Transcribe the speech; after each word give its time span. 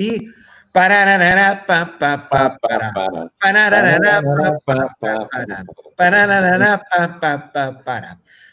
e 0.00 0.32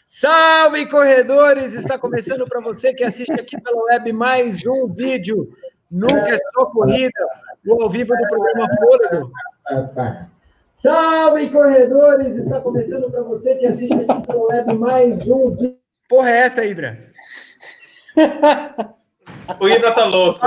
Salve 0.06 0.86
corredores! 0.86 1.72
Está 1.74 1.98
começando 1.98 2.46
para 2.46 2.60
você 2.60 2.92
que 2.92 3.04
assiste 3.04 3.32
aqui 3.32 3.58
pela 3.60 3.82
web 3.84 4.12
mais 4.12 4.58
um 4.66 4.88
vídeo. 4.88 5.48
Nunca 5.90 6.28
é 6.28 6.36
só 6.36 6.66
corrida, 6.66 7.26
o 7.66 7.82
ao 7.82 7.88
vivo 7.88 8.14
do 8.14 8.28
programa 8.28 8.68
Fôlego. 8.76 9.32
Salve 10.82 11.48
corredores! 11.48 12.36
Está 12.36 12.60
começando 12.60 13.10
para 13.10 13.22
você 13.22 13.54
que 13.54 13.66
assiste 13.66 13.94
aqui 13.94 14.26
pela 14.26 14.46
web 14.48 14.74
mais 14.74 15.18
um 15.26 15.50
vídeo. 15.50 15.78
Porra, 16.08 16.30
é 16.30 16.38
essa, 16.40 16.64
Ibra? 16.64 16.98
o 19.60 19.68
Ibra 19.68 19.92
tá 19.92 20.04
louco. 20.04 20.40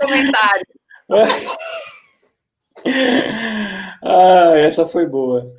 comentário 0.00 0.66
ah, 4.02 4.52
essa 4.56 4.86
foi 4.86 5.06
boa. 5.06 5.54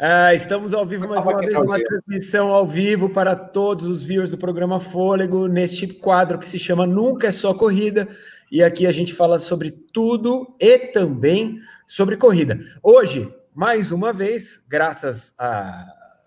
Ah, 0.00 0.32
estamos 0.32 0.72
ao 0.72 0.86
vivo 0.86 1.08
mais 1.08 1.24
uma 1.24 1.40
vez, 1.40 1.56
uma 1.56 1.82
transmissão 1.82 2.52
ao 2.52 2.66
vivo 2.66 3.10
para 3.10 3.34
todos 3.34 3.86
os 3.86 4.04
viewers 4.04 4.30
do 4.30 4.38
programa 4.38 4.78
Fôlego, 4.78 5.48
neste 5.48 5.88
quadro 5.88 6.38
que 6.38 6.46
se 6.46 6.58
chama 6.58 6.86
Nunca 6.86 7.28
é 7.28 7.32
Só 7.32 7.52
Corrida, 7.52 8.06
e 8.50 8.62
aqui 8.62 8.86
a 8.86 8.92
gente 8.92 9.12
fala 9.12 9.38
sobre 9.38 9.70
tudo 9.70 10.54
e 10.60 10.78
também 10.78 11.58
sobre 11.86 12.16
corrida. 12.16 12.58
Hoje, 12.82 13.32
mais 13.54 13.90
uma 13.90 14.12
vez, 14.12 14.62
graças 14.68 15.34
à 15.36 15.86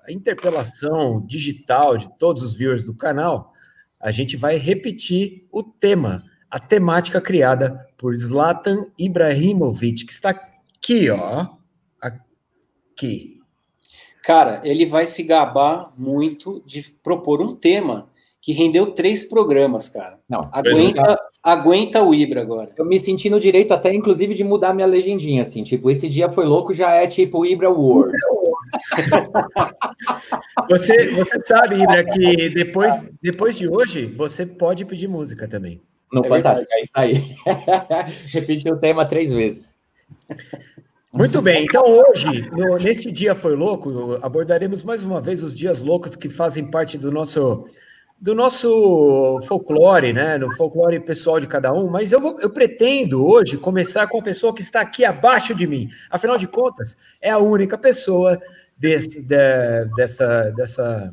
interpelação 0.09 1.23
digital 1.25 1.95
de 1.95 2.09
todos 2.17 2.43
os 2.43 2.53
viewers 2.53 2.83
do 2.83 2.95
canal, 2.95 3.50
a 4.01 4.11
gente 4.11 4.35
vai 4.35 4.57
repetir 4.57 5.45
o 5.51 5.61
tema 5.63 6.23
a 6.51 6.59
temática 6.59 7.21
criada 7.21 7.87
por 7.97 8.13
Zlatan 8.13 8.83
Ibrahimovic, 8.99 10.05
que 10.05 10.11
está 10.11 10.31
aqui, 10.31 11.09
ó. 11.09 11.47
Aqui. 12.01 13.39
Cara, 14.21 14.59
ele 14.63 14.85
vai 14.85 15.07
se 15.07 15.23
gabar 15.23 15.93
muito 15.97 16.61
de 16.65 16.83
propor 17.01 17.41
um 17.41 17.55
tema 17.55 18.09
que 18.41 18.51
rendeu 18.51 18.87
três 18.87 19.23
programas, 19.23 19.87
cara. 19.87 20.19
Não, 20.27 20.49
aguenta, 20.51 21.17
aguenta 21.43 22.03
o 22.03 22.13
Ibra 22.13 22.41
agora. 22.41 22.73
Eu 22.75 22.85
me 22.85 22.99
senti 22.99 23.29
no 23.29 23.39
direito 23.39 23.73
até, 23.73 23.93
inclusive, 23.93 24.33
de 24.33 24.43
mudar 24.43 24.73
minha 24.73 24.87
legendinha, 24.87 25.43
assim, 25.43 25.63
tipo, 25.63 25.89
esse 25.89 26.09
dia 26.09 26.29
foi 26.31 26.43
louco, 26.43 26.73
já 26.73 26.91
é 26.91 27.07
tipo 27.07 27.45
Ibra 27.45 27.69
World. 27.69 28.17
você, 30.69 31.11
você 31.11 31.39
sabe, 31.41 31.81
Ibra, 31.81 32.03
que 32.03 32.49
depois, 32.49 33.09
depois 33.21 33.57
de 33.57 33.67
hoje, 33.67 34.05
você 34.05 34.45
pode 34.45 34.85
pedir 34.85 35.07
música 35.07 35.47
também. 35.47 35.81
No 36.11 36.25
é 36.25 36.27
Fantástico, 36.27 36.69
verdade. 36.69 36.73
é 36.73 36.81
isso 36.81 36.91
aí. 36.95 37.35
Repetiu 38.33 38.73
o 38.73 38.79
tema 38.79 39.05
três 39.05 39.31
vezes. 39.31 39.77
Muito 41.15 41.41
bem, 41.41 41.65
então 41.65 41.83
hoje, 41.85 42.49
no, 42.51 42.77
neste 42.77 43.11
dia 43.11 43.35
foi 43.35 43.55
louco, 43.55 44.17
abordaremos 44.21 44.81
mais 44.83 45.03
uma 45.03 45.19
vez 45.19 45.43
os 45.43 45.57
dias 45.57 45.81
loucos 45.81 46.15
que 46.15 46.29
fazem 46.29 46.69
parte 46.69 46.97
do 46.97 47.11
nosso 47.11 47.65
do 48.21 48.35
nosso 48.35 49.39
folclore, 49.47 50.13
né? 50.13 50.37
No 50.37 50.51
folclore 50.55 50.99
pessoal 50.99 51.39
de 51.39 51.47
cada 51.47 51.73
um, 51.73 51.89
mas 51.89 52.11
eu, 52.11 52.21
vou, 52.21 52.39
eu 52.39 52.51
pretendo 52.51 53.25
hoje 53.25 53.57
começar 53.57 54.05
com 54.05 54.19
a 54.19 54.23
pessoa 54.23 54.53
que 54.53 54.61
está 54.61 54.79
aqui 54.79 55.03
abaixo 55.03 55.55
de 55.55 55.65
mim. 55.65 55.89
Afinal 56.07 56.37
de 56.37 56.47
contas, 56.47 56.95
é 57.19 57.31
a 57.31 57.39
única 57.39 57.79
pessoa 57.79 58.39
desse, 58.77 59.23
de, 59.23 59.85
dessa, 59.95 60.51
dessa 60.51 61.11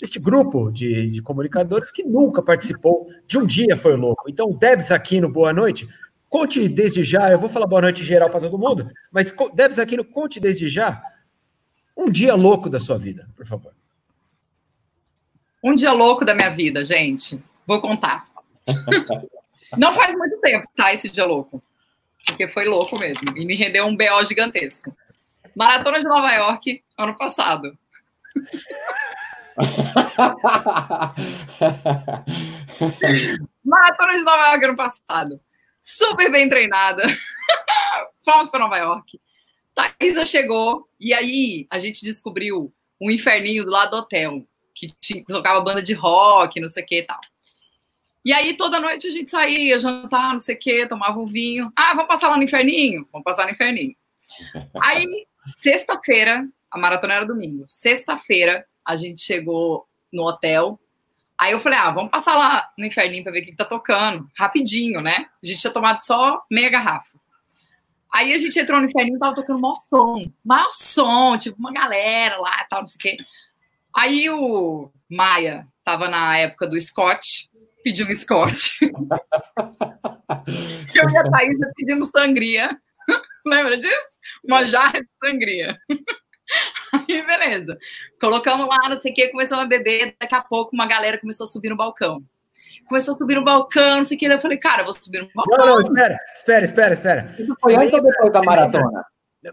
este 0.00 0.18
grupo 0.18 0.70
de, 0.70 1.10
de, 1.10 1.20
comunicadores 1.20 1.92
que 1.92 2.02
nunca 2.02 2.42
participou 2.42 3.06
de 3.26 3.36
um 3.36 3.44
dia 3.44 3.76
foi 3.76 3.94
louco. 3.94 4.24
Então, 4.26 4.50
Debs 4.50 4.90
Aquino, 4.90 5.28
boa 5.28 5.52
noite. 5.52 5.86
Conte 6.26 6.66
desde 6.70 7.04
já, 7.04 7.30
eu 7.30 7.38
vou 7.38 7.50
falar 7.50 7.66
boa 7.66 7.82
noite 7.82 8.02
geral 8.02 8.30
para 8.30 8.40
todo 8.40 8.56
mundo, 8.56 8.88
mas 9.10 9.34
Debs 9.52 9.78
Aquino, 9.78 10.04
conte 10.04 10.40
desde 10.40 10.68
já 10.68 11.02
um 11.94 12.10
dia 12.10 12.34
louco 12.34 12.70
da 12.70 12.80
sua 12.80 12.96
vida, 12.96 13.28
por 13.36 13.44
favor. 13.44 13.74
Um 15.62 15.74
dia 15.74 15.92
louco 15.92 16.24
da 16.24 16.34
minha 16.34 16.50
vida, 16.50 16.84
gente. 16.84 17.42
Vou 17.66 17.80
contar. 17.80 18.26
Não 19.76 19.94
faz 19.94 20.14
muito 20.16 20.40
tempo, 20.40 20.66
tá? 20.74 20.92
Esse 20.92 21.08
dia 21.08 21.24
louco. 21.24 21.62
Porque 22.26 22.48
foi 22.48 22.64
louco 22.66 22.98
mesmo. 22.98 23.36
E 23.36 23.44
me 23.44 23.54
rendeu 23.54 23.86
um 23.86 23.96
BO 23.96 24.24
gigantesco. 24.24 24.94
Maratona 25.54 26.00
de 26.00 26.06
Nova 26.06 26.32
York, 26.32 26.82
ano 26.98 27.16
passado. 27.16 27.78
Maratona 33.64 34.12
de 34.12 34.22
Nova 34.22 34.48
York 34.50 34.64
ano 34.64 34.76
passado. 34.76 35.40
Super 35.80 36.30
bem 36.30 36.48
treinada. 36.48 37.02
Fomos 38.24 38.50
para 38.50 38.60
Nova 38.60 38.78
York. 38.78 39.20
Thaisa 39.74 40.24
chegou 40.24 40.88
e 40.98 41.12
aí 41.14 41.66
a 41.70 41.78
gente 41.78 42.04
descobriu 42.04 42.72
um 43.00 43.10
inferninho 43.10 43.64
do 43.64 43.70
lado 43.70 43.90
do 43.90 43.96
hotel, 43.96 44.46
que 44.80 44.94
tinha, 44.98 45.24
tocava 45.24 45.60
banda 45.60 45.82
de 45.82 45.92
rock, 45.92 46.58
não 46.58 46.68
sei 46.68 46.82
o 46.82 46.86
que 46.86 46.98
e 47.00 47.02
tal. 47.02 47.20
E 48.24 48.32
aí 48.32 48.54
toda 48.54 48.80
noite 48.80 49.06
a 49.06 49.10
gente 49.10 49.30
saía, 49.30 49.78
jantar, 49.78 50.34
não 50.34 50.40
sei 50.40 50.54
o 50.54 50.58
que, 50.58 50.86
tomava 50.86 51.18
um 51.18 51.26
vinho. 51.26 51.70
Ah, 51.76 51.94
vamos 51.94 52.08
passar 52.08 52.28
lá 52.28 52.36
no 52.36 52.42
inferninho? 52.42 53.06
Vamos 53.12 53.24
passar 53.24 53.44
no 53.46 53.52
inferninho. 53.52 53.94
Aí, 54.82 55.26
sexta-feira, 55.58 56.46
a 56.70 56.78
maratona 56.78 57.14
era 57.14 57.26
domingo. 57.26 57.64
Sexta-feira, 57.66 58.66
a 58.84 58.96
gente 58.96 59.22
chegou 59.22 59.86
no 60.12 60.24
hotel. 60.24 60.78
Aí 61.38 61.52
eu 61.52 61.60
falei, 61.60 61.78
ah, 61.78 61.90
vamos 61.90 62.10
passar 62.10 62.36
lá 62.36 62.70
no 62.76 62.84
inferninho 62.84 63.22
para 63.22 63.32
ver 63.32 63.40
o 63.40 63.44
que, 63.44 63.50
que 63.52 63.56
tá 63.56 63.64
tocando. 63.64 64.30
Rapidinho, 64.36 65.00
né? 65.00 65.26
A 65.42 65.46
gente 65.46 65.60
tinha 65.60 65.72
tomado 65.72 66.00
só 66.00 66.42
meia 66.50 66.68
garrafa. 66.68 67.18
Aí 68.12 68.34
a 68.34 68.38
gente 68.38 68.58
entrou 68.58 68.80
no 68.80 68.86
inferninho 68.86 69.16
e 69.16 69.18
tava 69.18 69.34
tocando 69.34 69.60
maior 69.60 69.76
som. 69.88 70.30
Maior 70.44 70.70
som, 70.72 71.38
tipo, 71.38 71.58
uma 71.58 71.72
galera 71.72 72.36
lá, 72.38 72.64
tal, 72.68 72.80
não 72.80 72.86
sei 72.86 72.96
o 72.96 72.98
quê. 72.98 73.24
Aí 73.96 74.28
o 74.30 74.90
Maia 75.10 75.66
tava 75.84 76.08
na 76.08 76.38
época 76.38 76.66
do 76.66 76.80
Scott, 76.80 77.48
pediu 77.82 78.06
um 78.06 78.14
Scott. 78.14 78.78
eu 80.94 81.10
e 81.10 81.16
a 81.16 81.30
Thaís 81.30 81.58
pedindo 81.76 82.06
sangria. 82.06 82.70
Lembra 83.46 83.76
disso? 83.78 84.08
Uma 84.44 84.64
jarra 84.64 85.00
de 85.00 85.08
sangria. 85.22 85.76
Aí, 86.92 87.24
beleza. 87.24 87.78
Colocamos 88.20 88.66
lá, 88.66 88.88
não 88.88 89.00
sei 89.00 89.12
o 89.12 89.14
que, 89.14 89.28
começamos 89.28 89.64
a 89.64 89.68
beber. 89.68 90.16
Daqui 90.20 90.34
a 90.34 90.42
pouco, 90.42 90.74
uma 90.74 90.86
galera 90.86 91.18
começou 91.18 91.44
a 91.44 91.48
subir 91.48 91.68
no 91.68 91.76
balcão. 91.76 92.22
Começou 92.88 93.14
a 93.14 93.18
subir 93.18 93.36
no 93.36 93.44
balcão, 93.44 93.98
não 93.98 94.04
sei 94.04 94.16
o 94.16 94.20
que. 94.20 94.26
Daí 94.28 94.36
eu 94.36 94.42
falei, 94.42 94.58
cara, 94.58 94.80
eu 94.80 94.84
vou 94.84 94.94
subir 94.94 95.22
no 95.22 95.30
balcão. 95.32 95.58
Não, 95.58 95.66
não, 95.74 95.80
espera, 95.80 96.18
espera, 96.34 96.64
espera, 96.64 96.94
espera. 96.94 97.36
Isso 97.38 97.54
foi 97.60 97.76
antes 97.76 97.94
ou 97.94 98.02
depois 98.02 98.32
da 98.32 98.42
maratona? 98.42 99.04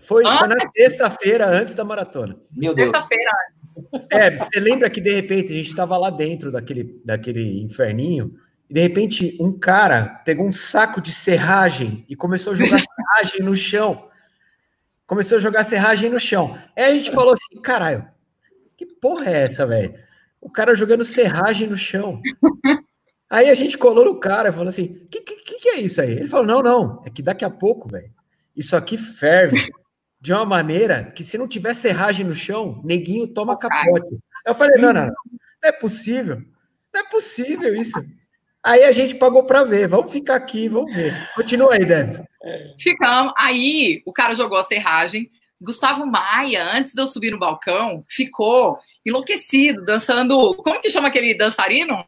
Foi, 0.01 0.23
foi 0.23 0.47
na 0.47 0.57
sexta-feira, 0.75 1.47
antes 1.47 1.73
da 1.75 1.83
maratona. 1.83 2.35
Meu 2.51 2.73
Deus. 2.73 2.89
Sexta-feira 2.89 3.31
antes. 3.49 3.56
É, 4.09 4.33
você 4.33 4.59
lembra 4.59 4.89
que 4.89 5.01
de 5.01 5.11
repente 5.11 5.53
a 5.53 5.55
gente 5.55 5.69
estava 5.69 5.97
lá 5.97 6.09
dentro 6.09 6.51
daquele, 6.51 7.01
daquele 7.03 7.61
inferninho 7.61 8.33
e 8.69 8.73
de 8.73 8.81
repente 8.81 9.37
um 9.39 9.57
cara 9.57 10.21
pegou 10.25 10.47
um 10.47 10.53
saco 10.53 11.01
de 11.01 11.11
serragem 11.11 12.05
e 12.09 12.15
começou 12.15 12.53
a 12.53 12.55
jogar 12.55 12.79
serragem 12.81 13.41
no 13.41 13.55
chão 13.55 14.07
começou 15.07 15.37
a 15.37 15.41
jogar 15.41 15.63
serragem 15.63 16.09
no 16.09 16.19
chão. 16.19 16.55
Aí 16.75 16.83
a 16.83 16.93
gente 16.93 17.09
falou 17.11 17.33
assim: 17.33 17.61
caralho, 17.61 18.05
que 18.75 18.85
porra 18.85 19.29
é 19.31 19.43
essa, 19.43 19.65
velho? 19.65 19.95
O 20.39 20.51
cara 20.51 20.75
jogando 20.75 21.03
serragem 21.03 21.67
no 21.67 21.77
chão. 21.77 22.21
Aí 23.29 23.49
a 23.49 23.55
gente 23.55 23.77
colou 23.77 24.05
no 24.05 24.19
cara 24.19 24.49
e 24.49 24.51
falou 24.51 24.67
assim: 24.67 25.07
que, 25.09 25.21
que, 25.21 25.59
que 25.59 25.69
é 25.69 25.79
isso 25.79 25.99
aí? 25.99 26.11
Ele 26.11 26.27
falou: 26.27 26.45
não, 26.45 26.61
não, 26.61 27.03
é 27.05 27.09
que 27.09 27.21
daqui 27.21 27.43
a 27.43 27.49
pouco, 27.49 27.89
velho, 27.89 28.09
isso 28.55 28.75
aqui 28.75 28.97
ferve 28.97 29.69
de 30.27 30.33
uma 30.33 30.43
maneira 30.43 31.05
que 31.05 31.23
se 31.23 31.37
não 31.37 31.47
tiver 31.47 31.73
serragem 31.73 32.25
no 32.25 32.35
chão, 32.35 32.81
neguinho 32.83 33.29
toma 33.29 33.57
capote. 33.57 34.17
Eu 34.45 34.53
falei: 34.53 34.75
não, 34.75 34.91
não, 34.91 35.05
não, 35.05 35.13
não 35.31 35.69
é 35.69 35.71
possível. 35.71 36.41
Não 36.93 36.99
é 36.99 37.09
possível 37.09 37.73
isso. 37.73 37.97
Aí 38.61 38.83
a 38.83 38.91
gente 38.91 39.15
pagou 39.15 39.45
para 39.45 39.63
ver. 39.63 39.87
Vamos 39.87 40.11
ficar 40.11 40.35
aqui, 40.35 40.67
vamos 40.67 40.93
ver. 40.93 41.13
Continua 41.33 41.75
aí, 41.75 41.85
Débora. 41.85 42.27
Ficamos. 42.77 43.33
Aí 43.37 44.03
o 44.05 44.11
cara 44.11 44.35
jogou 44.35 44.57
a 44.57 44.65
serragem. 44.65 45.31
Gustavo 45.61 46.05
Maia, 46.05 46.71
antes 46.73 46.91
de 46.93 47.01
eu 47.01 47.07
subir 47.07 47.31
no 47.31 47.39
balcão, 47.39 48.03
ficou 48.09 48.77
enlouquecido, 49.05 49.85
dançando. 49.85 50.55
Como 50.55 50.81
que 50.81 50.89
chama 50.89 51.07
aquele 51.07 51.37
dançarino? 51.37 52.05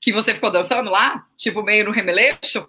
Que 0.00 0.14
você 0.14 0.32
ficou 0.32 0.50
dançando 0.50 0.90
lá? 0.90 1.26
Tipo, 1.36 1.62
meio 1.62 1.84
no 1.84 1.90
remeleixo? 1.90 2.66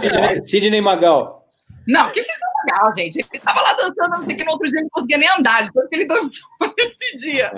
Sidney, 0.00 0.44
Sidney 0.44 0.80
Magal. 0.80 1.42
Não, 1.84 2.08
que 2.12 2.22
fiz 2.22 2.36
legal, 2.64 2.94
gente. 2.94 3.18
Ele 3.18 3.28
estava 3.32 3.60
lá 3.60 3.72
dançando, 3.74 4.10
não 4.10 4.20
sei 4.20 4.36
que 4.36 4.44
no 4.44 4.52
outro 4.52 4.68
dia 4.68 4.78
ele 4.78 4.84
não 4.84 4.90
conseguia 4.90 5.18
nem 5.18 5.28
andar, 5.28 5.62
de 5.62 5.72
tanto 5.72 5.88
que 5.88 5.96
ele 5.96 6.06
dançou 6.06 6.48
nesse 6.76 7.16
dia. 7.16 7.52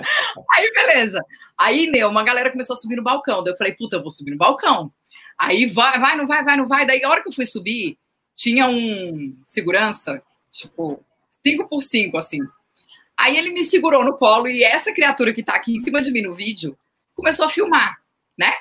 Aí, 0.53 0.71
beleza. 0.73 1.19
Aí, 1.57 1.89
meu, 1.89 2.09
uma 2.09 2.23
galera 2.23 2.51
começou 2.51 2.75
a 2.75 2.77
subir 2.77 2.95
no 2.95 3.03
balcão. 3.03 3.43
Daí 3.43 3.53
eu 3.53 3.57
falei, 3.57 3.75
puta, 3.75 3.97
eu 3.97 4.01
vou 4.01 4.11
subir 4.11 4.31
no 4.31 4.37
balcão. 4.37 4.91
Aí 5.37 5.65
vai, 5.65 5.99
vai, 5.99 6.15
não 6.15 6.27
vai, 6.27 6.43
vai, 6.43 6.57
não 6.57 6.67
vai. 6.67 6.85
Daí, 6.85 7.03
a 7.03 7.09
hora 7.09 7.21
que 7.21 7.29
eu 7.29 7.33
fui 7.33 7.45
subir, 7.45 7.97
tinha 8.35 8.67
um 8.67 9.35
segurança, 9.45 10.21
tipo, 10.51 11.03
5 11.43 11.69
por 11.69 11.81
5 11.81 12.17
assim. 12.17 12.39
Aí 13.17 13.37
ele 13.37 13.51
me 13.51 13.63
segurou 13.63 14.03
no 14.03 14.17
colo 14.17 14.47
e 14.47 14.63
essa 14.63 14.93
criatura 14.93 15.33
que 15.33 15.43
tá 15.43 15.55
aqui 15.55 15.75
em 15.75 15.79
cima 15.79 16.01
de 16.01 16.11
mim 16.11 16.21
no 16.21 16.33
vídeo 16.33 16.77
começou 17.13 17.45
a 17.45 17.49
filmar, 17.49 17.95
né? 18.37 18.53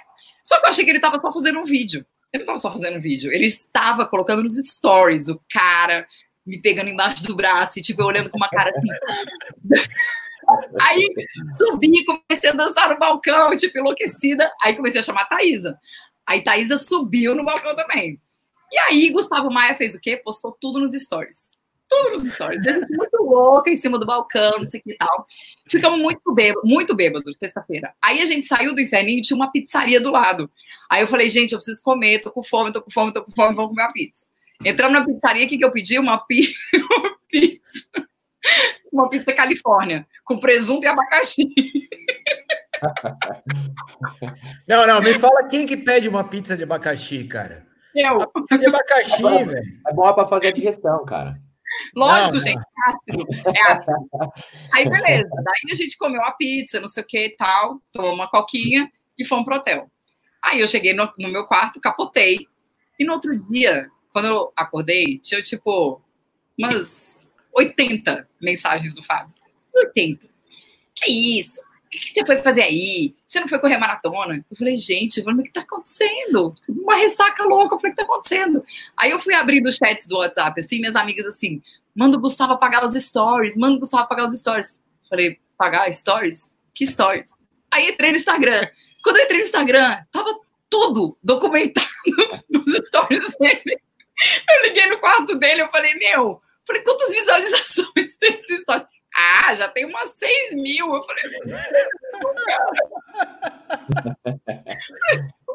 Só 0.45 0.61
que 0.61 0.67
eu 0.67 0.71
achei 0.71 0.85
que 0.85 0.91
ele 0.91 1.01
tava 1.01 1.19
só 1.21 1.33
fazendo 1.33 1.59
um 1.59 1.65
vídeo. 1.65 2.07
Ele 2.33 2.45
não 2.45 2.55
estava 2.55 2.59
só 2.59 2.73
fazendo 2.73 3.01
vídeo, 3.01 3.33
ele 3.33 3.47
estava 3.47 4.07
colocando 4.07 4.43
nos 4.43 4.57
stories 4.57 5.29
o 5.29 5.41
cara 5.51 6.07
me 6.47 6.61
pegando 6.61 6.91
embaixo 6.91 7.25
do 7.25 7.35
braço 7.35 7.79
e, 7.79 7.83
tipo, 7.83 8.03
eu 8.03 8.07
olhando 8.07 8.31
com 8.31 8.37
uma 8.37 8.49
cara 8.49 8.71
assim. 8.71 8.89
Aí 10.83 11.09
subi, 11.59 12.05
comecei 12.05 12.51
a 12.51 12.53
dançar 12.53 12.91
no 12.91 12.99
balcão, 12.99 13.57
tipo, 13.57 13.79
enlouquecida. 13.79 14.51
Aí 14.63 14.77
comecei 14.77 15.01
a 15.01 15.05
chamar 15.05 15.23
a 15.23 15.27
Thaisa. 15.27 15.79
Aí 16.27 16.43
Thaisa 16.43 16.79
subiu 16.79 17.35
no 17.35 17.45
balcão 17.45 17.75
também. 17.75 18.21
E 18.71 18.79
aí 18.79 19.11
Gustavo 19.11 19.51
Maia 19.51 19.75
fez 19.75 19.95
o 19.95 20.01
quê? 20.01 20.21
Postou 20.23 20.57
tudo 20.61 20.81
nos 20.81 20.93
stories. 21.01 21.51
Tudo 21.89 22.19
nos 22.19 22.33
stories. 22.33 22.65
Muito 22.91 23.23
louca 23.23 23.71
em 23.71 23.77
cima 23.77 23.99
do 23.99 24.07
balcão, 24.07 24.59
não 24.59 24.65
sei 24.65 24.81
o 24.81 24.83
que 24.83 24.93
e 24.93 24.97
tal. 24.97 25.27
Ficamos 25.69 26.01
muito 26.01 26.35
bêbados, 26.35 26.69
muito 26.69 26.95
bêbados, 26.95 27.37
sexta-feira. 27.39 27.95
Aí 28.03 28.21
a 28.21 28.27
gente 28.27 28.47
saiu 28.47 28.75
do 28.75 28.81
inferninho 28.81 29.19
e 29.19 29.23
tinha 29.23 29.37
uma 29.37 29.53
pizzaria 29.53 30.01
do 30.01 30.11
lado. 30.11 30.51
Aí 30.91 31.03
eu 31.03 31.07
falei, 31.07 31.31
gente, 31.31 31.53
eu 31.53 31.59
preciso 31.59 31.83
comer, 31.83 32.21
tô 32.21 32.31
com 32.31 32.43
fome, 32.43 32.73
tô 32.73 32.83
com 32.83 32.91
fome, 32.91 33.13
tô 33.13 33.23
com 33.23 33.31
fome, 33.31 33.55
vamos 33.55 33.71
comer 33.71 33.83
uma 33.83 33.93
pizza. 33.93 34.25
Entramos 34.65 34.99
na 34.99 35.05
pizzaria, 35.05 35.47
o 35.47 35.49
que, 35.49 35.59
que 35.59 35.65
eu 35.65 35.73
pedi? 35.73 35.99
Uma 35.99 36.19
pizza. 36.19 36.59
Uma 36.75 37.11
pizza, 37.29 38.09
uma 38.93 39.09
pizza 39.09 39.33
Califórnia, 39.33 40.07
com 40.23 40.39
presunto 40.39 40.85
e 40.85 40.87
abacaxi. 40.87 41.49
Não, 44.69 44.87
não, 44.87 45.01
me 45.01 45.15
fala 45.15 45.49
quem 45.49 45.67
que 45.67 45.77
pede 45.77 46.09
uma 46.09 46.23
pizza 46.23 46.57
de 46.57 46.63
abacaxi, 46.63 47.25
cara. 47.25 47.67
Eu. 47.95 48.19
Uma 48.19 48.31
pizza 48.33 48.59
de 48.59 48.67
abacaxi, 48.67 49.27
é 49.27 49.45
velho. 49.45 49.81
É 49.89 49.93
bom 49.93 50.13
para 50.13 50.29
fazer 50.29 50.49
a 50.49 50.53
digestão, 50.53 51.05
cara. 51.05 51.41
Lógico, 51.95 52.35
não, 52.35 52.41
gente, 52.41 52.59
é 52.59 52.91
ácido. 52.91 53.27
É 53.57 53.73
ácido. 53.73 54.33
Aí, 54.73 54.89
beleza. 54.89 55.31
Daí 55.31 55.73
a 55.73 55.75
gente 55.75 55.99
comeu 55.99 56.23
a 56.23 56.33
pizza, 56.33 56.81
não 56.81 56.89
sei 56.89 57.03
o 57.03 57.07
que 57.07 57.27
e 57.27 57.37
tal, 57.37 57.81
tomou 57.93 58.15
uma 58.15 58.29
coquinha 58.29 58.91
e 59.19 59.27
fomos 59.27 59.45
pro 59.45 59.57
hotel. 59.57 59.91
Aí 60.43 60.61
eu 60.61 60.67
cheguei 60.67 60.93
no, 60.93 61.11
no 61.19 61.29
meu 61.31 61.47
quarto, 61.47 61.81
capotei. 61.81 62.47
E 62.99 63.05
no 63.05 63.15
outro 63.15 63.37
dia, 63.49 63.89
quando 64.15 64.27
eu 64.27 64.53
acordei, 64.55 65.19
tinha 65.19 65.43
tipo 65.43 66.01
umas 66.57 67.21
80 67.53 68.29
mensagens 68.41 68.95
do 68.95 69.03
Fábio. 69.03 69.35
80. 69.75 70.29
Que 70.95 71.41
isso? 71.41 71.61
O 71.61 71.91
que 71.91 72.13
você 72.13 72.25
foi 72.25 72.39
fazer 72.39 72.63
aí? 72.63 73.13
Você 73.27 73.41
não 73.41 73.49
foi 73.49 73.59
correr 73.59 73.77
maratona? 73.77 74.45
Eu 74.49 74.57
falei, 74.57 74.77
gente, 74.77 75.21
o 75.21 75.43
que 75.43 75.53
tá 75.53 75.63
acontecendo? 75.63 76.55
Uma 76.69 76.95
ressaca 76.95 77.43
louca. 77.43 77.75
Eu 77.75 77.81
falei, 77.81 77.93
o 77.93 77.97
que 77.97 78.03
tá 78.03 78.05
acontecendo? 78.05 78.65
Aí 78.97 79.11
eu 79.11 79.19
fui 79.19 79.35
abrindo 79.35 79.67
os 79.67 79.75
chats 79.75 80.07
do 80.07 80.19
WhatsApp, 80.19 80.61
assim, 80.61 80.79
minhas 80.79 80.95
amigas 80.95 81.27
assim, 81.27 81.61
manda 81.93 82.17
o 82.17 82.21
Gustavo 82.21 82.53
apagar 82.53 82.85
os 82.85 82.95
stories, 82.95 83.57
manda 83.57 83.75
o 83.77 83.81
Gustavo 83.81 84.05
apagar 84.05 84.29
os 84.29 84.39
stories. 84.39 84.77
Eu 85.03 85.09
falei, 85.09 85.41
pagar 85.59 85.93
stories? 85.93 86.57
Que 86.73 86.87
stories? 86.87 87.31
Aí 87.69 87.89
entrei 87.89 88.13
no 88.13 88.19
Instagram. 88.19 88.69
Quando 89.03 89.17
eu 89.17 89.25
entrei 89.25 89.41
no 89.41 89.47
Instagram, 89.47 90.05
tava 90.13 90.39
tudo 90.71 91.19
documentado 91.21 91.85
nos 92.49 92.77
stories 92.87 93.35
dele. 93.41 93.83
Eu 94.51 94.63
liguei 94.69 94.87
no 94.87 94.99
quarto 94.99 95.39
dele, 95.39 95.63
eu 95.63 95.69
falei, 95.71 95.95
meu, 95.95 96.41
falei, 96.67 96.83
quantas 96.83 97.11
visualizações 97.11 98.17
tem 98.21 98.35
essa 98.35 98.55
história? 98.55 98.89
Ah, 99.17 99.55
já 99.55 99.69
tem 99.69 99.85
umas 99.85 100.11
6 100.11 100.55
mil. 100.55 100.93
Eu 100.93 101.03
falei, 101.05 101.25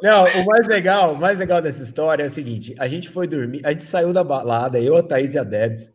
não, 0.01 0.25
o 0.25 0.45
mais 0.45 0.65
legal, 0.67 1.13
o 1.13 1.19
mais 1.19 1.39
legal 1.39 1.61
dessa 1.61 1.83
história 1.83 2.23
é 2.23 2.27
o 2.27 2.29
seguinte: 2.29 2.73
a 2.79 2.87
gente 2.87 3.09
foi 3.09 3.27
dormir, 3.27 3.61
a 3.65 3.71
gente 3.71 3.83
saiu 3.83 4.13
da 4.13 4.23
balada, 4.23 4.79
eu, 4.79 4.95
a 4.95 5.03
Thaís 5.03 5.33
e 5.33 5.39
a 5.39 5.43
Debs, 5.43 5.91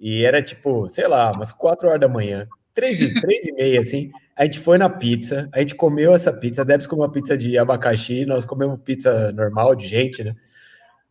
e 0.00 0.24
era 0.24 0.42
tipo, 0.42 0.88
sei 0.88 1.06
lá, 1.06 1.30
umas 1.32 1.52
4 1.52 1.88
horas 1.88 2.00
da 2.00 2.08
manhã, 2.08 2.48
3 2.74 3.00
e, 3.02 3.20
3 3.20 3.46
e 3.48 3.52
meia, 3.52 3.80
assim. 3.80 4.10
A 4.36 4.44
gente 4.44 4.58
foi 4.58 4.78
na 4.78 4.88
pizza, 4.88 5.48
a 5.52 5.60
gente 5.60 5.74
comeu 5.74 6.14
essa 6.14 6.32
pizza, 6.32 6.62
a 6.62 6.64
Debs 6.64 6.86
comeu 6.86 7.04
uma 7.04 7.12
pizza 7.12 7.36
de 7.36 7.56
abacaxi, 7.58 8.24
nós 8.24 8.44
comemos 8.44 8.80
pizza 8.80 9.30
normal 9.32 9.74
de 9.76 9.86
gente, 9.86 10.24
né? 10.24 10.34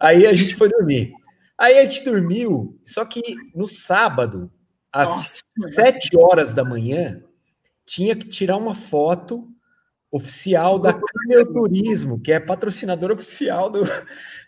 Aí 0.03 0.27
a 0.27 0.33
gente 0.33 0.53
foi 0.53 0.67
dormir. 0.67 1.13
Aí 1.57 1.79
a 1.79 1.85
gente 1.85 2.03
dormiu, 2.03 2.77
só 2.83 3.05
que 3.05 3.21
no 3.55 3.69
sábado, 3.69 4.51
às 4.91 5.07
Nossa. 5.07 5.37
7 5.69 6.17
horas 6.17 6.53
da 6.53 6.65
manhã, 6.65 7.23
tinha 7.85 8.13
que 8.13 8.27
tirar 8.27 8.57
uma 8.57 8.75
foto 8.75 9.47
oficial 10.11 10.77
da 10.77 10.91
Câmara 10.91 11.45
Turismo, 11.53 12.19
que 12.19 12.33
é 12.33 12.39
patrocinador 12.39 13.11
oficial 13.11 13.69
do, 13.69 13.85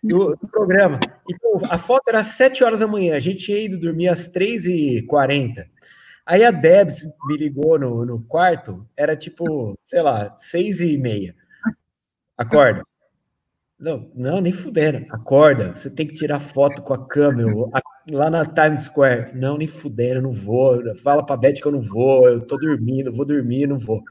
do, 0.03 0.35
do, 0.35 0.47
programa. 0.49 0.99
Então, 1.29 1.61
a 1.71 1.77
foto 1.77 2.09
era 2.09 2.19
às 2.19 2.27
7 2.27 2.61
horas 2.61 2.81
da 2.81 2.87
manhã, 2.87 3.15
a 3.15 3.19
gente 3.21 3.45
tinha 3.45 3.57
ido 3.57 3.79
dormir 3.79 4.09
às 4.09 4.27
3h40. 4.27 5.65
Aí 6.25 6.43
a 6.43 6.51
Debs 6.51 7.05
me 7.27 7.37
ligou 7.37 7.79
no, 7.79 8.05
no 8.05 8.21
quarto, 8.23 8.85
era 8.97 9.15
tipo, 9.15 9.79
sei 9.85 10.01
lá, 10.01 10.35
6 10.37 10.81
e 10.81 10.97
meia. 10.97 11.33
Acorda. 12.37 12.83
Não, 13.85 14.09
não, 14.15 14.41
nem 14.41 14.51
fudendo. 14.51 15.05
Acorda, 15.11 15.75
você 15.75 15.91
tem 15.91 16.07
que 16.07 16.15
tirar 16.15 16.39
foto 16.39 16.81
com 16.81 16.91
a 16.91 17.07
câmera 17.07 17.53
lá 18.09 18.31
na 18.31 18.43
Times 18.43 18.85
Square. 18.85 19.37
Não, 19.37 19.59
nem 19.59 19.67
fudendo, 19.67 20.23
não 20.23 20.31
vou. 20.31 20.81
Fala 20.95 21.23
pra 21.23 21.37
Beth 21.37 21.61
que 21.61 21.67
eu 21.67 21.71
não 21.71 21.83
vou, 21.83 22.27
eu 22.27 22.41
tô 22.41 22.57
dormindo, 22.57 23.13
vou 23.13 23.27
dormir, 23.27 23.67
não 23.67 23.77
vou. 23.77 24.01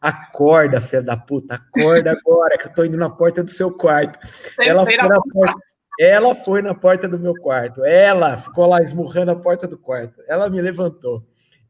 Acorda, 0.00 0.80
filha 0.80 1.02
da 1.02 1.14
puta, 1.14 1.56
acorda 1.56 2.12
agora, 2.12 2.56
que 2.56 2.68
eu 2.68 2.72
tô 2.72 2.84
indo 2.86 2.96
na 2.96 3.10
porta 3.10 3.44
do 3.44 3.50
seu 3.50 3.70
quarto. 3.70 4.18
Ela 4.58 4.82
foi, 4.86 4.96
na 4.96 5.20
porta, 5.20 5.60
ela 6.00 6.34
foi 6.34 6.62
na 6.62 6.74
porta 6.74 7.06
do 7.06 7.18
meu 7.18 7.34
quarto. 7.34 7.84
Ela 7.84 8.38
ficou 8.38 8.64
lá 8.64 8.80
esmurrando 8.80 9.30
a 9.30 9.36
porta 9.36 9.68
do 9.68 9.76
quarto. 9.76 10.22
Ela 10.26 10.48
me 10.48 10.58
levantou. 10.62 11.22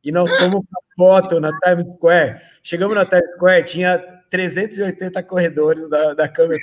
E 0.04 0.12
nós 0.12 0.32
fomos 0.36 0.60
para 0.60 0.82
foto 0.96 1.40
na 1.40 1.50
Times 1.58 1.92
Square. 1.94 2.40
Chegamos 2.62 2.94
na 2.94 3.04
Times 3.04 3.34
Square, 3.34 3.64
tinha 3.64 3.98
380 4.30 5.20
corredores 5.24 5.90
da, 5.90 6.14
da 6.14 6.28
câmera 6.28 6.60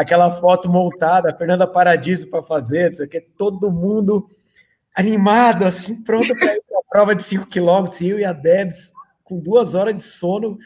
aquela 0.00 0.30
foto 0.30 0.66
montada, 0.66 1.30
a 1.30 1.36
Fernanda 1.36 1.66
Paradiso 1.66 2.30
para 2.30 2.42
fazer, 2.42 2.90
isso 2.90 3.02
aqui, 3.02 3.20
todo 3.20 3.70
mundo 3.70 4.26
animado, 4.96 5.66
assim, 5.66 5.94
pronto 6.02 6.34
para 6.34 6.56
ir 6.56 6.62
para 6.66 6.78
a 6.78 6.82
prova 6.88 7.14
de 7.14 7.22
5 7.22 7.46
quilômetros, 7.46 8.00
eu 8.00 8.18
e 8.18 8.24
a 8.24 8.32
Debs, 8.32 8.92
com 9.22 9.38
duas 9.38 9.74
horas 9.74 9.94
de 9.94 10.02
sono, 10.02 10.58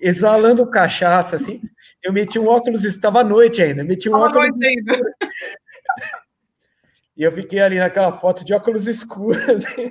exalando 0.00 0.70
cachaça, 0.70 1.36
assim, 1.36 1.60
eu 2.02 2.14
meti 2.14 2.38
um 2.38 2.46
óculos, 2.48 2.82
estava 2.84 3.20
à 3.20 3.24
noite 3.24 3.62
ainda, 3.62 3.84
meti 3.84 4.08
um 4.08 4.14
óculos... 4.14 4.48
Ainda. 4.48 5.14
E 7.16 7.24
eu 7.24 7.32
fiquei 7.32 7.58
ali 7.58 7.80
naquela 7.80 8.12
foto 8.12 8.44
de 8.44 8.54
óculos 8.54 8.86
escuros, 8.86 9.42
assim, 9.50 9.90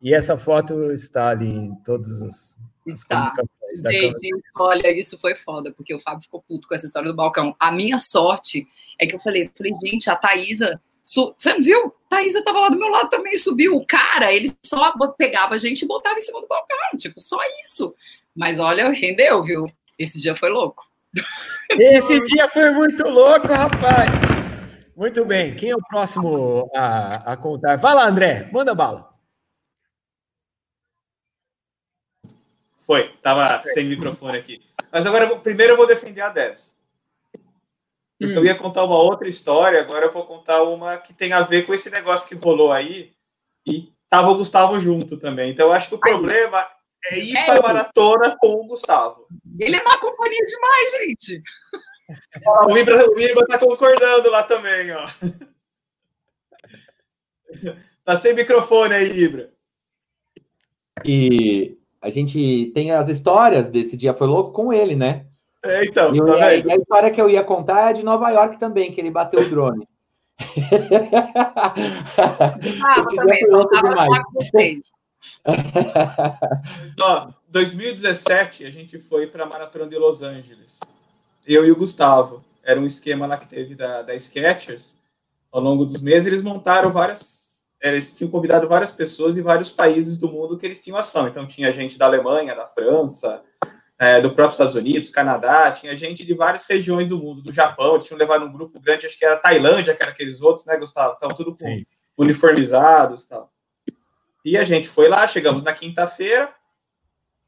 e 0.00 0.14
essa 0.14 0.38
foto 0.38 0.90
está 0.90 1.28
ali 1.28 1.50
em 1.50 1.74
todos 1.84 2.22
os... 2.22 2.56
Está. 3.76 3.90
Gente, 3.90 4.30
olha, 4.56 4.90
isso 4.90 5.18
foi 5.18 5.34
foda, 5.34 5.72
porque 5.72 5.94
o 5.94 6.00
Fábio 6.00 6.22
ficou 6.22 6.42
puto 6.46 6.66
com 6.68 6.74
essa 6.74 6.86
história 6.86 7.08
do 7.10 7.16
balcão. 7.16 7.54
A 7.58 7.70
minha 7.70 7.98
sorte 7.98 8.66
é 8.98 9.06
que 9.06 9.14
eu 9.14 9.20
falei, 9.20 9.50
falei, 9.56 9.72
gente, 9.84 10.10
a 10.10 10.16
Thaisa. 10.16 10.80
Su... 11.02 11.34
Você 11.38 11.52
não 11.52 11.62
viu? 11.62 11.86
A 11.86 12.16
Thaisa 12.16 12.42
tava 12.42 12.60
lá 12.60 12.68
do 12.68 12.78
meu 12.78 12.88
lado 12.88 13.10
também, 13.10 13.36
subiu. 13.36 13.76
O 13.76 13.86
cara, 13.86 14.32
ele 14.32 14.52
só 14.64 14.92
pegava 15.16 15.54
a 15.54 15.58
gente 15.58 15.82
e 15.82 15.88
botava 15.88 16.18
em 16.18 16.22
cima 16.22 16.40
do 16.40 16.48
balcão, 16.48 16.76
tipo, 16.98 17.20
só 17.20 17.38
isso. 17.64 17.94
Mas 18.34 18.58
olha, 18.58 18.90
rendeu, 18.90 19.42
viu? 19.42 19.70
Esse 19.98 20.20
dia 20.20 20.34
foi 20.34 20.50
louco. 20.50 20.84
Esse 21.70 22.20
dia 22.20 22.48
foi 22.48 22.70
muito 22.70 23.02
louco, 23.04 23.48
rapaz. 23.48 24.10
Muito 24.96 25.24
bem. 25.24 25.54
Quem 25.54 25.70
é 25.70 25.76
o 25.76 25.86
próximo 25.88 26.70
a, 26.74 27.32
a 27.32 27.36
contar? 27.36 27.76
Vai 27.76 27.94
lá, 27.94 28.08
André, 28.08 28.48
manda 28.52 28.74
bala. 28.74 29.15
Foi, 32.86 33.08
tava 33.20 33.64
sem 33.66 33.84
microfone 33.84 34.38
aqui. 34.38 34.62
Mas 34.92 35.04
agora, 35.04 35.36
primeiro 35.40 35.72
eu 35.72 35.76
vou 35.76 35.88
defender 35.88 36.20
a 36.20 36.28
Debs. 36.28 36.76
Hum. 38.20 38.30
Eu 38.30 38.44
ia 38.44 38.54
contar 38.54 38.84
uma 38.84 38.96
outra 38.96 39.28
história, 39.28 39.80
agora 39.80 40.06
eu 40.06 40.12
vou 40.12 40.24
contar 40.24 40.62
uma 40.62 40.96
que 40.96 41.12
tem 41.12 41.32
a 41.32 41.42
ver 41.42 41.66
com 41.66 41.74
esse 41.74 41.90
negócio 41.90 42.28
que 42.28 42.36
rolou 42.36 42.70
aí. 42.70 43.12
E 43.66 43.92
tava 44.08 44.30
o 44.30 44.36
Gustavo 44.36 44.78
junto 44.78 45.16
também. 45.16 45.50
Então 45.50 45.66
eu 45.66 45.72
acho 45.72 45.88
que 45.88 45.96
o 45.96 46.00
problema 46.00 46.64
é 47.06 47.18
ir 47.18 47.36
é 47.36 47.44
para 47.44 47.58
a 47.58 47.62
maratona 47.62 48.36
com 48.38 48.52
o 48.52 48.66
Gustavo. 48.68 49.26
Ele 49.58 49.76
é 49.76 49.82
uma 49.82 49.98
companhia 49.98 50.46
demais, 50.46 50.92
gente. 50.92 51.42
o 52.68 52.78
Ibra, 52.78 53.10
o 53.10 53.18
Ibra 53.18 53.46
tá 53.48 53.58
concordando 53.58 54.30
lá 54.30 54.44
também, 54.44 54.92
ó. 54.92 55.04
Tá 58.04 58.14
sem 58.14 58.32
microfone 58.32 58.94
aí, 58.94 59.10
Ibra. 59.10 59.52
E 61.04 61.76
a 62.06 62.10
gente 62.10 62.70
tem 62.72 62.92
as 62.92 63.08
histórias 63.08 63.68
desse 63.68 63.96
dia 63.96 64.14
foi 64.14 64.28
louco 64.28 64.52
com 64.52 64.72
ele, 64.72 64.94
né? 64.94 65.26
É, 65.64 65.84
então, 65.84 66.14
e, 66.14 66.18
tá 66.24 66.44
a, 66.44 66.46
a 66.46 66.76
história 66.76 67.10
que 67.10 67.20
eu 67.20 67.28
ia 67.28 67.42
contar 67.42 67.90
é 67.90 67.94
de 67.94 68.04
Nova 68.04 68.30
York 68.30 68.58
também, 68.58 68.92
que 68.92 69.00
ele 69.00 69.10
bateu 69.10 69.40
o 69.40 69.48
drone. 69.48 69.88
Ah, 72.84 73.00
Esse 73.00 73.16
também, 73.16 73.38
dia 73.38 73.48
foi 73.48 73.56
louco 73.56 73.74
demais. 73.74 74.24
Ó, 77.00 77.28
2017 77.48 78.64
a 78.64 78.70
gente 78.70 78.98
foi 78.98 79.26
para 79.26 79.42
a 79.44 79.48
Maratona 79.48 79.86
de 79.86 79.98
Los 79.98 80.22
Angeles. 80.22 80.78
Eu 81.46 81.66
e 81.66 81.72
o 81.72 81.76
Gustavo. 81.76 82.44
Era 82.62 82.78
um 82.80 82.86
esquema 82.86 83.26
lá 83.26 83.36
que 83.36 83.48
teve 83.48 83.74
da, 83.74 84.02
da 84.02 84.14
Skechers. 84.14 84.94
Ao 85.50 85.60
longo 85.60 85.84
dos 85.84 86.00
meses, 86.02 86.26
eles 86.26 86.42
montaram 86.42 86.92
várias 86.92 87.45
eles 87.82 88.16
tinham 88.16 88.30
convidado 88.30 88.68
várias 88.68 88.90
pessoas 88.90 89.34
de 89.34 89.42
vários 89.42 89.70
países 89.70 90.16
do 90.16 90.30
mundo 90.30 90.56
que 90.56 90.66
eles 90.66 90.78
tinham 90.78 90.98
ação. 90.98 91.28
Então 91.28 91.46
tinha 91.46 91.72
gente 91.72 91.98
da 91.98 92.06
Alemanha, 92.06 92.54
da 92.54 92.66
França, 92.66 93.42
é, 93.98 94.20
do 94.20 94.30
próprio 94.30 94.52
Estados 94.52 94.74
Unidos, 94.74 95.08
Canadá, 95.08 95.72
tinha 95.72 95.96
gente 95.96 96.24
de 96.24 96.34
várias 96.34 96.64
regiões 96.64 97.08
do 97.08 97.18
mundo, 97.18 97.42
do 97.42 97.52
Japão, 97.52 97.94
eles 97.94 98.06
tinham 98.06 98.18
levado 98.18 98.44
um 98.44 98.52
grupo 98.52 98.80
grande, 98.80 99.06
acho 99.06 99.18
que 99.18 99.24
era 99.24 99.36
Tailândia, 99.36 99.94
que 99.94 100.02
era 100.02 100.12
aqueles 100.12 100.40
outros, 100.42 100.66
né, 100.66 100.76
Gustavo? 100.76 101.14
Estavam 101.14 101.34
tudo 101.34 101.56
com, 101.56 101.82
uniformizados 102.18 103.22
e 103.24 103.28
tal. 103.28 103.52
E 104.44 104.56
a 104.56 104.64
gente 104.64 104.88
foi 104.88 105.08
lá, 105.08 105.26
chegamos 105.26 105.62
na 105.62 105.72
quinta-feira, 105.72 106.52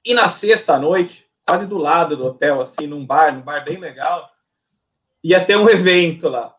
e 0.05 0.15
na 0.15 0.29
sexta 0.29 0.79
noite, 0.79 1.27
quase 1.47 1.67
do 1.67 1.77
lado 1.77 2.17
do 2.17 2.25
hotel, 2.25 2.61
assim, 2.61 2.87
num 2.87 3.07
bar, 3.07 3.35
num 3.35 3.43
bar 3.43 3.63
bem 3.63 3.77
legal, 3.77 4.31
ia 5.23 5.45
ter 5.45 5.57
um 5.57 5.69
evento 5.69 6.29
lá. 6.29 6.55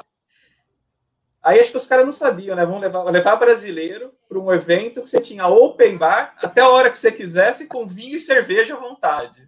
Aí 1.42 1.60
acho 1.60 1.72
que 1.72 1.78
os 1.78 1.88
caras 1.88 2.06
não 2.06 2.12
sabiam, 2.12 2.56
né? 2.56 2.66
Vão 2.66 2.80
levar, 2.80 3.04
levar 3.04 3.36
brasileiro 3.38 4.14
para 4.28 4.38
um 4.38 4.54
evento 4.54 5.02
que 5.02 5.10
você 5.10 5.22
tinha 5.22 5.48
open 5.48 5.98
bar 5.98 6.36
até 6.38 6.62
a 6.62 6.70
hora 6.70 6.90
que 6.90 6.98
você 6.98 7.12
quisesse, 7.12 7.66
com 7.68 7.88
vinho 7.88 8.18
e 8.18 8.20
cerveja 8.20 8.76
à 8.76 8.80
vontade. 8.80 9.48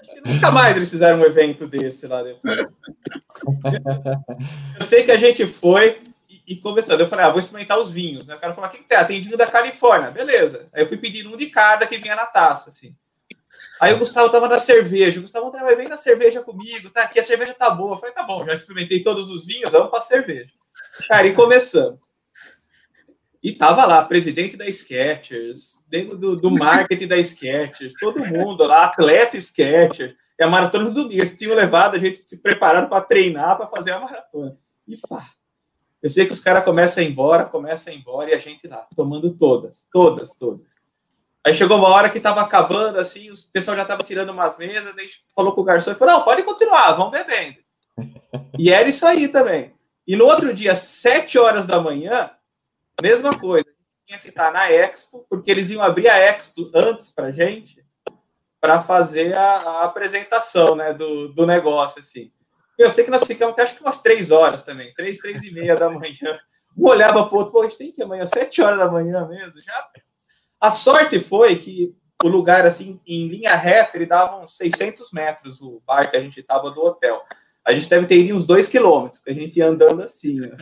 acho 0.00 0.12
que 0.12 0.28
nunca 0.28 0.50
mais 0.50 0.76
eles 0.76 0.90
fizeram 0.90 1.18
um 1.18 1.24
evento 1.24 1.66
desse 1.68 2.06
lá 2.06 2.22
depois. 2.22 2.68
Eu 4.74 4.82
sei 4.82 5.04
que 5.04 5.12
a 5.12 5.16
gente 5.16 5.46
foi 5.46 6.02
e, 6.28 6.54
e 6.54 6.56
conversando. 6.56 7.00
Eu 7.00 7.08
falei, 7.08 7.26
ah, 7.26 7.30
vou 7.30 7.38
experimentar 7.38 7.78
os 7.78 7.90
vinhos. 7.90 8.26
Né? 8.26 8.34
O 8.34 8.40
cara 8.40 8.54
falou, 8.54 8.68
o 8.68 8.72
que, 8.72 8.78
que 8.78 8.84
tem? 8.84 8.98
Ah, 8.98 9.04
tem 9.04 9.20
vinho 9.20 9.36
da 9.36 9.46
Califórnia. 9.46 10.10
Beleza. 10.10 10.66
Aí 10.72 10.82
eu 10.82 10.88
fui 10.88 10.96
pedindo 10.96 11.32
um 11.32 11.36
de 11.36 11.46
cada 11.46 11.86
que 11.86 11.98
vinha 11.98 12.16
na 12.16 12.26
taça, 12.26 12.70
assim. 12.70 12.94
Aí 13.80 13.92
o 13.92 13.98
Gustavo 13.98 14.30
tava 14.30 14.48
na 14.48 14.58
cerveja. 14.58 15.18
O 15.18 15.22
Gustavo 15.22 15.50
vai 15.50 15.76
bem 15.76 15.88
na 15.88 15.96
cerveja 15.96 16.42
comigo, 16.42 16.90
tá? 16.90 17.02
Aqui 17.02 17.20
a 17.20 17.22
cerveja 17.22 17.54
tá 17.54 17.70
boa. 17.70 17.94
Eu 17.94 17.98
falei, 17.98 18.14
tá 18.14 18.22
bom, 18.22 18.44
já 18.44 18.52
experimentei 18.52 19.02
todos 19.02 19.30
os 19.30 19.44
vinhos, 19.44 19.70
vamos 19.70 19.90
pra 19.90 20.00
cerveja. 20.00 20.50
Cara, 21.08 21.26
e 21.26 21.34
começamos. 21.34 22.00
E 23.42 23.52
tava 23.52 23.84
lá, 23.86 24.02
presidente 24.02 24.56
da 24.56 24.70
Skechers, 24.70 25.84
dentro 25.88 26.16
do, 26.16 26.34
do 26.34 26.50
marketing 26.50 27.06
da 27.06 27.22
Skechers, 27.22 27.94
todo 28.00 28.24
mundo 28.24 28.64
lá, 28.64 28.86
atleta 28.86 29.40
Skechers. 29.40 30.14
E 30.38 30.42
a 30.42 30.48
maratona 30.48 30.86
do 30.86 30.94
domingo. 30.94 31.14
Eles 31.14 31.36
tinham 31.36 31.54
levado 31.54 31.94
a 31.94 31.98
gente 31.98 32.18
se 32.28 32.42
preparando 32.42 32.88
para 32.88 33.04
treinar, 33.04 33.56
para 33.56 33.68
fazer 33.68 33.92
a 33.92 34.00
maratona. 34.00 34.58
E 34.86 34.96
pá. 34.96 35.22
Eu 36.02 36.10
sei 36.10 36.26
que 36.26 36.32
os 36.32 36.40
caras 36.40 36.64
começam 36.64 37.02
a 37.02 37.06
ir 37.06 37.10
embora, 37.10 37.44
começam 37.44 37.92
a 37.92 37.96
ir 37.96 38.00
embora, 38.00 38.30
e 38.30 38.34
a 38.34 38.38
gente 38.38 38.68
lá, 38.68 38.86
tomando 38.94 39.32
todas, 39.34 39.88
todas, 39.90 40.34
todas. 40.34 40.78
Aí 41.46 41.54
chegou 41.54 41.76
uma 41.76 41.90
hora 41.90 42.10
que 42.10 42.18
estava 42.18 42.40
acabando, 42.40 42.98
assim, 42.98 43.30
o 43.30 43.34
pessoal 43.52 43.76
já 43.76 43.84
estava 43.84 44.02
tirando 44.02 44.30
umas 44.30 44.58
mesas, 44.58 44.92
a 44.98 45.00
gente 45.00 45.22
falou 45.32 45.54
com 45.54 45.60
o 45.60 45.64
garçom 45.64 45.92
e 45.92 45.94
falou: 45.94 46.14
não, 46.14 46.24
pode 46.24 46.42
continuar, 46.42 46.90
vamos 46.94 47.12
bebendo. 47.12 47.58
E 48.58 48.68
era 48.72 48.88
isso 48.88 49.06
aí 49.06 49.28
também. 49.28 49.72
E 50.04 50.16
no 50.16 50.24
outro 50.24 50.52
dia, 50.52 50.74
sete 50.74 51.38
horas 51.38 51.64
da 51.64 51.80
manhã, 51.80 52.32
mesma 53.00 53.38
coisa. 53.38 53.64
Tinha 54.04 54.18
que 54.18 54.28
estar 54.28 54.50
na 54.50 54.72
Expo, 54.72 55.24
porque 55.30 55.48
eles 55.48 55.70
iam 55.70 55.82
abrir 55.82 56.08
a 56.08 56.18
Expo 56.18 56.68
antes 56.74 57.10
para 57.10 57.30
gente, 57.30 57.80
para 58.60 58.80
fazer 58.80 59.38
a, 59.38 59.50
a, 59.52 59.84
apresentação 59.84 60.74
né, 60.74 60.92
do, 60.92 61.28
do 61.28 61.46
negócio. 61.46 62.00
assim. 62.00 62.32
Eu 62.76 62.90
sei 62.90 63.04
que 63.04 63.10
nós 63.10 63.24
ficamos 63.24 63.52
até 63.52 63.62
acho 63.62 63.76
que 63.76 63.82
umas 63.82 64.02
três 64.02 64.32
horas 64.32 64.64
também, 64.64 64.92
três, 64.94 65.18
três 65.18 65.44
e 65.44 65.52
meia 65.52 65.76
da 65.76 65.88
manhã. 65.88 66.40
Um 66.76 66.88
olhava 66.88 67.24
para 67.24 67.34
o 67.34 67.38
outro, 67.38 67.52
pô, 67.52 67.60
a 67.60 67.64
gente 67.68 67.78
tem 67.78 67.92
que 67.92 68.02
amanhã, 68.02 68.26
sete 68.26 68.60
horas 68.60 68.80
da 68.80 68.90
manhã 68.90 69.28
mesmo, 69.28 69.60
já 69.60 69.88
a 70.60 70.70
sorte 70.70 71.20
foi 71.20 71.56
que 71.56 71.94
o 72.24 72.28
lugar, 72.28 72.64
assim, 72.64 72.98
em 73.06 73.28
linha 73.28 73.54
reta, 73.54 73.96
ele 73.96 74.06
dava 74.06 74.42
uns 74.42 74.56
600 74.56 75.10
metros, 75.12 75.60
o 75.60 75.82
bar 75.86 76.10
que 76.10 76.16
a 76.16 76.20
gente 76.20 76.40
estava 76.40 76.70
do 76.70 76.80
hotel. 76.80 77.22
A 77.64 77.72
gente 77.72 77.88
deve 77.88 78.06
ter 78.06 78.16
ido 78.16 78.36
uns 78.36 78.44
dois 78.44 78.68
quilômetros, 78.68 79.18
porque 79.18 79.32
a 79.32 79.34
gente 79.42 79.58
ia 79.58 79.66
andando 79.66 80.02
assim. 80.02 80.40
Né? 80.40 80.56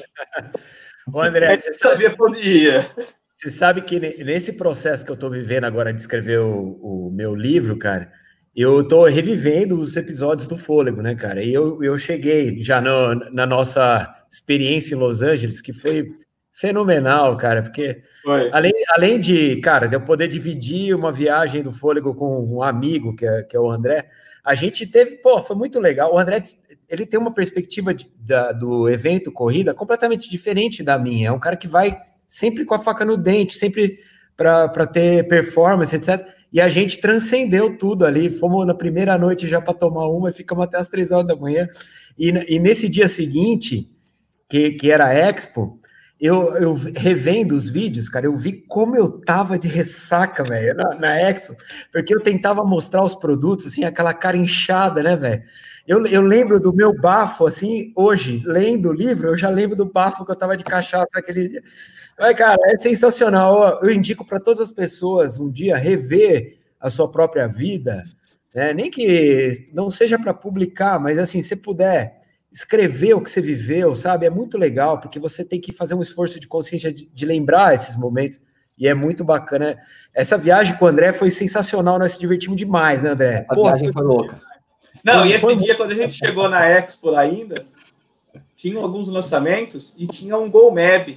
Ô, 1.12 1.20
André, 1.20 1.56
você 1.56 1.72
sabia 1.74 2.10
para 2.10 2.26
onde 2.26 2.40
ia. 2.40 2.90
Você 3.36 3.50
sabe 3.50 3.82
que 3.82 4.00
nesse 4.00 4.54
processo 4.54 5.04
que 5.04 5.10
eu 5.10 5.14
estou 5.14 5.30
vivendo 5.30 5.64
agora 5.64 5.92
de 5.92 6.00
escrever 6.00 6.40
o, 6.40 6.78
o 6.80 7.10
meu 7.12 7.34
livro, 7.34 7.78
cara, 7.78 8.10
eu 8.56 8.80
estou 8.80 9.04
revivendo 9.04 9.78
os 9.78 9.96
episódios 9.96 10.48
do 10.48 10.56
Fôlego, 10.56 11.02
né, 11.02 11.14
cara? 11.14 11.42
E 11.42 11.52
eu, 11.52 11.82
eu 11.82 11.98
cheguei 11.98 12.62
já 12.62 12.80
no, 12.80 13.14
na 13.32 13.44
nossa 13.44 14.12
experiência 14.30 14.94
em 14.94 14.98
Los 14.98 15.20
Angeles, 15.20 15.60
que 15.60 15.72
foi 15.72 16.10
fenomenal, 16.52 17.36
cara, 17.36 17.62
porque 17.62 18.02
além, 18.52 18.72
além 18.96 19.20
de, 19.20 19.56
cara, 19.56 19.86
de 19.86 19.96
eu 19.96 20.00
poder 20.00 20.28
dividir 20.28 20.94
uma 20.94 21.12
viagem 21.12 21.62
do 21.62 21.72
fôlego 21.72 22.14
com 22.14 22.40
um 22.44 22.62
amigo, 22.62 23.14
que 23.14 23.26
é, 23.26 23.42
que 23.42 23.56
é 23.56 23.60
o 23.60 23.70
André, 23.70 24.08
a 24.44 24.54
gente 24.54 24.86
teve, 24.86 25.16
pô, 25.16 25.42
foi 25.42 25.56
muito 25.56 25.80
legal. 25.80 26.14
O 26.14 26.18
André, 26.18 26.42
ele 26.88 27.06
tem 27.06 27.18
uma 27.18 27.32
perspectiva 27.32 27.94
de, 27.94 28.10
da, 28.18 28.52
do 28.52 28.88
evento 28.88 29.32
corrida 29.32 29.72
completamente 29.72 30.28
diferente 30.28 30.82
da 30.82 30.98
minha. 30.98 31.28
É 31.28 31.32
um 31.32 31.38
cara 31.38 31.56
que 31.56 31.66
vai 31.66 31.96
sempre 32.26 32.64
com 32.64 32.74
a 32.74 32.78
faca 32.78 33.04
no 33.04 33.16
dente, 33.16 33.54
sempre 33.54 33.98
para 34.36 34.86
ter 34.86 35.26
performance, 35.28 35.94
etc. 35.94 36.26
E 36.52 36.60
a 36.60 36.68
gente 36.68 37.00
transcendeu 37.00 37.78
tudo 37.78 38.04
ali. 38.04 38.28
Fomos 38.28 38.66
na 38.66 38.74
primeira 38.74 39.16
noite 39.16 39.48
já 39.48 39.60
para 39.60 39.72
tomar 39.72 40.08
uma 40.08 40.30
e 40.30 40.32
ficamos 40.32 40.64
até 40.64 40.76
as 40.76 40.88
três 40.88 41.10
horas 41.10 41.26
da 41.26 41.36
manhã. 41.36 41.66
E, 42.18 42.28
e 42.28 42.58
nesse 42.58 42.88
dia 42.88 43.08
seguinte, 43.08 43.88
que, 44.48 44.72
que 44.72 44.90
era 44.90 45.06
a 45.06 45.14
Expo, 45.14 45.78
eu, 46.24 46.56
eu 46.56 46.74
revendo 46.96 47.54
os 47.54 47.68
vídeos, 47.68 48.08
cara, 48.08 48.26
eu 48.26 48.36
vi 48.36 48.52
como 48.52 48.96
eu 48.96 49.08
tava 49.08 49.58
de 49.58 49.68
ressaca, 49.68 50.42
velho, 50.42 50.74
na, 50.74 50.94
na 50.94 51.20
Expo, 51.20 51.56
porque 51.92 52.14
eu 52.14 52.20
tentava 52.20 52.64
mostrar 52.64 53.04
os 53.04 53.14
produtos, 53.14 53.66
assim, 53.66 53.84
aquela 53.84 54.14
cara 54.14 54.36
inchada, 54.36 55.02
né, 55.02 55.16
velho? 55.16 55.42
Eu, 55.86 56.06
eu 56.06 56.22
lembro 56.22 56.58
do 56.58 56.72
meu 56.72 56.98
bafo, 56.98 57.46
assim, 57.46 57.92
hoje, 57.94 58.42
lendo 58.46 58.88
o 58.88 58.92
livro, 58.92 59.28
eu 59.28 59.36
já 59.36 59.50
lembro 59.50 59.76
do 59.76 59.84
bafo 59.84 60.24
que 60.24 60.30
eu 60.30 60.36
tava 60.36 60.56
de 60.56 60.64
cachaça 60.64 61.08
naquele 61.14 61.48
dia. 61.48 61.62
Mas, 62.18 62.36
cara, 62.36 62.58
é 62.72 62.78
sensacional. 62.78 63.80
Eu 63.82 63.90
indico 63.90 64.24
para 64.24 64.40
todas 64.40 64.60
as 64.60 64.72
pessoas 64.72 65.38
um 65.38 65.50
dia 65.50 65.76
rever 65.76 66.58
a 66.80 66.88
sua 66.88 67.10
própria 67.10 67.46
vida, 67.46 68.02
né? 68.54 68.72
nem 68.72 68.90
que 68.90 69.68
não 69.74 69.90
seja 69.90 70.18
para 70.18 70.32
publicar, 70.32 70.98
mas 70.98 71.18
assim, 71.18 71.42
se 71.42 71.56
puder 71.56 72.23
escrever 72.54 73.14
o 73.14 73.20
que 73.20 73.28
você 73.28 73.40
viveu, 73.40 73.96
sabe? 73.96 74.26
É 74.26 74.30
muito 74.30 74.56
legal, 74.56 75.00
porque 75.00 75.18
você 75.18 75.44
tem 75.44 75.60
que 75.60 75.72
fazer 75.72 75.94
um 75.94 76.00
esforço 76.00 76.38
de 76.38 76.46
consciência 76.46 76.94
de, 76.94 77.10
de 77.12 77.26
lembrar 77.26 77.74
esses 77.74 77.96
momentos. 77.96 78.40
E 78.78 78.86
é 78.86 78.94
muito 78.94 79.24
bacana. 79.24 79.76
Essa 80.12 80.38
viagem 80.38 80.76
com 80.76 80.84
o 80.84 80.88
André 80.88 81.12
foi 81.12 81.32
sensacional, 81.32 81.98
nós 81.98 82.12
se 82.12 82.20
divertimos 82.20 82.56
demais, 82.56 83.02
né, 83.02 83.10
André? 83.10 83.40
Essa 83.40 83.54
Porra, 83.54 83.72
viagem 83.72 83.92
foi 83.92 84.02
louca. 84.04 84.40
Não, 85.02 85.20
foi, 85.20 85.28
e 85.28 85.32
esse 85.32 85.44
foi... 85.44 85.56
dia, 85.56 85.74
quando 85.76 85.92
a 85.92 85.94
gente 85.96 86.14
chegou 86.14 86.48
na 86.48 86.64
Expo 86.64 87.10
lá 87.10 87.20
ainda, 87.20 87.66
tinham 88.54 88.82
alguns 88.82 89.08
lançamentos 89.08 89.92
e 89.96 90.06
tinha 90.06 90.38
um 90.38 90.48
Go 90.48 90.70
Map, 90.70 91.08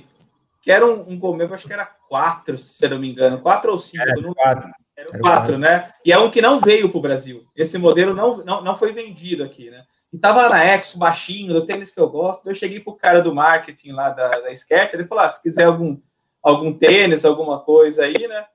que 0.61 0.71
era 0.71 0.85
um, 0.85 1.05
um 1.07 1.19
Go 1.19 1.35
Map, 1.35 1.51
acho 1.53 1.67
que 1.67 1.73
era 1.73 1.85
quatro, 1.85 2.57
se 2.57 2.83
eu 2.83 2.89
não 2.89 2.99
me 2.99 3.11
engano, 3.11 3.39
quatro 3.39 3.71
ou 3.71 3.77
cinco. 3.77 4.03
Era 4.03 4.19
não... 4.19 4.33
quatro. 4.33 4.65
Era, 4.65 4.75
era 4.97 5.07
quatro, 5.07 5.21
quatro, 5.21 5.57
né? 5.59 5.91
E 6.03 6.11
é 6.11 6.17
um 6.17 6.31
que 6.31 6.41
não 6.41 6.59
veio 6.59 6.89
para 6.89 6.97
o 6.97 7.01
Brasil. 7.01 7.45
Esse 7.55 7.77
modelo 7.77 8.13
não, 8.13 8.37
não, 8.37 8.63
não 8.63 8.77
foi 8.77 8.91
vendido 8.91 9.43
aqui, 9.43 9.69
né? 9.69 9.83
E 10.11 10.17
tava 10.17 10.47
na 10.49 10.63
Exo, 10.65 10.97
baixinho, 10.97 11.53
do 11.53 11.65
tênis 11.65 11.89
que 11.89 11.99
eu 11.99 12.09
gosto. 12.09 12.47
Eu 12.47 12.53
cheguei 12.53 12.79
pro 12.79 12.95
cara 12.95 13.21
do 13.21 13.35
marketing 13.35 13.91
lá 13.91 14.09
da, 14.09 14.39
da 14.39 14.53
Sketch, 14.53 14.93
ele 14.93 15.05
falou: 15.05 15.25
ah, 15.25 15.29
se 15.29 15.41
quiser 15.41 15.65
algum, 15.65 15.99
algum 16.41 16.73
tênis, 16.73 17.25
alguma 17.25 17.59
coisa 17.59 18.03
aí, 18.03 18.27
né? 18.27 18.45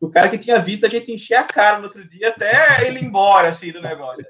O 0.00 0.08
cara 0.08 0.28
que 0.28 0.38
tinha 0.38 0.58
visto 0.58 0.86
a 0.86 0.88
gente 0.88 1.12
encher 1.12 1.34
a 1.34 1.44
cara 1.44 1.78
no 1.78 1.84
outro 1.84 2.06
dia 2.08 2.28
até 2.28 2.86
ele 2.86 3.00
ir 3.00 3.04
embora, 3.04 3.48
assim, 3.48 3.72
do 3.72 3.82
negócio. 3.82 4.24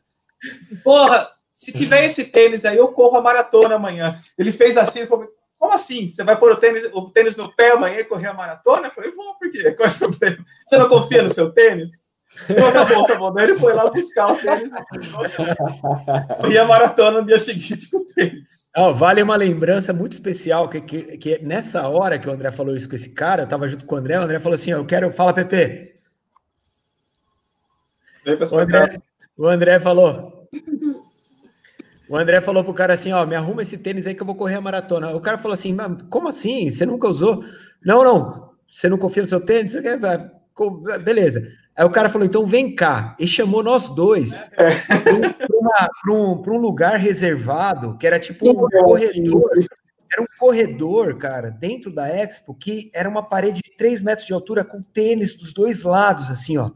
Porra, 0.83 1.31
se 1.53 1.73
tiver 1.73 2.05
esse 2.05 2.25
tênis 2.25 2.65
aí, 2.65 2.77
eu 2.77 2.89
corro 2.89 3.19
a 3.19 3.23
maratona 3.23 3.75
amanhã. 3.75 4.21
Ele 4.37 4.53
fez 4.53 4.77
assim, 4.77 5.01
ele 5.01 5.09
falou, 5.09 5.29
como 5.59 5.75
assim? 5.75 6.07
Você 6.07 6.25
vai 6.25 6.39
pôr 6.39 6.53
o 6.53 6.57
tênis, 6.57 6.85
o 6.93 7.11
tênis 7.11 7.37
no 7.37 7.53
pé 7.55 7.73
amanhã 7.73 7.99
e 7.99 8.05
correr 8.05 8.29
a 8.29 8.35
maratona? 8.35 8.87
Eu 8.87 8.93
falei, 8.93 9.11
vou, 9.11 9.35
por 9.35 9.51
quê? 9.51 9.73
Qual 9.73 9.89
é 9.89 9.93
o 9.93 9.99
problema? 9.99 10.45
Você 10.65 10.79
não 10.79 10.89
confia 10.89 11.23
no 11.23 11.29
seu 11.29 11.53
tênis? 11.53 12.08
Então, 12.49 12.73
tá 12.73 12.85
bom, 12.85 13.05
tá 13.05 13.17
bom. 13.17 13.33
Daí 13.33 13.51
ele 13.51 13.59
foi 13.59 13.73
lá 13.75 13.91
buscar 13.91 14.33
o 14.33 14.37
tênis 14.37 14.71
e 16.51 16.59
a 16.59 16.65
maratona 16.65 17.21
no 17.21 17.27
dia 17.27 17.39
seguinte 17.39 17.91
com 17.91 17.99
o 17.99 18.07
tênis. 18.07 18.69
Oh, 18.77 18.95
vale 18.95 19.23
uma 19.23 19.37
lembrança 19.37 19.93
muito 19.93 20.13
especial, 20.13 20.69
que, 20.69 20.81
que, 20.81 21.19
que 21.19 21.39
nessa 21.39 21.89
hora 21.89 22.19
que 22.19 22.29
o 22.29 22.33
André 22.33 22.51
falou 22.51 22.77
isso 22.77 22.89
com 22.89 22.95
esse 22.95 23.11
cara, 23.11 23.43
eu 23.43 23.47
tava 23.47 23.67
junto 23.69 23.85
com 23.85 23.95
o 23.95 23.99
André, 23.99 24.19
o 24.19 24.23
André 24.23 24.41
falou 24.41 24.55
assim, 24.55 24.71
eu 24.71 24.85
quero... 24.85 25.11
Fala, 25.11 25.33
Pepe. 25.33 25.93
O 28.51 28.59
André, 28.59 29.01
o 29.37 29.47
André 29.47 29.81
falou... 29.81 30.49
O 32.09 32.17
André 32.17 32.41
falou 32.41 32.65
pro 32.65 32.73
cara 32.73 32.95
assim, 32.95 33.13
ó, 33.13 33.27
me 33.27 33.37
arruma 33.37 33.61
esse 33.61 33.77
tênis 33.77 34.07
aí 34.07 34.15
que 34.15 34.23
eu 34.23 34.27
vou 34.27 34.35
correr 34.35 34.55
a 34.55 34.61
maratona. 34.63 35.11
O 35.11 35.21
cara 35.21 35.37
falou 35.37 35.55
assim, 35.55 35.75
mas 35.75 36.03
como 36.09 36.29
assim? 36.29 36.71
Você 36.71 36.87
nunca 36.87 37.07
usou? 37.07 37.45
Não, 37.85 38.03
não. 38.03 38.51
Você 38.67 38.89
não 38.89 38.97
confia 38.97 39.23
no 39.23 39.29
seu 39.29 39.41
tênis? 39.41 39.73
Você 39.73 39.83
quer... 39.83 39.99
Beleza. 41.03 41.47
Aí 41.79 41.85
o 41.85 41.91
cara 41.91 42.11
falou: 42.11 42.27
então 42.27 42.45
vem 42.45 42.75
cá. 42.75 43.15
E 43.21 43.27
chamou 43.29 43.63
nós 43.63 43.89
dois 43.89 44.51
para 44.51 46.13
um, 46.13 46.43
um, 46.45 46.59
lugar 46.59 46.97
reservado, 46.97 47.97
que 47.97 48.07
era 48.07 48.19
tipo 48.19 48.51
um 48.51 48.55
corredor. 48.85 49.51
Era 50.11 50.23
um 50.23 50.27
corredor, 50.39 51.19
cara, 51.19 51.51
dentro 51.51 51.93
da 51.93 52.09
Expo, 52.09 52.55
que 52.55 52.91
era 52.95 53.09
uma 53.09 53.23
parede 53.23 53.61
de 53.63 53.77
3 53.77 54.01
metros 54.03 54.27
de 54.27 54.33
altura 54.33 54.65
com 54.65 54.83
tênis 54.83 55.35
dos 55.35 55.53
dois 55.53 55.83
lados, 55.83 56.31
assim, 56.31 56.57
ó. 56.57 56.71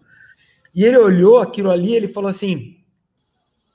E 0.74 0.84
ele 0.84 0.98
olhou 0.98 1.40
aquilo 1.40 1.70
ali 1.70 1.94
ele 1.94 2.06
falou 2.06 2.30
assim: 2.30 2.76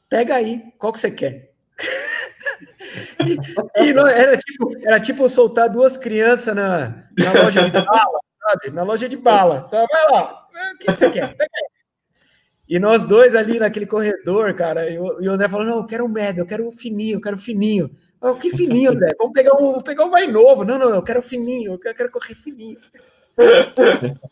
pega 0.08 0.36
aí, 0.36 0.64
qual 0.78 0.94
que 0.94 1.00
você 1.00 1.12
quer? 1.12 1.52
e, 3.26 3.84
e 3.84 3.94
não, 3.94 4.08
era, 4.08 4.38
tipo, 4.38 4.78
era 4.86 5.00
tipo 5.00 5.28
soltar 5.28 5.70
duas 5.70 5.98
crianças 5.98 6.56
na, 6.56 7.04
na 7.18 7.44
loja 7.44 7.70
de 7.70 7.72
bala, 7.72 8.20
sabe? 8.44 8.70
Na 8.72 8.84
loja 8.84 9.10
de 9.10 9.18
bala. 9.18 9.68
Sabe? 9.70 9.88
Vai 9.92 10.12
lá, 10.12 10.47
o 10.74 10.78
que 10.78 10.92
você 10.92 11.12
quer? 11.12 11.36
E 12.68 12.80
nós 12.80 13.06
dois 13.06 13.34
ali 13.34 13.60
naquele 13.60 13.86
corredor, 13.86 14.54
cara, 14.54 14.90
e 14.90 15.00
o, 15.00 15.32
André 15.32 15.48
falou: 15.48 15.66
não, 15.66 15.78
eu 15.78 15.86
quero 15.86 16.06
o 16.06 16.10
médio, 16.10 16.42
eu 16.42 16.46
quero 16.46 16.68
o 16.68 16.72
fininho, 16.72 17.18
eu 17.18 17.22
quero 17.22 17.38
o 17.38 17.40
fininho. 17.40 17.90
Oh, 18.20 18.36
que 18.36 18.50
fininho, 18.50 18.92
André? 18.92 19.16
Vamos 19.18 19.34
pegar 19.34 19.56
um, 19.56 19.82
pegar 19.82 20.06
um 20.06 20.10
mais 20.10 20.32
novo. 20.32 20.66
Não, 20.66 20.78
não, 20.78 20.90
eu 20.90 21.04
quero 21.04 21.22
fininho, 21.22 21.74
eu 21.74 21.94
quero 21.94 22.12
correr 22.12 22.36
fininho. 22.36 22.80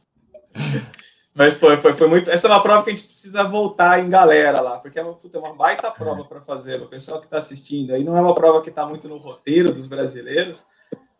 Mas 1.34 1.56
foi, 1.56 1.76
foi, 1.78 1.94
foi 1.94 2.08
muito. 2.08 2.32
Essa 2.32 2.48
é 2.48 2.50
uma 2.50 2.62
prova 2.62 2.82
que 2.84 2.90
a 2.90 2.96
gente 2.96 3.08
precisa 3.08 3.44
voltar 3.44 4.00
em 4.00 4.10
galera 4.10 4.62
lá, 4.62 4.80
porque 4.80 4.98
é 4.98 5.04
uma, 5.04 5.14
puta, 5.14 5.38
uma 5.38 5.54
baita 5.54 5.92
prova 5.92 6.24
para 6.24 6.40
fazer. 6.40 6.82
O 6.82 6.88
pessoal 6.88 7.20
que 7.20 7.26
está 7.26 7.38
assistindo 7.38 7.94
aí 7.94 8.06
não 8.06 8.18
é 8.18 8.22
uma 8.22 8.34
prova 8.34 8.62
que 8.62 8.70
está 8.70 8.86
muito 8.86 9.10
no 9.10 9.18
roteiro 9.18 9.72
dos 9.72 9.86
brasileiros, 9.86 10.66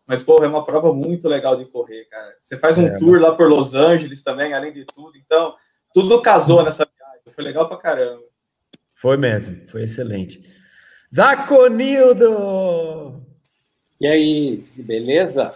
mas, 0.06 0.22
pô, 0.22 0.42
é 0.44 0.46
uma 0.46 0.64
prova 0.64 0.92
muito 0.92 1.28
legal 1.28 1.56
de 1.56 1.64
correr, 1.64 2.04
cara. 2.04 2.34
Você 2.40 2.56
faz 2.56 2.78
um 2.78 2.86
é, 2.86 2.96
tour 2.96 3.20
lá 3.20 3.34
por 3.34 3.48
Los 3.48 3.74
Angeles 3.74 4.22
também, 4.22 4.54
além 4.54 4.72
de 4.72 4.84
tudo. 4.84 5.16
Então, 5.16 5.54
tudo 5.92 6.22
casou 6.22 6.62
nessa 6.62 6.86
viagem. 6.86 7.22
Foi 7.34 7.42
legal 7.42 7.68
pra 7.68 7.76
caramba. 7.76 8.22
Foi 8.94 9.16
mesmo, 9.16 9.66
foi 9.66 9.82
excelente. 9.82 10.40
Zaconildo! 11.12 12.26
E 14.00 14.06
aí, 14.06 14.64
beleza? 14.76 15.54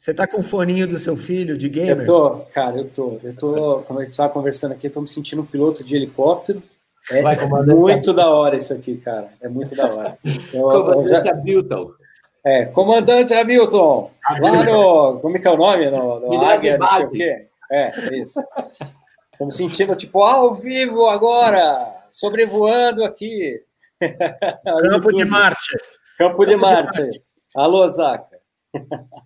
Você 0.00 0.12
tá 0.14 0.26
com 0.26 0.40
o 0.40 0.42
foninho 0.42 0.88
do 0.88 0.98
seu 0.98 1.16
filho 1.16 1.56
de 1.56 1.68
gamer? 1.68 2.00
Eu 2.00 2.04
tô, 2.04 2.40
cara, 2.52 2.78
eu 2.78 2.88
tô. 2.88 3.20
Eu 3.22 3.36
tô, 3.36 3.82
como 3.82 4.00
a 4.00 4.02
gente 4.02 4.12
estava 4.12 4.32
conversando 4.32 4.72
aqui, 4.72 4.86
eu 4.86 4.92
tô 4.92 5.02
me 5.02 5.08
sentindo 5.08 5.42
um 5.42 5.46
piloto 5.46 5.84
de 5.84 5.94
helicóptero. 5.94 6.62
É 7.10 7.22
Vai, 7.22 7.36
muito 7.74 8.12
da 8.12 8.30
hora 8.30 8.56
isso 8.56 8.72
aqui, 8.72 8.96
cara. 8.96 9.32
É 9.40 9.48
muito 9.48 9.74
da 9.74 9.86
hora. 9.86 10.18
Eu, 10.52 10.62
comandante 10.62 11.24
já... 11.26 11.32
Hamilton. 11.32 11.92
É, 12.44 12.66
comandante 12.66 13.34
Hamilton. 13.34 14.10
Lá 14.40 14.64
no. 14.64 15.20
Como 15.20 15.36
é 15.36 15.40
que 15.40 15.48
é 15.48 15.50
o 15.50 15.56
nome? 15.56 15.90
No, 15.90 16.20
no 16.20 16.44
Águia, 16.44 16.78
não 16.78 16.88
sei 16.88 17.04
o 17.04 17.10
quê. 17.10 17.46
É, 17.70 18.16
isso. 18.16 18.42
Estamos 19.32 19.56
sentindo, 19.56 19.94
tipo, 19.96 20.22
ao 20.22 20.54
vivo 20.54 21.06
agora, 21.06 22.04
sobrevoando 22.10 23.04
aqui. 23.04 23.62
Campo 24.90 25.12
de 25.12 25.24
Marte. 25.24 25.78
Campo 26.18 26.44
de 26.44 26.56
Marte. 26.56 27.22
Alô, 27.54 27.86
Zaca. 27.88 28.38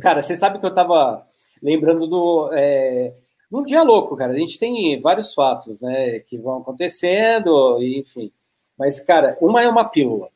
Cara, 0.00 0.22
você 0.22 0.36
sabe 0.36 0.58
que 0.58 0.64
eu 0.64 0.70
estava 0.70 1.22
lembrando 1.62 2.06
do. 2.06 2.50
É, 2.54 3.12
num 3.50 3.62
dia 3.62 3.82
louco, 3.82 4.16
cara. 4.16 4.32
A 4.32 4.38
gente 4.38 4.58
tem 4.58 4.98
vários 5.00 5.34
fatos, 5.34 5.82
né, 5.82 6.20
que 6.20 6.38
vão 6.38 6.58
acontecendo, 6.58 7.78
enfim. 7.82 8.32
Mas, 8.78 9.00
cara, 9.00 9.36
uma 9.40 9.62
é 9.62 9.68
uma 9.68 9.84
pílula. 9.84 10.30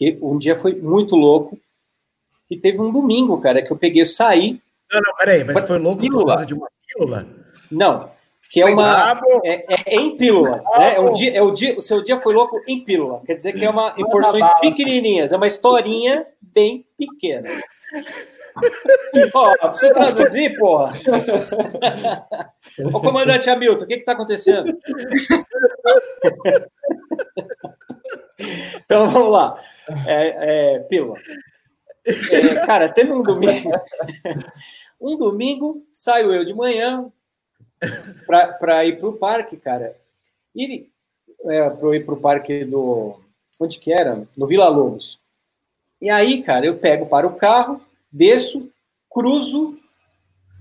Que 0.00 0.16
um 0.22 0.38
dia 0.38 0.56
foi 0.56 0.76
muito 0.76 1.14
louco. 1.14 1.58
E 2.50 2.56
teve 2.56 2.80
um 2.80 2.90
domingo, 2.90 3.38
cara, 3.38 3.60
que 3.60 3.70
eu 3.70 3.76
peguei, 3.76 4.06
saí. 4.06 4.58
Não, 4.90 4.98
não, 4.98 5.14
peraí, 5.14 5.44
mas 5.44 5.60
foi 5.66 5.78
louco 5.78 6.00
pílula. 6.00 6.22
por 6.22 6.28
causa 6.28 6.46
de 6.46 6.54
uma 6.54 6.68
pílula? 6.88 7.26
Não, 7.70 8.10
que 8.50 8.62
é 8.62 8.64
uma 8.64 9.20
é, 9.44 9.66
é, 9.68 9.94
em 9.94 10.16
pílula, 10.16 10.64
né? 10.78 10.94
É 10.94 11.00
o 11.00 11.12
dia, 11.12 11.36
é 11.36 11.42
o 11.42 11.50
dia, 11.50 11.76
o 11.76 11.82
seu 11.82 12.02
dia 12.02 12.18
foi 12.18 12.32
louco 12.32 12.58
em 12.66 12.82
pílula. 12.82 13.20
Quer 13.26 13.34
dizer 13.34 13.52
que 13.52 13.62
é 13.62 13.68
uma 13.68 13.92
em 13.98 14.06
porções 14.06 14.46
pequenininhas, 14.62 15.32
é 15.32 15.36
uma 15.36 15.46
historinha 15.46 16.26
bem 16.40 16.86
pequena. 16.96 17.50
Ó, 19.34 19.54
oh, 19.62 19.68
preciso 19.68 19.92
traduzir, 19.92 20.58
porra. 20.58 20.94
Ô, 22.92 23.00
comandante 23.00 23.50
Hamilton, 23.50 23.84
o 23.84 23.86
que 23.86 23.94
está 23.94 24.12
acontecendo? 24.12 24.76
então 28.76 29.08
vamos 29.08 29.32
lá. 29.32 29.54
É, 30.06 30.76
é. 30.76 30.88
É, 32.06 32.66
cara, 32.66 32.88
teve 32.88 33.12
um 33.12 33.22
domingo. 33.22 33.70
um 35.00 35.16
domingo, 35.16 35.86
saio 35.92 36.32
eu 36.32 36.44
de 36.44 36.54
manhã 36.54 37.10
para 38.26 38.84
ir 38.84 38.98
para 38.98 39.08
o 39.08 39.16
parque, 39.16 39.56
cara. 39.56 39.96
E 40.54 40.90
é, 41.44 41.70
para 41.70 41.96
ir 41.96 42.04
para 42.04 42.14
o 42.14 42.20
parque 42.20 42.64
do. 42.64 43.18
Onde 43.60 43.78
que 43.78 43.92
era? 43.92 44.26
No 44.36 44.46
Vila 44.46 44.68
Lobos. 44.68 45.20
E 46.00 46.08
aí, 46.08 46.42
cara, 46.42 46.64
eu 46.64 46.78
pego 46.78 47.06
para 47.06 47.26
o 47.26 47.34
carro 47.34 47.80
desço, 48.10 48.70
cruzo, 49.10 49.78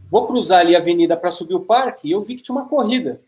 vou 0.09 0.27
cruzar 0.27 0.59
ali 0.59 0.75
a 0.75 0.79
avenida 0.79 1.17
para 1.17 1.31
subir 1.31 1.55
o 1.55 1.65
parque 1.65 2.07
e 2.07 2.11
eu 2.11 2.21
vi 2.21 2.35
que 2.35 2.43
tinha 2.43 2.55
uma 2.55 2.67
corrida. 2.67 3.21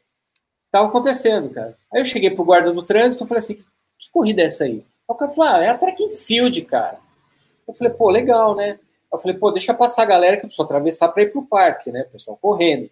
Tava 0.69 0.87
acontecendo, 0.87 1.49
cara. 1.49 1.77
Aí 1.91 2.01
eu 2.01 2.05
cheguei 2.05 2.29
pro 2.29 2.45
guarda 2.45 2.71
do 2.71 2.83
trânsito 2.83 3.23
e 3.23 3.27
falei 3.27 3.39
assim: 3.39 3.63
que 4.01 4.09
corrida 4.11 4.41
é 4.41 4.45
essa 4.45 4.63
aí? 4.63 4.83
O 5.07 5.13
cara 5.13 5.31
falou: 5.31 5.55
ah, 5.55 5.63
é 5.63 5.69
a 5.69 5.77
track 5.77 6.03
and 6.03 6.09
field, 6.09 6.59
cara. 6.63 6.97
Eu 7.67 7.73
falei: 7.73 7.93
pô, 7.93 8.09
legal, 8.09 8.55
né? 8.55 8.79
Eu 9.13 9.19
falei: 9.19 9.37
pô, 9.37 9.51
deixa 9.51 9.73
passar 9.75 10.01
a 10.01 10.05
galera 10.05 10.37
que 10.37 10.43
eu 10.43 10.47
preciso 10.47 10.63
atravessar 10.63 11.09
para 11.09 11.21
ir 11.21 11.31
pro 11.31 11.45
parque, 11.45 11.91
né? 11.91 12.01
O 12.01 12.11
pessoal 12.11 12.37
correndo. 12.41 12.89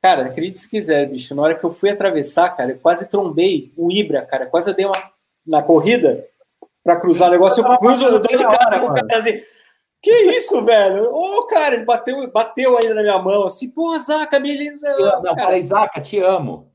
Cara, 0.00 0.24
acredite 0.24 0.60
se 0.60 0.70
quiser, 0.70 1.06
bicho. 1.10 1.34
Na 1.34 1.42
hora 1.42 1.54
que 1.54 1.62
eu 1.62 1.72
fui 1.72 1.90
atravessar, 1.90 2.48
cara, 2.56 2.72
eu 2.72 2.78
quase 2.78 3.06
trombei 3.06 3.70
o 3.76 3.92
Ibra, 3.92 4.22
cara. 4.24 4.46
Quase 4.46 4.72
dei 4.72 4.86
uma 4.86 4.94
na 5.46 5.62
corrida 5.62 6.26
para 6.82 6.96
cruzar 6.96 7.28
o 7.28 7.32
negócio. 7.32 7.62
Eu 7.62 7.78
cruzo, 7.78 8.06
eu 8.06 8.18
dou 8.18 8.20
de 8.20 8.42
cara, 8.42 8.82
o 8.82 8.94
cara 8.94 9.18
assim. 9.18 9.38
Que 10.02 10.10
isso, 10.10 10.64
velho? 10.64 11.12
Ô, 11.12 11.40
oh, 11.40 11.46
cara, 11.46 11.74
ele 11.74 11.84
bateu, 11.84 12.30
bateu 12.32 12.78
ainda 12.78 12.94
na 12.94 13.02
minha 13.02 13.18
mão, 13.18 13.46
assim, 13.46 13.68
pô, 13.68 13.98
Zaca, 13.98 14.40
me 14.40 14.70
Não, 14.80 15.22
não 15.22 15.34
peraí, 15.34 15.62
Zaca, 15.62 16.00
te 16.00 16.18
amo. 16.18 16.69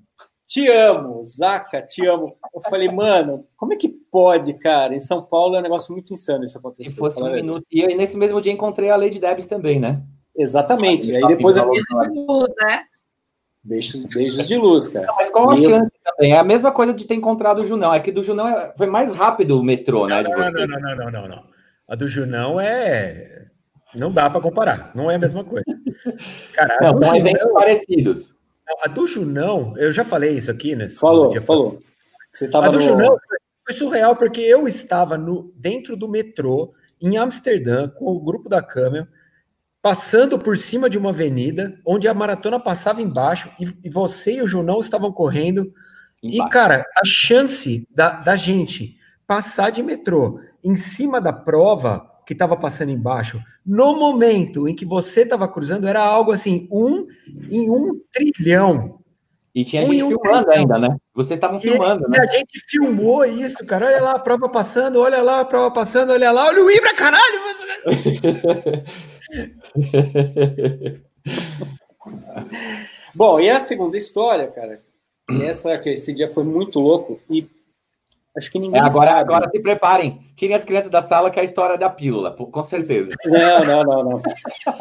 Te 0.47 0.67
amo, 0.67 1.23
Zaca, 1.23 1.81
te 1.81 2.05
amo. 2.05 2.37
Eu 2.53 2.61
falei, 2.69 2.89
mano, 2.89 3.47
como 3.57 3.73
é 3.73 3.75
que 3.75 3.89
pode, 3.89 4.53
cara? 4.53 4.95
Em 4.95 4.99
São 4.99 5.21
Paulo 5.21 5.55
é 5.55 5.59
um 5.59 5.63
negócio 5.63 5.91
muito 5.91 6.13
insano 6.13 6.45
isso 6.45 6.57
acontecer. 6.57 6.91
Se 6.91 6.97
fosse 6.97 7.21
um 7.21 7.31
minuto. 7.31 7.65
E 7.71 7.83
aí, 7.83 7.95
nesse 7.95 8.15
mesmo 8.15 8.39
dia, 8.39 8.51
encontrei 8.51 8.89
a 8.89 8.95
Lady 8.95 9.19
Debs 9.19 9.47
também, 9.47 9.79
né? 9.79 10.03
Exatamente. 10.35 11.11
E 11.11 11.17
aí 11.17 11.27
depois 11.27 11.57
eu. 11.57 11.67
Beijos 11.67 11.85
de 11.87 12.19
luz, 12.19 12.49
né? 12.61 12.83
Beijos, 13.63 14.05
beijos 14.05 14.47
de 14.47 14.57
luz, 14.57 14.87
cara. 14.87 15.07
Não, 15.07 15.15
mas 15.15 15.31
qual 15.31 15.49
a 15.49 15.57
chance 15.57 15.91
também? 16.03 16.33
É 16.33 16.37
a 16.37 16.43
mesma 16.43 16.71
coisa 16.71 16.93
de 16.93 17.05
ter 17.05 17.15
encontrado 17.15 17.63
o 17.63 17.65
Junão. 17.65 17.91
É 17.91 17.99
que 17.99 18.11
do 18.11 18.21
Junão 18.21 18.47
é, 18.47 18.71
foi 18.77 18.85
mais 18.85 19.11
rápido 19.11 19.59
o 19.59 19.63
metrô, 19.63 20.05
né? 20.05 20.21
Não, 20.21 20.31
não, 20.31 20.51
não, 20.51 20.67
não, 20.67 20.95
não, 20.95 21.11
não, 21.11 21.27
não. 21.27 21.43
A 21.87 21.95
do 21.95 22.07
Junão 22.07 22.59
é. 22.59 23.47
Não 23.95 24.11
dá 24.11 24.29
para 24.29 24.41
comparar, 24.41 24.91
não 24.93 25.09
é 25.09 25.15
a 25.15 25.19
mesma 25.19 25.43
coisa. 25.43 25.65
Cara, 26.53 26.77
não, 26.81 27.01
são 27.01 27.15
eventos 27.15 27.51
parecidos. 27.53 28.34
A 28.81 28.87
do 28.87 29.07
Junão, 29.07 29.73
eu 29.77 29.91
já 29.91 30.03
falei 30.03 30.37
isso 30.37 30.49
aqui, 30.49 30.75
né? 30.75 30.87
Falou, 30.87 31.29
dia, 31.29 31.41
falou. 31.41 31.81
Você 32.33 32.49
tava 32.49 32.67
a 32.67 32.69
do 32.69 32.79
no... 32.79 32.83
Junão 32.83 33.17
foi 33.65 33.75
surreal, 33.75 34.15
porque 34.15 34.41
eu 34.41 34.67
estava 34.67 35.17
no, 35.17 35.51
dentro 35.55 35.95
do 35.95 36.07
metrô, 36.07 36.73
em 37.01 37.17
Amsterdã, 37.17 37.89
com 37.89 38.05
o 38.05 38.19
grupo 38.19 38.47
da 38.47 38.61
câmera, 38.61 39.07
passando 39.81 40.39
por 40.39 40.57
cima 40.57 40.89
de 40.89 40.97
uma 40.97 41.09
avenida, 41.09 41.79
onde 41.85 42.07
a 42.07 42.13
maratona 42.13 42.59
passava 42.59 43.01
embaixo, 43.01 43.51
e, 43.59 43.65
e 43.83 43.89
você 43.89 44.35
e 44.35 44.41
o 44.41 44.47
Junão 44.47 44.79
estavam 44.79 45.11
correndo. 45.11 45.73
Embaixo. 46.23 46.47
E, 46.47 46.49
cara, 46.49 46.85
a 46.95 47.05
chance 47.05 47.87
da, 47.91 48.11
da 48.11 48.35
gente 48.35 48.97
passar 49.27 49.71
de 49.71 49.83
metrô 49.83 50.39
em 50.63 50.75
cima 50.75 51.19
da 51.19 51.33
prova 51.33 52.09
que 52.25 52.33
estava 52.33 52.57
passando 52.57 52.91
embaixo, 52.91 53.39
no 53.65 53.97
momento 53.97 54.67
em 54.67 54.75
que 54.75 54.85
você 54.85 55.21
estava 55.21 55.47
cruzando, 55.47 55.87
era 55.87 56.01
algo 56.01 56.31
assim, 56.31 56.67
um 56.71 57.07
em 57.49 57.69
um 57.69 58.01
trilhão. 58.11 58.99
E 59.53 59.63
tinha 59.63 59.83
um 59.83 59.85
gente 59.85 60.03
um 60.03 60.09
filmando 60.09 60.45
trilhão. 60.45 60.61
ainda, 60.61 60.79
né? 60.79 60.97
Vocês 61.13 61.37
estavam 61.37 61.61
filmando, 61.61 62.05
e, 62.07 62.09
né? 62.09 62.17
E 62.19 62.21
a 62.21 62.25
gente 62.25 62.59
filmou 62.67 63.23
isso, 63.25 63.65
cara. 63.65 63.85
Olha 63.85 64.01
lá 64.01 64.11
a 64.11 64.19
prova 64.19 64.49
passando, 64.49 64.99
olha 64.99 65.21
lá 65.21 65.41
a 65.41 65.45
prova 65.45 65.71
passando, 65.71 66.11
olha 66.11 66.31
lá, 66.31 66.47
olha 66.47 66.63
o 66.63 66.69
Ibra, 66.69 66.93
caralho! 66.93 67.45
Bom, 73.15 73.39
e 73.39 73.49
a 73.49 73.59
segunda 73.59 73.97
história, 73.97 74.47
cara, 74.47 74.81
essa 75.41 75.77
que 75.77 75.89
esse 75.89 76.13
dia 76.13 76.27
foi 76.27 76.43
muito 76.43 76.79
louco 76.79 77.19
e 77.29 77.47
Acho 78.37 78.51
que 78.51 78.59
ninguém 78.59 78.81
é, 78.81 78.83
agora, 78.83 79.11
sabe. 79.11 79.21
Agora 79.21 79.49
se 79.49 79.59
preparem. 79.61 80.19
Tirem 80.35 80.55
as 80.55 80.65
crianças 80.65 80.91
da 80.91 81.01
sala 81.01 81.31
que 81.31 81.39
é 81.39 81.41
a 81.41 81.45
história 81.45 81.77
da 81.77 81.89
pílula, 81.89 82.31
com 82.35 82.63
certeza. 82.63 83.11
Não, 83.25 83.63
não, 83.63 83.83
não, 83.83 84.03
não. 84.03 84.21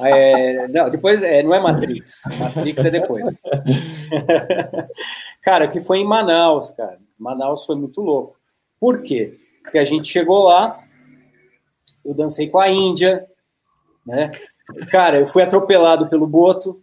É, 0.05 0.67
não, 0.69 0.91
depois 0.91 1.23
é, 1.23 1.43
não 1.43 1.55
é 1.55 1.61
Matrix. 1.61 2.23
Matrix 2.39 2.85
é 2.85 2.91
depois. 2.91 3.41
cara, 5.41 5.69
que 5.69 5.81
foi 5.81 5.99
em 5.99 6.05
Manaus, 6.05 6.73
cara. 6.73 6.99
Manaus 7.17 7.65
foi 7.65 7.77
muito 7.77 8.01
louco. 8.01 8.37
Por 8.81 9.03
quê? 9.03 9.39
Porque 9.63 9.79
a 9.79 9.85
gente 9.85 10.09
chegou 10.09 10.45
lá, 10.45 10.81
eu 12.05 12.13
dancei 12.13 12.49
com 12.49 12.59
a 12.59 12.69
Índia, 12.69 13.25
né? 14.05 14.33
Cara, 14.91 15.19
eu 15.19 15.27
fui 15.27 15.43
atropelado 15.43 16.09
pelo 16.09 16.27
Boto. 16.27 16.83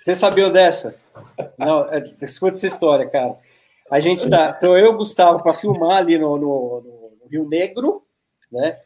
Você 0.00 0.16
sabia 0.16 0.50
dessa? 0.50 0.96
Não, 1.56 1.84
é, 1.90 2.04
escuta 2.20 2.54
essa 2.54 2.66
história, 2.66 3.08
cara. 3.08 3.36
A 3.90 4.00
gente 4.00 4.28
tá. 4.28 4.54
Então 4.56 4.76
eu 4.76 4.96
Gustavo 4.96 5.42
para 5.42 5.54
filmar 5.54 5.98
ali 5.98 6.18
no, 6.18 6.36
no, 6.36 6.80
no, 6.80 7.28
Rio 7.28 7.46
Negro, 7.48 8.02
né? 8.50 8.78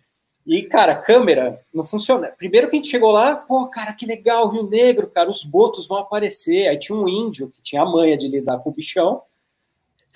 E, 0.47 0.63
cara, 0.63 0.95
câmera 0.97 1.61
não 1.75 1.85
funciona. 1.85 2.29
Primeiro 2.29 2.69
que 2.69 2.77
a 2.77 2.79
gente 2.79 2.91
chegou 2.91 3.11
lá, 3.11 3.37
pô, 3.37 3.67
cara, 3.69 3.93
que 3.93 4.07
legal, 4.07 4.49
Rio 4.49 4.67
Negro, 4.67 5.09
cara, 5.09 5.29
os 5.29 5.45
botos 5.45 5.87
vão 5.87 5.99
aparecer. 5.99 6.69
Aí 6.69 6.79
tinha 6.79 6.97
um 6.97 7.07
índio 7.07 7.51
que 7.51 7.63
tinha 7.63 7.83
a 7.83 7.87
manha 7.87 8.17
de 8.17 8.29
lidar 8.29 8.59
com 8.59 8.71
o 8.71 8.73
bichão. 8.73 9.23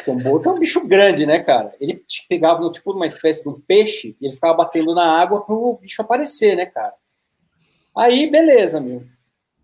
Então, 0.01 0.17
boto 0.17 0.49
é 0.49 0.53
um 0.53 0.59
bicho 0.59 0.87
grande, 0.89 1.27
né, 1.27 1.39
cara? 1.39 1.75
Ele 1.79 2.03
pegava 2.29 2.69
tipo 2.71 2.93
uma 2.93 3.07
espécie 3.07 3.43
de 3.43 3.49
um 3.51 3.61
peixe 3.61 4.17
e 4.21 4.27
ele 4.27 4.35
ficava 4.35 4.55
batendo 4.55 4.95
na 4.95 5.05
água 5.05 5.43
para 5.43 5.55
o 5.55 5.79
bicho 5.79 6.01
aparecer, 6.01 6.57
né, 6.57 6.67
cara? 6.67 6.95
Aí, 7.97 8.29
beleza, 8.29 8.81
meu. 8.81 9.05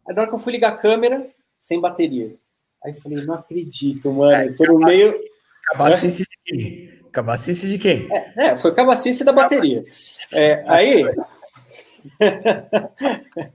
Aí, 0.07 0.15
na 0.15 0.23
hora 0.23 0.31
que 0.31 0.37
eu 0.37 0.41
fui 0.41 0.53
ligar 0.53 0.73
a 0.73 0.77
câmera, 0.77 1.29
sem 1.59 1.81
bateria. 1.81 2.37
Aí 2.85 2.93
eu 2.93 3.01
falei, 3.01 3.25
não 3.25 3.35
acredito, 3.35 4.13
mano. 4.13 4.33
É, 4.33 4.47
eu 4.47 4.55
tô 4.55 4.65
no 4.67 4.79
meio. 4.79 5.19
Cabacice 5.65 6.23
de 6.23 6.39
quem? 6.45 6.99
Cabacice 7.13 7.69
de 7.69 7.79
quem? 7.79 8.09
É, 8.13 8.47
é 8.47 8.57
foi 8.57 8.75
cabacice 8.75 9.25
da 9.25 9.33
bateria. 9.33 9.85
É, 10.33 10.65
aí. 10.67 11.05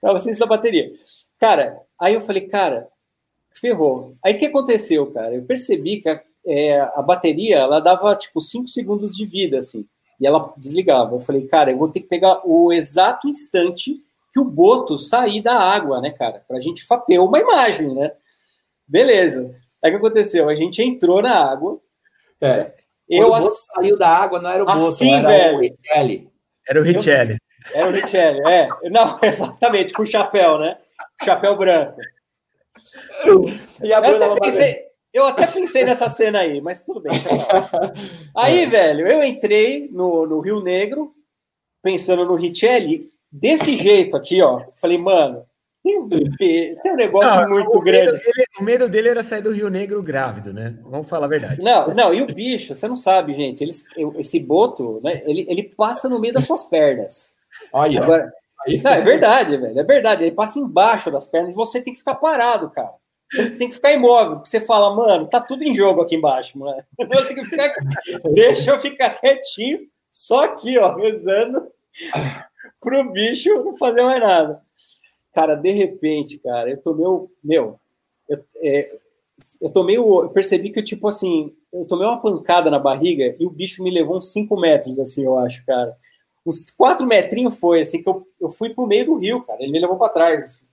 cabacice 0.00 0.38
da 0.38 0.46
bateria. 0.46 0.92
Cara, 1.38 1.78
aí 2.00 2.14
eu 2.14 2.20
falei, 2.20 2.46
cara, 2.46 2.88
ferrou. 3.54 4.16
Aí 4.22 4.34
o 4.34 4.38
que 4.38 4.46
aconteceu, 4.46 5.12
cara? 5.12 5.34
Eu 5.34 5.44
percebi 5.44 6.00
que 6.00 6.08
a, 6.08 6.22
é, 6.46 6.80
a 6.80 7.02
bateria, 7.02 7.58
ela 7.58 7.80
dava, 7.80 8.14
tipo, 8.16 8.40
5 8.40 8.68
segundos 8.68 9.16
de 9.16 9.26
vida, 9.26 9.58
assim. 9.58 9.86
E 10.20 10.26
ela 10.26 10.52
desligava. 10.56 11.16
Eu 11.16 11.20
falei, 11.20 11.46
cara, 11.46 11.70
eu 11.70 11.78
vou 11.78 11.88
ter 11.88 12.00
que 12.00 12.08
pegar 12.08 12.40
o 12.44 12.72
exato 12.72 13.28
instante 13.28 14.00
que 14.32 14.40
o 14.40 14.44
boto 14.44 14.98
sair 14.98 15.40
da 15.40 15.56
água, 15.56 16.00
né, 16.00 16.10
cara? 16.10 16.44
Pra 16.46 16.60
gente 16.60 16.84
ter 17.06 17.18
uma 17.18 17.38
imagem, 17.38 17.94
né? 17.94 18.12
Beleza. 18.86 19.54
Aí 19.82 19.90
o 19.90 19.94
que 19.94 19.98
aconteceu? 19.98 20.48
A 20.48 20.54
gente 20.54 20.82
entrou 20.82 21.20
na 21.20 21.50
água. 21.50 21.80
É. 22.40 22.72
Eu 23.08 23.28
o 23.28 23.30
boto 23.30 23.48
saiu 23.48 23.98
da 23.98 24.08
água, 24.08 24.40
não 24.40 24.50
era 24.50 24.62
o 24.62 24.66
boto, 24.66 24.86
assim, 24.88 25.14
era 25.14 25.28
velho. 25.28 25.56
o 25.56 25.60
Richelli. 25.60 26.30
Era 26.66 26.80
o 26.80 26.82
Richelli. 26.82 27.38
Era 27.72 27.88
o 27.88 27.92
Richelli, 27.92 28.40
é. 28.48 28.68
Não, 28.90 29.18
exatamente, 29.22 29.92
com 29.92 30.02
o 30.02 30.06
chapéu, 30.06 30.58
né? 30.58 30.78
Chapéu 31.22 31.56
branco. 31.56 31.98
E 33.82 33.92
a 33.92 33.98
eu, 34.00 34.16
até 34.16 34.40
pensei, 34.40 34.84
eu 35.12 35.26
até 35.26 35.46
pensei 35.46 35.84
nessa 35.84 36.08
cena 36.08 36.40
aí, 36.40 36.60
mas 36.60 36.82
tudo 36.82 37.00
bem. 37.00 37.12
Aí, 38.36 38.64
é. 38.64 38.66
velho, 38.66 39.06
eu 39.06 39.22
entrei 39.22 39.88
no, 39.92 40.26
no 40.26 40.40
Rio 40.40 40.60
Negro, 40.60 41.14
pensando 41.82 42.24
no 42.24 42.34
Richelli, 42.34 43.08
desse 43.30 43.76
jeito 43.76 44.16
aqui, 44.16 44.42
ó. 44.42 44.64
Falei, 44.74 44.98
mano, 44.98 45.46
tem 45.84 45.98
um, 46.00 46.08
tem 46.08 46.92
um 46.92 46.96
negócio 46.96 47.42
não, 47.42 47.50
muito 47.50 47.76
o 47.76 47.82
grande. 47.82 48.12
Medo 48.12 48.22
dele, 48.22 48.46
o 48.58 48.62
medo 48.64 48.88
dele 48.88 49.08
era 49.10 49.22
sair 49.22 49.42
do 49.42 49.52
Rio 49.52 49.68
Negro 49.68 50.02
grávido, 50.02 50.50
né? 50.50 50.78
Vamos 50.82 51.06
falar 51.06 51.26
a 51.26 51.28
verdade. 51.28 51.62
Não, 51.62 51.88
não, 51.94 52.14
e 52.14 52.22
o 52.22 52.26
bicho, 52.26 52.74
você 52.74 52.88
não 52.88 52.96
sabe, 52.96 53.34
gente. 53.34 53.62
Eles, 53.62 53.84
esse 54.16 54.40
boto, 54.40 54.98
né? 55.04 55.20
Ele, 55.26 55.44
ele 55.46 55.62
passa 55.62 56.08
no 56.08 56.18
meio 56.18 56.32
das 56.32 56.46
suas 56.46 56.64
pernas. 56.64 57.36
Olha. 57.70 58.02
Agora, 58.02 58.32
não, 58.82 58.90
é 58.92 59.00
verdade, 59.02 59.58
velho. 59.58 59.78
É 59.78 59.84
verdade. 59.84 60.24
Ele 60.24 60.34
passa 60.34 60.58
embaixo 60.58 61.10
das 61.10 61.26
pernas 61.26 61.52
e 61.52 61.56
você 61.56 61.82
tem 61.82 61.92
que 61.92 61.98
ficar 61.98 62.14
parado, 62.14 62.70
cara. 62.70 62.94
Você 63.30 63.50
tem 63.50 63.68
que 63.68 63.74
ficar 63.74 63.92
imóvel, 63.92 64.36
porque 64.36 64.48
você 64.48 64.60
fala, 64.60 64.94
mano, 64.94 65.26
tá 65.26 65.40
tudo 65.40 65.64
em 65.64 65.74
jogo 65.74 66.00
aqui 66.00 66.16
embaixo, 66.16 66.58
mano. 66.58 66.82
Eu 66.98 67.26
tenho 67.26 67.42
que 67.42 67.50
ficar... 67.50 67.74
Deixa 68.32 68.70
eu 68.70 68.78
ficar 68.78 69.10
quietinho, 69.20 69.80
só 70.10 70.44
aqui, 70.44 70.78
ó, 70.78 70.94
rezando 70.94 71.66
pro 72.80 73.10
bicho 73.10 73.52
não 73.64 73.76
fazer 73.76 74.02
mais 74.02 74.20
nada. 74.20 74.62
Cara, 75.34 75.56
de 75.56 75.72
repente, 75.72 76.38
cara, 76.38 76.70
eu 76.70 76.80
tomei 76.80 77.06
o. 77.06 77.28
Meu, 77.42 77.78
eu, 78.28 78.44
é, 78.62 78.98
eu 79.60 79.70
tomei 79.70 79.98
o. 79.98 80.22
Eu 80.22 80.28
percebi 80.30 80.70
que, 80.70 80.82
tipo 80.82 81.08
assim, 81.08 81.52
eu 81.72 81.84
tomei 81.84 82.06
uma 82.06 82.20
pancada 82.20 82.70
na 82.70 82.78
barriga 82.78 83.34
e 83.38 83.44
o 83.44 83.50
bicho 83.50 83.82
me 83.82 83.90
levou 83.90 84.18
uns 84.18 84.32
5 84.32 84.58
metros, 84.58 84.98
assim, 84.98 85.24
eu 85.24 85.36
acho, 85.38 85.66
cara. 85.66 85.96
Uns 86.46 86.70
4 86.70 87.06
metrinhos 87.06 87.58
foi, 87.58 87.80
assim, 87.80 88.02
que 88.02 88.08
eu, 88.08 88.26
eu 88.40 88.48
fui 88.48 88.70
pro 88.70 88.86
meio 88.86 89.06
do 89.06 89.16
rio, 89.16 89.42
cara. 89.42 89.60
Ele 89.60 89.72
me 89.72 89.80
levou 89.80 89.96
para 89.96 90.12
trás. 90.12 90.40
Assim. 90.40 90.64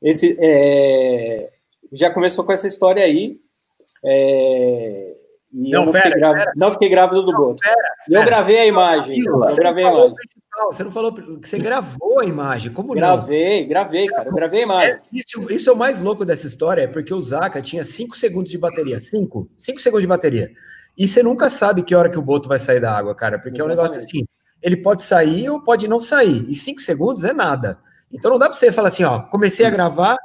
Esse. 0.00 0.36
É, 0.38 1.50
já 1.92 2.08
começou 2.10 2.44
com 2.44 2.52
essa 2.52 2.68
história 2.68 3.02
aí. 3.02 3.40
É, 4.04 5.16
e 5.52 5.70
não, 5.70 5.86
não, 5.86 5.92
pera, 5.92 6.04
fiquei 6.04 6.20
grávido, 6.20 6.52
não 6.54 6.72
fiquei 6.72 6.88
grávido 6.88 7.22
do 7.24 7.32
Boto. 7.32 7.62
Eu 8.08 8.24
gravei 8.24 8.58
a 8.60 8.66
imagem. 8.66 9.18
Eu 9.18 9.40
gravei 9.56 9.84
a 9.84 9.90
imagem. 9.90 10.14
Você 10.66 10.84
não 10.84 10.90
falou 10.90 11.12
que 11.12 11.48
você 11.48 11.58
gravou 11.58 12.20
a 12.20 12.24
imagem. 12.24 12.72
Como 12.72 12.94
gravei, 12.94 13.62
não? 13.62 13.68
gravei, 13.68 14.06
cara. 14.06 14.28
Eu 14.28 14.34
gravei 14.34 14.60
a 14.60 14.62
imagem. 14.62 14.94
É, 14.94 15.00
isso, 15.12 15.52
isso, 15.52 15.70
é 15.70 15.72
o 15.72 15.76
mais 15.76 16.00
louco 16.00 16.24
dessa 16.24 16.46
história, 16.46 16.82
é 16.82 16.86
porque 16.86 17.12
o 17.12 17.20
Zaka 17.20 17.60
tinha 17.62 17.84
5 17.84 18.16
segundos 18.16 18.50
de 18.50 18.58
bateria. 18.58 18.98
5? 18.98 19.50
5 19.56 19.80
segundos 19.80 20.02
de 20.02 20.08
bateria. 20.08 20.50
E 20.96 21.08
você 21.08 21.22
nunca 21.22 21.48
sabe 21.48 21.82
que 21.82 21.94
hora 21.94 22.10
que 22.10 22.18
o 22.18 22.22
Boto 22.22 22.48
vai 22.48 22.58
sair 22.58 22.80
da 22.80 22.96
água, 22.96 23.14
cara. 23.14 23.38
Porque 23.38 23.56
Exatamente. 23.56 23.78
é 23.78 23.80
um 23.80 23.82
negócio 23.82 23.98
assim. 23.98 24.26
Ele 24.62 24.76
pode 24.76 25.02
sair 25.02 25.48
ou 25.48 25.62
pode 25.62 25.88
não 25.88 26.00
sair. 26.00 26.48
E 26.48 26.54
5 26.54 26.80
segundos 26.80 27.24
é 27.24 27.32
nada. 27.32 27.78
Então 28.12 28.30
não 28.30 28.38
dá 28.38 28.48
para 28.48 28.56
você 28.56 28.72
falar 28.72 28.88
assim, 28.88 29.04
ó, 29.04 29.20
comecei 29.20 29.64
a 29.64 29.70
gravar 29.70 30.16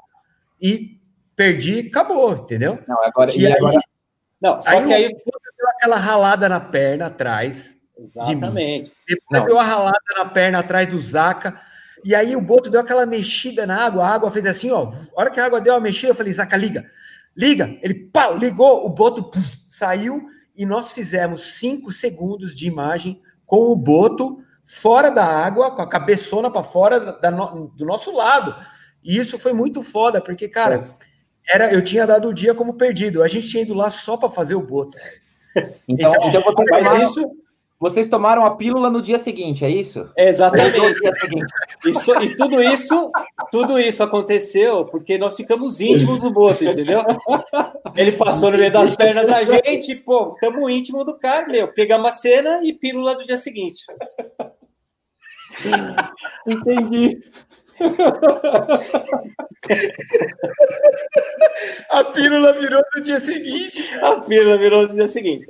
e 0.62 1.00
perdi, 1.36 1.88
acabou, 1.88 2.34
entendeu? 2.34 2.80
Não, 2.88 3.04
agora, 3.04 3.32
e, 3.32 3.40
e 3.40 3.48
aí, 3.48 3.54
agora... 3.54 3.78
Não, 4.42 4.62
só 4.62 4.70
aí 4.70 4.86
que 4.86 4.94
aí 4.94 5.08
deu 5.10 5.70
aquela 5.70 5.98
ralada 5.98 6.50
na 6.50 6.60
perna 6.60 7.08
atrás. 7.08 7.78
Exatamente. 7.98 8.92
De 9.08 9.16
Depois 9.16 9.42
não. 9.42 9.48
deu 9.48 9.60
a 9.60 9.64
ralada 9.64 9.98
na 10.18 10.26
perna 10.26 10.60
atrás 10.60 10.88
do 10.88 11.00
Zaca. 11.00 11.60
E 12.04 12.14
aí 12.14 12.36
o 12.36 12.42
Boto 12.42 12.70
deu 12.70 12.82
aquela 12.82 13.06
mexida 13.06 13.66
na 13.66 13.86
água, 13.86 14.06
a 14.06 14.10
água 14.10 14.32
fez 14.32 14.46
assim, 14.46 14.72
ó. 14.72 14.88
A 14.88 15.22
hora 15.22 15.32
que 15.32 15.40
a 15.40 15.46
água 15.46 15.60
deu 15.60 15.74
uma 15.74 15.80
mexida, 15.80 16.10
eu 16.12 16.16
falei, 16.16 16.32
Zaca, 16.32 16.56
liga. 16.56 16.86
Liga. 17.36 17.78
Ele, 17.82 17.94
pau, 17.94 18.38
ligou, 18.38 18.86
o 18.86 18.90
Boto 18.90 19.24
pum, 19.24 19.42
saiu 19.68 20.28
e 20.56 20.66
nós 20.66 20.92
fizemos 20.92 21.54
cinco 21.56 21.92
segundos 21.92 22.56
de 22.56 22.68
imagem 22.68 23.20
com 23.46 23.72
o 23.72 23.76
Boto 23.76 24.40
fora 24.64 25.10
da 25.10 25.26
água, 25.26 25.76
com 25.76 25.82
a 25.82 25.90
cabeçona 25.90 26.50
para 26.50 26.64
fora 26.64 27.00
da, 27.20 27.30
no, 27.32 27.68
do 27.70 27.86
nosso 27.86 28.12
lado. 28.12 28.56
E 29.04 29.18
isso 29.18 29.38
foi 29.38 29.54
muito 29.54 29.84
foda, 29.84 30.20
porque, 30.20 30.48
cara, 30.48 30.96
era, 31.48 31.72
eu 31.72 31.84
tinha 31.84 32.08
dado 32.08 32.30
o 32.30 32.34
dia 32.34 32.56
como 32.56 32.74
perdido. 32.74 33.22
A 33.22 33.28
gente 33.28 33.48
tinha 33.48 33.64
ido 33.64 33.74
lá 33.74 33.90
só 33.90 34.18
para 34.18 34.30
fazer 34.30 34.56
o 34.56 34.62
Boto. 34.62 34.98
Então, 35.88 36.12
então, 36.14 36.30
então 36.30 36.42
você 36.42 36.66
faz 36.68 37.02
isso. 37.02 37.45
Vocês 37.78 38.08
tomaram 38.08 38.46
a 38.46 38.56
pílula 38.56 38.90
no 38.90 39.02
dia 39.02 39.20
seguinte, 39.20 39.66
é 39.66 39.70
isso? 39.70 40.10
Exatamente. 40.18 40.78
Isso, 41.86 42.22
e 42.22 42.34
tudo 42.36 42.62
isso, 42.62 43.12
tudo 43.52 43.78
isso 43.78 44.02
aconteceu 44.02 44.86
porque 44.86 45.18
nós 45.18 45.36
ficamos 45.36 45.82
íntimos 45.82 46.24
do 46.24 46.32
Boto, 46.32 46.64
entendeu? 46.64 47.04
Ele 47.96 48.14
passou 48.14 48.50
no 48.50 48.58
meio 48.58 48.72
das 48.72 48.96
pernas 48.96 49.30
a 49.30 49.44
gente, 49.44 49.94
pô, 49.94 50.32
estamos 50.32 50.70
íntimo 50.72 51.04
do 51.04 51.18
cara, 51.18 51.48
meu. 51.48 51.68
Pegamos 51.68 52.10
a 52.10 52.14
cena 52.14 52.62
e 52.64 52.72
pílula 52.74 53.14
do 53.16 53.26
dia 53.26 53.38
seguinte. 53.38 53.84
Entendi. 56.48 57.20
A 61.90 62.04
pílula 62.06 62.54
virou 62.54 62.82
no 62.96 63.02
dia 63.02 63.20
seguinte. 63.20 63.84
A 64.02 64.16
pílula 64.22 64.58
virou 64.58 64.84
no 64.84 64.94
dia 64.94 65.08
seguinte. 65.10 65.46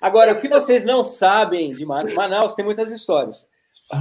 Agora, 0.00 0.32
o 0.32 0.40
que 0.40 0.48
vocês 0.48 0.84
não 0.84 1.02
sabem 1.02 1.74
de 1.74 1.84
Manaus, 1.84 2.54
tem 2.54 2.64
muitas 2.64 2.90
histórias. 2.90 3.48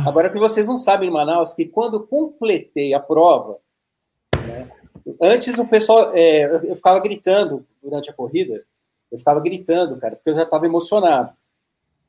Agora, 0.06 0.28
o 0.28 0.32
que 0.32 0.40
vocês 0.40 0.68
não 0.68 0.78
sabem 0.78 1.10
de 1.10 1.14
Manaus, 1.14 1.54
que 1.54 1.66
quando 1.66 2.06
completei 2.06 2.94
a 2.94 3.00
prova, 3.00 3.58
né, 4.36 4.70
antes 5.22 5.58
o 5.58 5.66
pessoal, 5.66 6.12
é, 6.14 6.44
eu 6.70 6.76
ficava 6.76 7.00
gritando 7.00 7.66
durante 7.82 8.10
a 8.10 8.14
corrida, 8.14 8.64
eu 9.12 9.18
ficava 9.18 9.40
gritando, 9.40 9.98
cara, 9.98 10.16
porque 10.16 10.30
eu 10.30 10.36
já 10.36 10.44
estava 10.44 10.66
emocionado. 10.66 11.32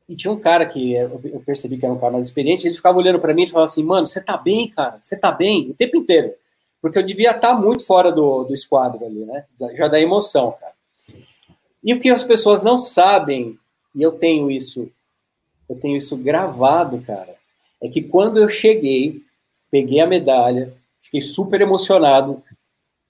E 0.08 0.16
tinha 0.16 0.32
um 0.32 0.40
cara 0.40 0.64
que 0.64 0.94
eu 0.94 1.42
percebi 1.44 1.76
que 1.76 1.84
era 1.84 1.94
um 1.94 1.98
cara 1.98 2.14
mais 2.14 2.26
experiente, 2.26 2.66
ele 2.66 2.74
ficava 2.74 2.96
olhando 2.96 3.20
para 3.20 3.34
mim 3.34 3.44
e 3.44 3.50
falava 3.50 3.66
assim: 3.66 3.84
Mano, 3.84 4.06
você 4.06 4.22
tá 4.22 4.38
bem, 4.38 4.70
cara? 4.70 4.98
Você 4.98 5.16
tá 5.18 5.30
bem? 5.30 5.70
O 5.70 5.74
tempo 5.74 5.98
inteiro. 5.98 6.32
Porque 6.80 6.98
eu 6.98 7.02
devia 7.02 7.30
estar 7.30 7.48
tá 7.48 7.54
muito 7.54 7.84
fora 7.84 8.10
do, 8.10 8.44
do 8.44 8.54
esquadro 8.54 9.04
ali, 9.04 9.26
né? 9.26 9.44
Já 9.76 9.86
da 9.86 10.00
emoção, 10.00 10.54
cara. 10.58 10.72
E 11.84 11.92
o 11.92 12.00
que 12.00 12.08
as 12.08 12.24
pessoas 12.24 12.62
não 12.62 12.78
sabem, 12.78 13.58
e 13.98 14.02
eu 14.02 14.12
tenho 14.12 14.48
isso, 14.48 14.88
eu 15.68 15.74
tenho 15.74 15.96
isso 15.96 16.16
gravado, 16.16 17.02
cara, 17.04 17.34
é 17.82 17.88
que 17.88 18.00
quando 18.00 18.38
eu 18.38 18.48
cheguei, 18.48 19.20
peguei 19.72 19.98
a 19.98 20.06
medalha, 20.06 20.72
fiquei 21.00 21.20
super 21.20 21.60
emocionado. 21.60 22.40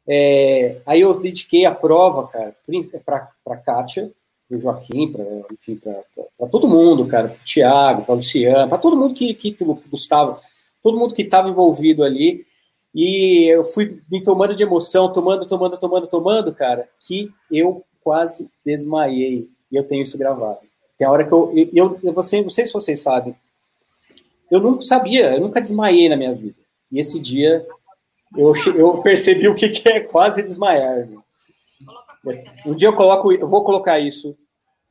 É, 0.08 0.78
aí 0.86 1.02
eu 1.02 1.20
dediquei 1.20 1.66
a 1.66 1.74
prova, 1.74 2.26
cara, 2.26 2.56
para 3.04 3.56
Kátia, 3.58 4.10
para 4.48 4.56
o 4.56 4.58
Joaquim, 4.58 5.12
para 5.12 5.24
enfim, 5.52 5.76
para 5.76 6.48
todo 6.48 6.66
mundo, 6.66 7.06
cara, 7.06 7.36
o 7.38 7.44
Thiago, 7.44 8.06
para 8.06 8.14
Luciano, 8.14 8.70
para 8.70 8.78
todo 8.78 8.96
mundo 8.96 9.14
que, 9.14 9.34
que 9.34 9.54
Gustavo, 9.90 10.40
todo 10.82 10.98
mundo 10.98 11.12
que 11.12 11.20
estava 11.20 11.50
envolvido 11.50 12.02
ali. 12.02 12.46
E 12.94 13.44
eu 13.46 13.62
fui 13.62 14.00
me 14.10 14.22
tomando 14.22 14.54
de 14.56 14.62
emoção, 14.62 15.12
tomando, 15.12 15.44
tomando, 15.44 15.76
tomando, 15.76 16.06
tomando, 16.06 16.54
cara, 16.54 16.88
que 17.06 17.30
eu 17.52 17.84
quase 18.02 18.48
desmaiei. 18.64 19.50
E 19.70 19.76
eu 19.76 19.84
tenho 19.84 20.02
isso 20.02 20.16
gravado. 20.16 20.67
Tem 20.98 21.06
a 21.06 21.10
hora 21.10 21.24
que 21.24 21.32
eu. 21.32 21.54
eu, 21.72 22.00
eu 22.02 22.12
você, 22.12 22.42
não 22.42 22.50
sei 22.50 22.66
se 22.66 22.72
vocês 22.72 23.00
sabem. 23.00 23.34
Eu 24.50 24.60
não 24.60 24.80
sabia, 24.80 25.34
eu 25.34 25.40
nunca 25.40 25.60
desmaiei 25.60 26.08
na 26.08 26.16
minha 26.16 26.34
vida. 26.34 26.56
E 26.90 26.98
esse 26.98 27.20
dia 27.20 27.64
eu, 28.36 28.52
eu 28.74 29.00
percebi 29.00 29.46
o 29.48 29.54
que, 29.54 29.68
que 29.68 29.88
é 29.88 30.00
quase 30.00 30.42
desmaiar. 30.42 31.08
Um 32.66 32.74
dia 32.74 32.88
eu 32.88 32.96
coloco, 32.96 33.32
eu 33.32 33.48
vou 33.48 33.62
colocar 33.62 33.98
isso. 33.98 34.36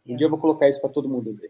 Um 0.07 0.15
dia 0.15 0.25
eu 0.25 0.31
vou 0.31 0.39
colocar 0.39 0.69
isso 0.69 0.79
para 0.79 0.89
todo 0.89 1.09
mundo 1.09 1.35
ver. 1.35 1.49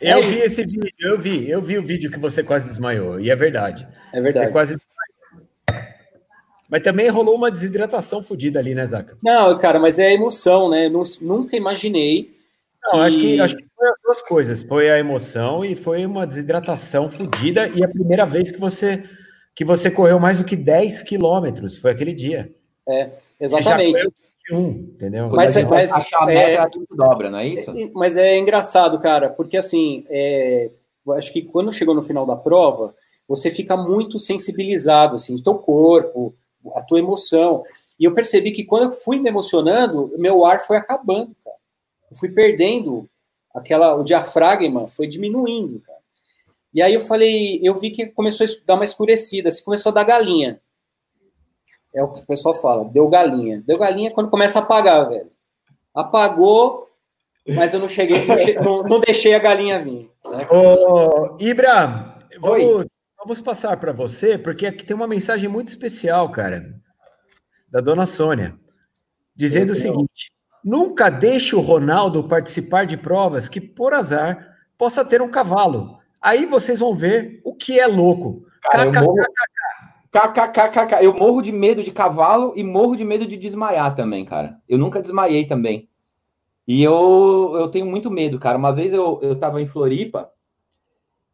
Eu 0.00 0.18
é 0.18 0.22
vi 0.22 0.38
esse 0.38 0.64
vídeo, 0.64 0.92
eu 1.00 1.18
vi, 1.18 1.50
eu 1.50 1.60
vi 1.60 1.76
o 1.76 1.82
vídeo 1.82 2.08
que 2.10 2.20
você 2.20 2.40
quase 2.42 2.68
desmaiou, 2.68 3.18
e 3.18 3.30
é 3.30 3.36
verdade. 3.36 3.86
É 4.12 4.20
verdade. 4.20 4.46
Você 4.46 4.52
quase 4.52 4.76
Mas 6.68 6.82
também 6.82 7.08
rolou 7.08 7.34
uma 7.34 7.50
desidratação 7.50 8.22
fodida 8.22 8.58
ali, 8.58 8.74
né, 8.74 8.86
Zaca? 8.86 9.16
Não, 9.22 9.56
cara, 9.56 9.78
mas 9.78 9.98
é 9.98 10.12
emoção, 10.12 10.68
né? 10.68 10.90
Nunca 11.20 11.56
imaginei 11.56 12.34
Não, 12.84 13.00
acho 13.00 13.18
que, 13.18 13.40
acho 13.40 13.56
que 13.56 13.64
foi 13.74 13.88
as 13.88 13.94
duas 14.04 14.22
coisas. 14.22 14.64
Foi 14.64 14.90
a 14.90 14.98
emoção 14.98 15.64
e 15.64 15.74
foi 15.74 16.04
uma 16.04 16.26
desidratação 16.26 17.10
fodida. 17.10 17.68
E 17.68 17.82
a 17.82 17.88
primeira 17.88 18.26
vez 18.26 18.52
que 18.52 18.60
você 18.60 19.02
que 19.58 19.64
você 19.64 19.90
correu 19.90 20.20
mais 20.20 20.38
do 20.38 20.44
que 20.44 20.54
10 20.54 21.02
quilômetros. 21.02 21.78
Foi 21.78 21.90
aquele 21.90 22.14
dia. 22.14 22.54
É, 22.88 23.10
exatamente. 23.40 24.08
Um, 24.52 24.68
entendeu? 24.68 25.30
Mas, 25.30 25.56
mas, 25.56 25.68
mas 25.68 25.92
a 25.92 26.32
é, 26.32 26.54
é 26.54 26.66
dobra, 26.92 27.28
não 27.28 27.40
é 27.40 27.48
isso? 27.48 27.72
Mas 27.92 28.16
é 28.16 28.38
engraçado, 28.38 29.00
cara, 29.00 29.28
porque 29.28 29.56
assim, 29.56 30.04
é, 30.08 30.70
acho 31.16 31.32
que 31.32 31.42
quando 31.42 31.72
chegou 31.72 31.92
no 31.92 32.00
final 32.00 32.24
da 32.24 32.36
prova, 32.36 32.94
você 33.26 33.50
fica 33.50 33.76
muito 33.76 34.16
sensibilizado, 34.16 35.16
assim, 35.16 35.34
o 35.34 35.42
teu 35.42 35.56
corpo, 35.56 36.32
a 36.74 36.82
tua 36.82 36.98
emoção. 36.98 37.62
E 37.98 38.04
eu 38.04 38.14
percebi 38.14 38.52
que 38.52 38.64
quando 38.64 38.84
eu 38.84 38.92
fui 38.92 39.18
me 39.18 39.28
emocionando, 39.28 40.12
meu 40.16 40.44
ar 40.44 40.60
foi 40.60 40.76
acabando, 40.76 41.34
cara. 41.44 41.56
Eu 42.10 42.16
fui 42.16 42.28
perdendo 42.28 43.08
aquela, 43.54 43.94
o 43.94 44.04
diafragma 44.04 44.88
foi 44.88 45.06
diminuindo, 45.06 45.80
cara. 45.80 45.98
E 46.72 46.82
aí 46.82 46.94
eu 46.94 47.00
falei, 47.00 47.58
eu 47.62 47.74
vi 47.74 47.90
que 47.90 48.06
começou 48.06 48.46
a 48.46 48.50
dar 48.66 48.74
uma 48.74 48.84
escurecida, 48.84 49.48
assim, 49.48 49.64
começou 49.64 49.90
a 49.90 49.94
dar 49.94 50.04
galinha. 50.04 50.60
É 51.94 52.02
o 52.02 52.12
que 52.12 52.20
o 52.20 52.26
pessoal 52.26 52.54
fala, 52.54 52.84
deu 52.84 53.08
galinha. 53.08 53.62
Deu 53.66 53.78
galinha 53.78 54.10
quando 54.10 54.30
começa 54.30 54.58
a 54.58 54.62
apagar, 54.62 55.08
velho. 55.08 55.30
Apagou, 55.94 56.88
mas 57.46 57.72
eu 57.72 57.80
não 57.80 57.88
cheguei, 57.88 58.24
não, 58.26 58.36
che 58.36 58.54
não, 58.54 58.82
não 58.82 59.00
deixei 59.00 59.34
a 59.34 59.38
galinha 59.38 59.82
vir. 59.82 60.10
Né? 60.24 60.46
Ô, 60.50 61.36
Ibra, 61.40 62.28
vamos, 62.38 62.86
vamos 63.18 63.40
passar 63.40 63.76
para 63.78 63.92
você, 63.92 64.38
porque 64.38 64.66
aqui 64.66 64.84
tem 64.84 64.94
uma 64.94 65.08
mensagem 65.08 65.48
muito 65.48 65.68
especial, 65.68 66.30
cara, 66.30 66.74
da 67.68 67.80
dona 67.80 68.06
Sônia, 68.06 68.56
dizendo 69.34 69.70
o 69.70 69.74
seguinte: 69.74 70.32
nunca 70.64 71.10
deixe 71.10 71.56
o 71.56 71.60
Ronaldo 71.60 72.28
participar 72.28 72.86
de 72.86 72.96
provas 72.96 73.48
que, 73.48 73.60
por 73.60 73.92
azar, 73.92 74.56
possa 74.78 75.04
ter 75.04 75.20
um 75.20 75.30
cavalo. 75.30 75.98
Aí 76.22 76.46
vocês 76.46 76.78
vão 76.78 76.94
ver 76.94 77.40
o 77.44 77.54
que 77.54 77.78
é 77.78 77.86
louco. 77.86 78.46
Cara. 78.62 78.90
KKKKK. 80.10 81.04
Eu 81.04 81.12
morro 81.14 81.42
de 81.42 81.52
medo 81.52 81.82
de 81.82 81.90
cavalo 81.90 82.54
e 82.56 82.64
morro 82.64 82.96
de 82.96 83.04
medo 83.04 83.26
de 83.26 83.36
desmaiar 83.36 83.94
também, 83.94 84.24
cara. 84.24 84.58
Eu 84.68 84.78
nunca 84.78 85.02
desmaiei 85.02 85.44
também. 85.44 85.88
E 86.66 86.82
eu, 86.82 87.52
eu 87.54 87.68
tenho 87.68 87.86
muito 87.86 88.10
medo, 88.10 88.38
cara. 88.38 88.58
Uma 88.58 88.72
vez 88.72 88.92
eu, 88.92 89.20
eu 89.22 89.36
tava 89.36 89.60
em 89.60 89.66
Floripa 89.66 90.30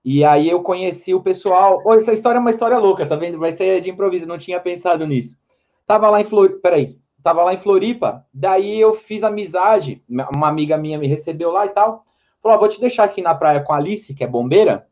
e 0.04 0.24
aí 0.24 0.48
eu 0.48 0.62
conheci 0.62 1.14
o 1.14 1.22
pessoal. 1.22 1.82
Oh, 1.84 1.94
essa 1.94 2.12
história 2.12 2.38
é 2.38 2.40
uma 2.40 2.50
história 2.50 2.78
louca, 2.78 3.06
tá 3.06 3.16
vendo? 3.16 3.38
Vai 3.38 3.52
ser 3.52 3.80
de 3.80 3.90
improviso, 3.90 4.26
não 4.26 4.36
tinha 4.36 4.60
pensado 4.60 5.06
nisso. 5.06 5.38
Tava 5.86 6.10
lá 6.10 6.20
em 6.20 6.24
Floripa. 6.24 6.60
Peraí. 6.60 6.98
Tava 7.22 7.42
lá 7.42 7.54
em 7.54 7.58
Floripa, 7.58 8.26
daí 8.34 8.78
eu 8.78 8.92
fiz 8.92 9.24
amizade. 9.24 10.02
Uma 10.08 10.48
amiga 10.48 10.76
minha 10.76 10.98
me 10.98 11.06
recebeu 11.06 11.50
lá 11.50 11.64
e 11.64 11.70
tal. 11.70 12.04
Falou: 12.42 12.58
vou 12.58 12.68
te 12.68 12.78
deixar 12.78 13.04
aqui 13.04 13.22
na 13.22 13.34
praia 13.34 13.62
com 13.62 13.72
a 13.72 13.76
Alice, 13.76 14.14
que 14.14 14.22
é 14.22 14.26
bombeira. 14.26 14.86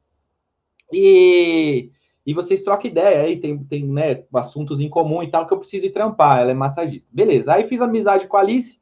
E 0.90 1.90
e 2.24 2.32
vocês 2.32 2.62
trocam 2.62 2.90
ideia 2.90 3.22
aí, 3.22 3.36
tem, 3.36 3.58
tem 3.64 3.84
né, 3.84 4.22
assuntos 4.34 4.80
em 4.80 4.88
comum 4.88 5.22
e 5.22 5.30
tal, 5.30 5.46
que 5.46 5.52
eu 5.52 5.58
preciso 5.58 5.86
ir 5.86 5.90
trampar, 5.90 6.40
ela 6.40 6.52
é 6.52 6.54
massagista. 6.54 7.08
Beleza, 7.12 7.52
aí 7.52 7.64
fiz 7.64 7.82
amizade 7.82 8.28
com 8.28 8.36
a 8.36 8.40
Alice, 8.40 8.80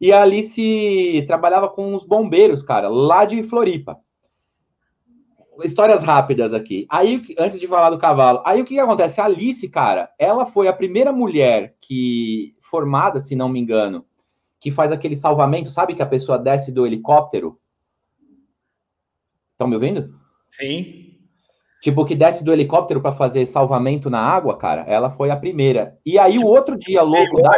e 0.00 0.12
a 0.12 0.22
Alice 0.22 1.24
trabalhava 1.26 1.68
com 1.68 1.92
os 1.94 2.04
bombeiros, 2.04 2.62
cara, 2.62 2.88
lá 2.88 3.24
de 3.24 3.42
Floripa. 3.42 3.98
Histórias 5.64 6.02
rápidas 6.02 6.54
aqui. 6.54 6.86
Aí, 6.88 7.22
antes 7.38 7.58
de 7.58 7.66
falar 7.66 7.90
do 7.90 7.98
cavalo, 7.98 8.42
aí 8.44 8.60
o 8.60 8.64
que, 8.64 8.74
que 8.74 8.80
acontece? 8.80 9.20
A 9.20 9.24
Alice, 9.24 9.68
cara, 9.68 10.10
ela 10.18 10.46
foi 10.46 10.68
a 10.68 10.72
primeira 10.72 11.12
mulher 11.12 11.76
que, 11.80 12.54
formada, 12.60 13.18
se 13.18 13.34
não 13.34 13.48
me 13.48 13.58
engano, 13.58 14.04
que 14.60 14.70
faz 14.70 14.92
aquele 14.92 15.16
salvamento, 15.16 15.70
sabe 15.70 15.94
que 15.94 16.02
a 16.02 16.06
pessoa 16.06 16.38
desce 16.38 16.70
do 16.70 16.86
helicóptero? 16.86 17.58
Estão 19.52 19.66
me 19.66 19.74
ouvindo? 19.74 20.14
Sim. 20.50 21.16
Tipo, 21.80 22.04
que 22.04 22.14
desce 22.14 22.44
do 22.44 22.52
helicóptero 22.52 23.00
para 23.00 23.12
fazer 23.12 23.46
salvamento 23.46 24.10
na 24.10 24.20
água, 24.20 24.56
cara, 24.56 24.82
ela 24.82 25.10
foi 25.10 25.30
a 25.30 25.36
primeira. 25.36 25.98
E 26.04 26.18
aí, 26.18 26.34
tipo, 26.34 26.46
o 26.46 26.50
outro 26.50 26.76
dia 26.76 27.02
louco 27.02 27.40
da. 27.40 27.50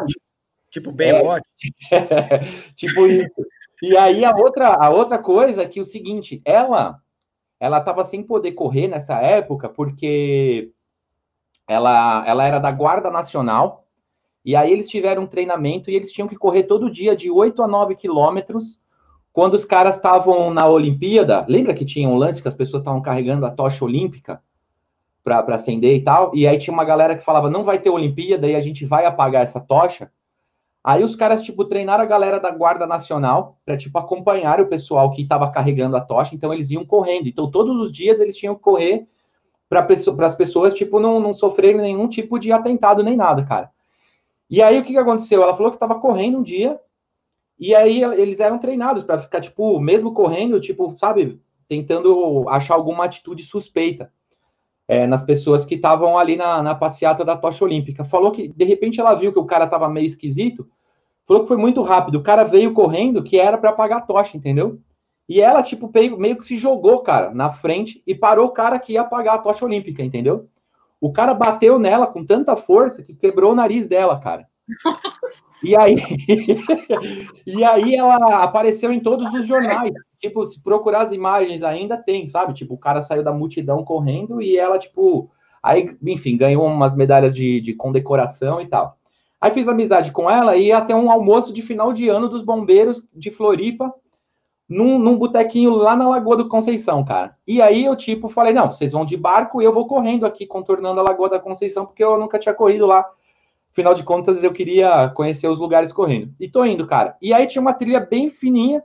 Tipo, 0.71 0.93
Baywatch. 0.93 1.45
É, 1.91 2.39
tipo 2.77 3.07
isso. 3.07 3.31
E 3.83 3.97
aí, 3.97 4.25
a 4.25 4.35
outra, 4.35 4.75
a 4.75 4.91
outra 4.91 5.19
coisa 5.19 5.63
é 5.63 5.69
que 5.69 5.81
o 5.81 5.85
seguinte, 5.85 6.41
ela 6.45 7.01
ela 7.61 7.79
estava 7.79 8.03
sem 8.03 8.23
poder 8.23 8.53
correr 8.53 8.88
nessa 8.88 9.20
época, 9.20 9.68
porque 9.68 10.73
ela, 11.68 12.25
ela 12.27 12.44
era 12.44 12.59
da 12.59 12.73
Guarda 12.73 13.11
Nacional, 13.11 13.87
e 14.44 14.57
aí 14.57 14.73
eles 14.73 14.88
tiveram 14.88 15.23
um 15.23 15.27
treinamento 15.27 15.90
e 15.90 15.94
eles 15.94 16.11
tinham 16.11 16.27
que 16.27 16.35
correr 16.35 16.64
todo 16.64 16.90
dia 16.90 17.14
de 17.14 17.31
8 17.31 17.62
a 17.62 17.68
9 17.68 17.94
quilômetros 17.94 18.81
quando 19.33 19.55
os 19.55 19.64
caras 19.64 19.96
estavam 19.96 20.53
na 20.53 20.66
Olimpíada, 20.66 21.46
lembra 21.49 21.75
que 21.75 21.85
tinha 21.85 22.09
um 22.09 22.16
lance 22.16 22.42
que 22.42 22.49
as 22.49 22.55
pessoas 22.55 22.81
estavam 22.81 23.01
carregando 23.01 23.46
a 23.46 23.51
tocha 23.51 23.85
olímpica 23.85 24.42
para 25.23 25.55
acender 25.55 25.94
e 25.94 26.03
tal? 26.03 26.33
E 26.35 26.46
aí 26.46 26.59
tinha 26.59 26.75
uma 26.75 26.85
galera 26.85 27.16
que 27.16 27.25
falava: 27.25 27.49
não 27.49 27.62
vai 27.62 27.79
ter 27.79 27.90
Olimpíada 27.90 28.49
e 28.49 28.57
a 28.57 28.61
gente 28.61 28.85
vai 28.85 29.07
apagar 29.07 29.42
essa 29.42 29.61
tocha. 29.61 30.11
Aí 30.83 31.05
os 31.05 31.14
caras, 31.14 31.43
tipo, 31.43 31.64
treinaram 31.66 32.03
a 32.03 32.07
galera 32.07 32.40
da 32.40 32.51
Guarda 32.51 32.87
Nacional 32.87 33.59
para, 33.66 33.77
tipo, 33.77 33.99
acompanhar 33.99 34.61
o 34.61 34.69
pessoal 34.69 35.11
que 35.11 35.23
estava 35.23 35.51
carregando 35.51 35.97
a 35.97 36.01
tocha, 36.01 36.35
então 36.35 36.53
eles 36.55 36.71
iam 36.71 36.87
correndo. 36.87 37.29
Então, 37.29 37.51
todos 37.51 37.79
os 37.81 37.93
dias 37.93 38.19
eles 38.19 38.37
tinham 38.37 38.55
que 38.55 38.62
correr 38.62 39.07
para 39.69 39.87
as 40.27 40.35
pessoas, 40.35 40.73
tipo, 40.73 40.99
não, 40.99 41.21
não 41.21 41.35
sofrerem 41.35 41.81
nenhum 41.81 42.09
tipo 42.09 42.38
de 42.38 42.51
atentado 42.51 43.03
nem 43.03 43.14
nada, 43.14 43.45
cara. 43.45 43.71
E 44.49 44.62
aí 44.62 44.79
o 44.79 44.83
que, 44.83 44.93
que 44.93 44.99
aconteceu? 44.99 45.43
Ela 45.43 45.55
falou 45.55 45.71
que 45.71 45.77
estava 45.77 46.01
correndo 46.01 46.38
um 46.38 46.43
dia, 46.43 46.81
e 47.59 47.75
aí 47.75 48.03
eles 48.03 48.40
eram 48.40 48.59
treinados 48.59 49.05
para 49.05 49.19
ficar, 49.19 49.40
tipo, 49.40 49.79
mesmo 49.79 50.14
correndo, 50.14 50.61
tipo, 50.61 50.90
sabe, 50.99 51.40
tentando 51.69 52.49
achar 52.49 52.75
alguma 52.75 53.05
atitude 53.05 53.45
suspeita 53.45 54.11
é, 54.90 55.07
nas 55.07 55.22
pessoas 55.22 55.64
que 55.64 55.76
estavam 55.76 56.18
ali 56.18 56.35
na, 56.35 56.61
na 56.61 56.74
passeata 56.74 57.24
da 57.24 57.37
tocha 57.37 57.64
olímpica. 57.64 58.03
Falou 58.03 58.33
que, 58.33 58.48
de 58.48 58.64
repente, 58.64 58.98
ela 58.98 59.14
viu 59.14 59.33
que 59.33 59.38
o 59.38 59.44
cara 59.44 59.64
estava 59.64 59.88
meio 59.88 60.05
esquisito, 60.05 60.68
falou 61.24 61.42
que 61.42 61.48
foi 61.48 61.57
muito 61.57 61.81
rápido. 61.81 62.16
O 62.16 62.22
cara 62.24 62.42
veio 62.42 62.72
correndo 62.72 63.22
que 63.22 63.38
era 63.38 63.57
para 63.57 63.70
apagar 63.70 63.98
a 63.98 64.03
tocha, 64.03 64.37
entendeu? 64.37 64.81
E 65.29 65.40
ela, 65.40 65.62
tipo, 65.62 65.88
meio 66.18 66.37
que 66.37 66.44
se 66.44 66.57
jogou, 66.57 67.05
cara, 67.05 67.33
na 67.33 67.50
frente 67.50 68.03
e 68.05 68.16
parou 68.16 68.46
o 68.46 68.50
cara 68.50 68.81
que 68.81 68.94
ia 68.94 69.03
apagar 69.03 69.37
a 69.37 69.38
tocha 69.38 69.64
olímpica, 69.64 70.03
entendeu? 70.03 70.48
O 71.00 71.12
cara 71.12 71.35
bateu 71.35 71.79
nela 71.79 72.09
com 72.09 72.26
tanta 72.26 72.57
força 72.57 73.00
que 73.00 73.14
quebrou 73.14 73.53
o 73.53 73.55
nariz 73.55 73.87
dela, 73.87 74.18
cara. 74.18 74.48
E 75.63 75.77
aí, 75.77 75.97
e 77.47 77.65
aí 77.65 77.95
ela 77.95 78.43
apareceu 78.43 78.93
em 78.93 79.01
todos 79.01 79.33
os 79.35 79.47
jornais. 79.47 79.93
Tipo, 80.19 80.45
se 80.45 80.63
procurar 80.63 81.03
as 81.03 81.13
imagens 81.13 81.63
ainda 81.63 81.97
tem, 81.97 82.29
sabe? 82.29 82.55
Tipo, 82.55 82.75
o 82.75 82.79
cara 82.79 83.01
saiu 83.01 83.23
da 83.23 83.33
multidão 83.33 83.85
correndo 83.85 84.41
e 84.41 84.57
ela, 84.57 84.79
tipo, 84.79 85.31
aí, 85.63 85.97
enfim, 86.03 86.37
ganhou 86.37 86.67
umas 86.67 86.95
medalhas 86.95 87.35
de, 87.35 87.61
de 87.61 87.75
condecoração 87.75 88.61
e 88.61 88.67
tal. 88.67 88.97
Aí 89.41 89.51
fiz 89.51 89.69
amizade 89.69 90.13
com 90.13 90.31
ela 90.31 90.57
e 90.57 90.67
ia 90.67 90.79
até 90.79 90.95
um 90.95 91.11
almoço 91.11 91.53
de 91.53 91.63
final 91.63 91.93
de 91.93 92.09
ano 92.09 92.29
dos 92.29 92.43
bombeiros 92.43 93.07
de 93.15 93.31
Floripa, 93.31 93.93
num, 94.69 94.99
num 94.99 95.17
botequinho 95.17 95.71
lá 95.71 95.97
na 95.97 96.09
Lagoa 96.09 96.37
do 96.37 96.49
Conceição, 96.49 97.05
cara. 97.05 97.37
E 97.47 97.61
aí 97.61 97.85
eu, 97.85 97.97
tipo, 97.97 98.29
falei, 98.29 98.53
não, 98.53 98.71
vocês 98.71 98.93
vão 98.93 99.05
de 99.05 99.17
barco 99.17 99.61
e 99.61 99.65
eu 99.65 99.73
vou 99.73 99.87
correndo 99.87 100.25
aqui, 100.25 100.47
contornando 100.47 101.01
a 101.01 101.03
Lagoa 101.03 101.29
da 101.29 101.41
Conceição, 101.41 101.85
porque 101.85 102.05
eu 102.05 102.19
nunca 102.19 102.39
tinha 102.39 102.55
corrido 102.55 102.87
lá 102.87 103.05
Afinal 103.73 103.95
de 103.95 104.03
contas, 104.03 104.43
eu 104.43 104.53
queria 104.53 105.09
conhecer 105.11 105.49
os 105.49 105.59
lugares 105.59 105.93
correndo. 105.93 106.35
E 106.41 106.49
tô 106.49 106.65
indo, 106.65 106.87
cara. 106.87 107.17
E 107.23 107.33
aí 107.33 107.47
tinha 107.47 107.63
uma 107.63 107.73
trilha 107.73 108.01
bem 108.01 108.29
fininha, 108.29 108.83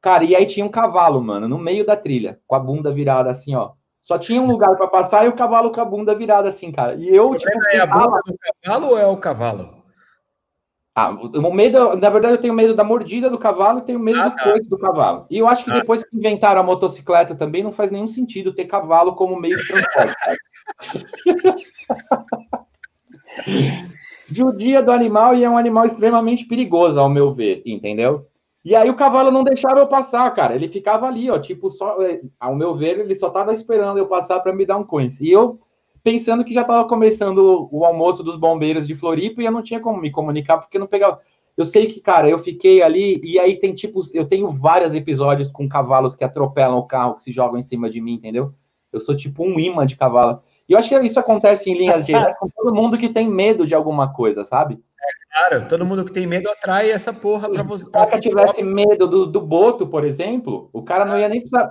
cara, 0.00 0.24
e 0.24 0.34
aí 0.34 0.44
tinha 0.46 0.66
um 0.66 0.70
cavalo, 0.70 1.22
mano, 1.22 1.48
no 1.48 1.58
meio 1.58 1.86
da 1.86 1.96
trilha, 1.96 2.40
com 2.46 2.56
a 2.56 2.60
bunda 2.60 2.90
virada 2.90 3.30
assim, 3.30 3.54
ó. 3.54 3.72
Só 4.02 4.18
tinha 4.18 4.40
um 4.40 4.46
lugar 4.46 4.76
para 4.76 4.86
passar 4.86 5.24
e 5.24 5.28
o 5.28 5.34
cavalo 5.34 5.72
com 5.72 5.80
a 5.80 5.84
bunda 5.84 6.14
virada 6.14 6.48
assim, 6.48 6.70
cara. 6.70 6.94
E 6.94 7.08
eu, 7.08 7.34
tipo. 7.36 7.50
É 7.72 7.78
a 7.78 7.86
bunda 7.86 8.20
do 8.24 8.36
cavalo 8.62 8.90
ou 8.90 8.98
é 8.98 9.06
o 9.06 9.16
cavalo? 9.16 9.76
Ah, 10.94 11.10
o 11.10 11.52
medo, 11.52 11.94
na 11.96 12.08
verdade, 12.08 12.34
eu 12.34 12.40
tenho 12.40 12.54
medo 12.54 12.74
da 12.74 12.82
mordida 12.82 13.28
do 13.28 13.38
cavalo 13.38 13.80
e 13.80 13.82
tenho 13.82 13.98
medo 13.98 14.18
ah, 14.18 14.28
do 14.30 14.36
tá. 14.36 14.54
do 14.70 14.78
cavalo. 14.78 15.26
E 15.28 15.38
eu 15.38 15.46
acho 15.46 15.64
que 15.64 15.70
ah. 15.70 15.74
depois 15.74 16.02
que 16.02 16.16
inventaram 16.16 16.60
a 16.60 16.64
motocicleta 16.64 17.34
também, 17.34 17.62
não 17.62 17.70
faz 17.70 17.90
nenhum 17.90 18.06
sentido 18.06 18.54
ter 18.54 18.64
cavalo 18.64 19.14
como 19.14 19.38
meio 19.38 19.56
de 19.56 19.68
transporte. 19.68 20.16
judia 24.26 24.82
do 24.82 24.90
animal 24.90 25.34
e 25.34 25.44
é 25.44 25.50
um 25.50 25.58
animal 25.58 25.86
extremamente 25.86 26.44
perigoso, 26.46 26.98
ao 26.98 27.08
meu 27.08 27.32
ver, 27.32 27.62
entendeu? 27.64 28.26
E 28.64 28.74
aí 28.74 28.90
o 28.90 28.96
cavalo 28.96 29.30
não 29.30 29.44
deixava 29.44 29.78
eu 29.78 29.86
passar, 29.86 30.28
cara. 30.34 30.54
Ele 30.54 30.68
ficava 30.68 31.06
ali, 31.06 31.30
ó, 31.30 31.38
tipo, 31.38 31.70
só, 31.70 32.02
é, 32.02 32.20
ao 32.40 32.56
meu 32.56 32.74
ver, 32.74 32.98
ele 32.98 33.14
só 33.14 33.30
tava 33.30 33.52
esperando 33.52 33.98
eu 33.98 34.08
passar 34.08 34.40
para 34.40 34.52
me 34.52 34.66
dar 34.66 34.76
um 34.76 34.82
coins. 34.82 35.20
E 35.20 35.30
eu 35.30 35.60
pensando 36.02 36.44
que 36.44 36.54
já 36.54 36.64
tava 36.64 36.86
começando 36.88 37.68
o, 37.70 37.84
almoço 37.84 38.22
dos 38.22 38.36
bombeiros 38.36 38.86
de 38.86 38.94
Floripa 38.94 39.42
e 39.42 39.44
eu 39.44 39.52
não 39.52 39.62
tinha 39.62 39.80
como 39.80 40.00
me 40.00 40.10
comunicar 40.10 40.58
porque 40.58 40.78
não 40.78 40.86
pegava. 40.86 41.20
Eu 41.56 41.64
sei 41.64 41.86
que, 41.86 42.00
cara, 42.00 42.28
eu 42.28 42.38
fiquei 42.38 42.82
ali 42.82 43.20
e 43.24 43.38
aí 43.38 43.56
tem 43.56 43.74
tipo, 43.74 44.00
eu 44.12 44.24
tenho 44.24 44.48
vários 44.48 44.94
episódios 44.94 45.50
com 45.50 45.68
cavalos 45.68 46.14
que 46.14 46.22
atropelam 46.22 46.78
o 46.78 46.86
carro, 46.86 47.14
que 47.14 47.22
se 47.22 47.32
jogam 47.32 47.58
em 47.58 47.62
cima 47.62 47.88
de 47.88 48.00
mim, 48.00 48.14
entendeu? 48.14 48.52
Eu 48.92 49.00
sou 49.00 49.16
tipo 49.16 49.44
um 49.44 49.58
imã 49.58 49.86
de 49.86 49.96
cavalo. 49.96 50.40
E 50.68 50.72
eu 50.72 50.78
acho 50.78 50.88
que 50.88 50.96
isso 50.98 51.20
acontece 51.20 51.70
em 51.70 51.74
linhas 51.74 52.04
gerais 52.06 52.36
com 52.38 52.48
todo 52.48 52.74
mundo 52.74 52.98
que 52.98 53.08
tem 53.08 53.28
medo 53.28 53.66
de 53.66 53.74
alguma 53.74 54.12
coisa, 54.12 54.42
sabe? 54.44 54.78
Claro, 55.32 55.68
todo 55.68 55.84
mundo 55.84 56.04
que 56.04 56.12
tem 56.12 56.26
medo 56.26 56.48
atrai 56.50 56.90
essa 56.90 57.12
porra 57.12 57.48
para 57.48 57.62
você. 57.62 57.82
Se 57.82 57.88
o 57.88 57.92
cara 57.92 58.20
tivesse 58.20 58.62
medo 58.62 59.06
do, 59.06 59.26
do 59.26 59.40
boto, 59.40 59.86
por 59.86 60.04
exemplo, 60.04 60.70
o 60.72 60.82
cara 60.82 61.04
não 61.04 61.18
ia 61.18 61.28
nem 61.28 61.40
precisar 61.40 61.68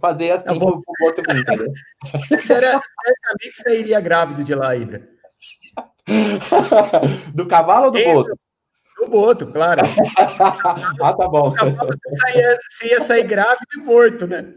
fazer 0.00 0.30
assim 0.30 0.58
vou... 0.58 0.82
com 0.82 0.92
o 0.92 1.06
boto 1.06 1.20
entendeu? 1.20 1.72
Certamente 2.40 3.56
sairia 3.56 4.00
grávido 4.00 4.44
de 4.44 4.54
lá, 4.54 4.74
Ibra. 4.74 5.08
do 7.34 7.46
cavalo 7.46 7.86
ou 7.86 7.90
do 7.90 7.98
Isso. 7.98 8.14
boto? 8.14 8.38
Do 8.98 9.08
boto, 9.08 9.46
claro. 9.52 9.82
ah, 11.00 11.12
tá 11.12 11.28
bom. 11.28 11.48
O 11.48 11.52
cavalo 11.52 11.90
você 12.08 12.38
ia, 12.38 12.58
você 12.70 12.86
ia 12.88 13.00
sair 13.00 13.24
grávido 13.24 13.66
e 13.76 13.80
morto, 13.80 14.26
né? 14.26 14.54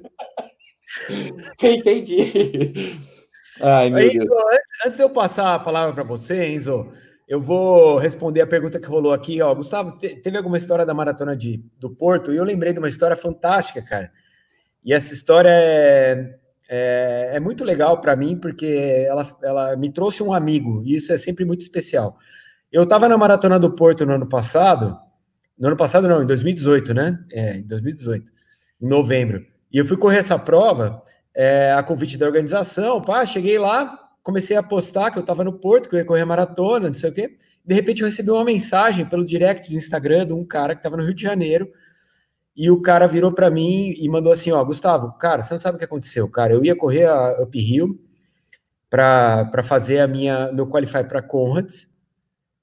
Entendi. 1.62 2.97
Ai, 3.60 3.90
meu 3.90 4.00
Deus. 4.00 4.26
Enzo, 4.26 4.34
antes, 4.34 4.86
antes 4.86 4.98
de 4.98 5.04
eu 5.04 5.10
passar 5.10 5.56
a 5.56 5.60
palavra 5.60 5.94
para 5.94 6.04
você, 6.04 6.48
Enzo, 6.48 6.92
eu 7.28 7.42
vou 7.42 7.98
responder 7.98 8.42
a 8.42 8.48
pergunta 8.48 8.80
que 8.80 8.88
rolou 8.88 9.14
aqui. 9.14 9.42
Ó, 9.42 9.54
Gustavo, 9.54 9.98
te- 9.98 10.16
teve 10.18 10.38
alguma 10.38 10.58
história 10.58 10.86
da 10.86 10.94
maratona 10.94 11.36
de, 11.36 11.64
do 11.80 11.90
Porto? 11.90 12.34
E 12.34 12.38
eu 12.38 12.44
lembrei 12.44 12.74
de 12.74 12.80
uma 12.80 12.90
história 12.90 13.16
fantástica, 13.16 13.82
cara. 13.82 14.12
E 14.84 14.94
essa 14.94 15.14
história 15.14 15.50
é, 15.50 16.36
é, 16.70 17.32
é 17.34 17.40
muito 17.40 17.64
legal 17.64 18.02
para 18.02 18.16
mim, 18.16 18.38
porque 18.38 19.06
ela, 19.08 19.38
ela 19.44 19.76
me 19.76 19.92
trouxe 19.92 20.24
um 20.24 20.34
amigo, 20.34 20.82
e 20.86 20.96
isso 20.96 21.14
é 21.14 21.18
sempre 21.18 21.46
muito 21.46 21.62
especial. 21.62 22.18
Eu 22.72 22.84
estava 22.84 23.08
na 23.08 23.18
maratona 23.18 23.60
do 23.60 23.76
Porto 23.76 24.06
no 24.06 24.14
ano 24.14 24.28
passado, 24.28 24.98
no 25.58 25.68
ano 25.68 25.78
passado 25.78 26.08
não, 26.08 26.24
em 26.24 26.26
2018, 26.26 26.94
né? 26.94 27.20
É, 27.32 27.58
em 27.58 27.68
2018, 27.68 28.32
em 28.82 28.88
novembro. 28.88 29.46
E 29.72 29.78
eu 29.78 29.86
fui 29.86 29.98
correr 29.98 30.18
essa 30.18 30.40
prova 30.40 31.02
é, 31.36 31.72
a 31.72 31.84
convite 31.84 32.17
da 32.17 32.26
organização, 32.26 33.02
pá, 33.02 33.26
cheguei 33.26 33.58
lá, 33.58 34.10
comecei 34.22 34.56
a 34.56 34.63
postar 34.63 35.12
que 35.12 35.17
eu 35.17 35.22
estava 35.22 35.44
no 35.44 35.54
Porto, 35.54 35.89
que 35.89 35.96
eu 35.96 36.00
ia 36.00 36.06
correr 36.06 36.26
maratona, 36.26 36.88
não 36.88 36.94
sei 36.94 37.10
o 37.10 37.13
quê. 37.13 37.38
De 37.65 37.74
repente 37.74 38.02
eu 38.02 38.08
recebi 38.08 38.32
uma 38.32 38.44
mensagem 38.44 39.06
pelo 39.06 39.26
direct 39.26 39.70
do 39.70 39.78
Instagram 39.78 40.26
de 40.28 40.34
um 40.34 40.46
cara 40.46 40.74
que 40.74 40.80
estava 40.80 40.98
no 40.98 41.04
Rio 41.04 41.13
de 41.13 41.22
Janeiro, 41.22 41.72
e 42.56 42.70
o 42.70 42.82
cara 42.82 43.08
virou 43.08 43.32
para 43.32 43.50
mim 43.50 43.94
e 43.98 44.10
mandou 44.10 44.32
assim, 44.32 44.52
ó, 44.52 44.63
Gustavo, 44.63 45.13
cara, 45.13 45.41
você 45.41 45.54
não 45.54 45.62
sabe 45.62 45.76
o 45.76 45.80
que 45.80 45.86
aconteceu, 45.86 46.28
cara, 46.28 46.54
eu 46.54 46.63
ia 46.63 46.76
correr 46.76 47.06
a 47.06 47.41
Up 47.41 47.58
Hill 47.58 48.00
para 48.89 49.63
fazer 49.63 50.00
a 50.00 50.08
minha 50.08 50.52
meu 50.52 50.67
qualify 50.67 51.04
para 51.04 51.22
Conrads 51.22 51.88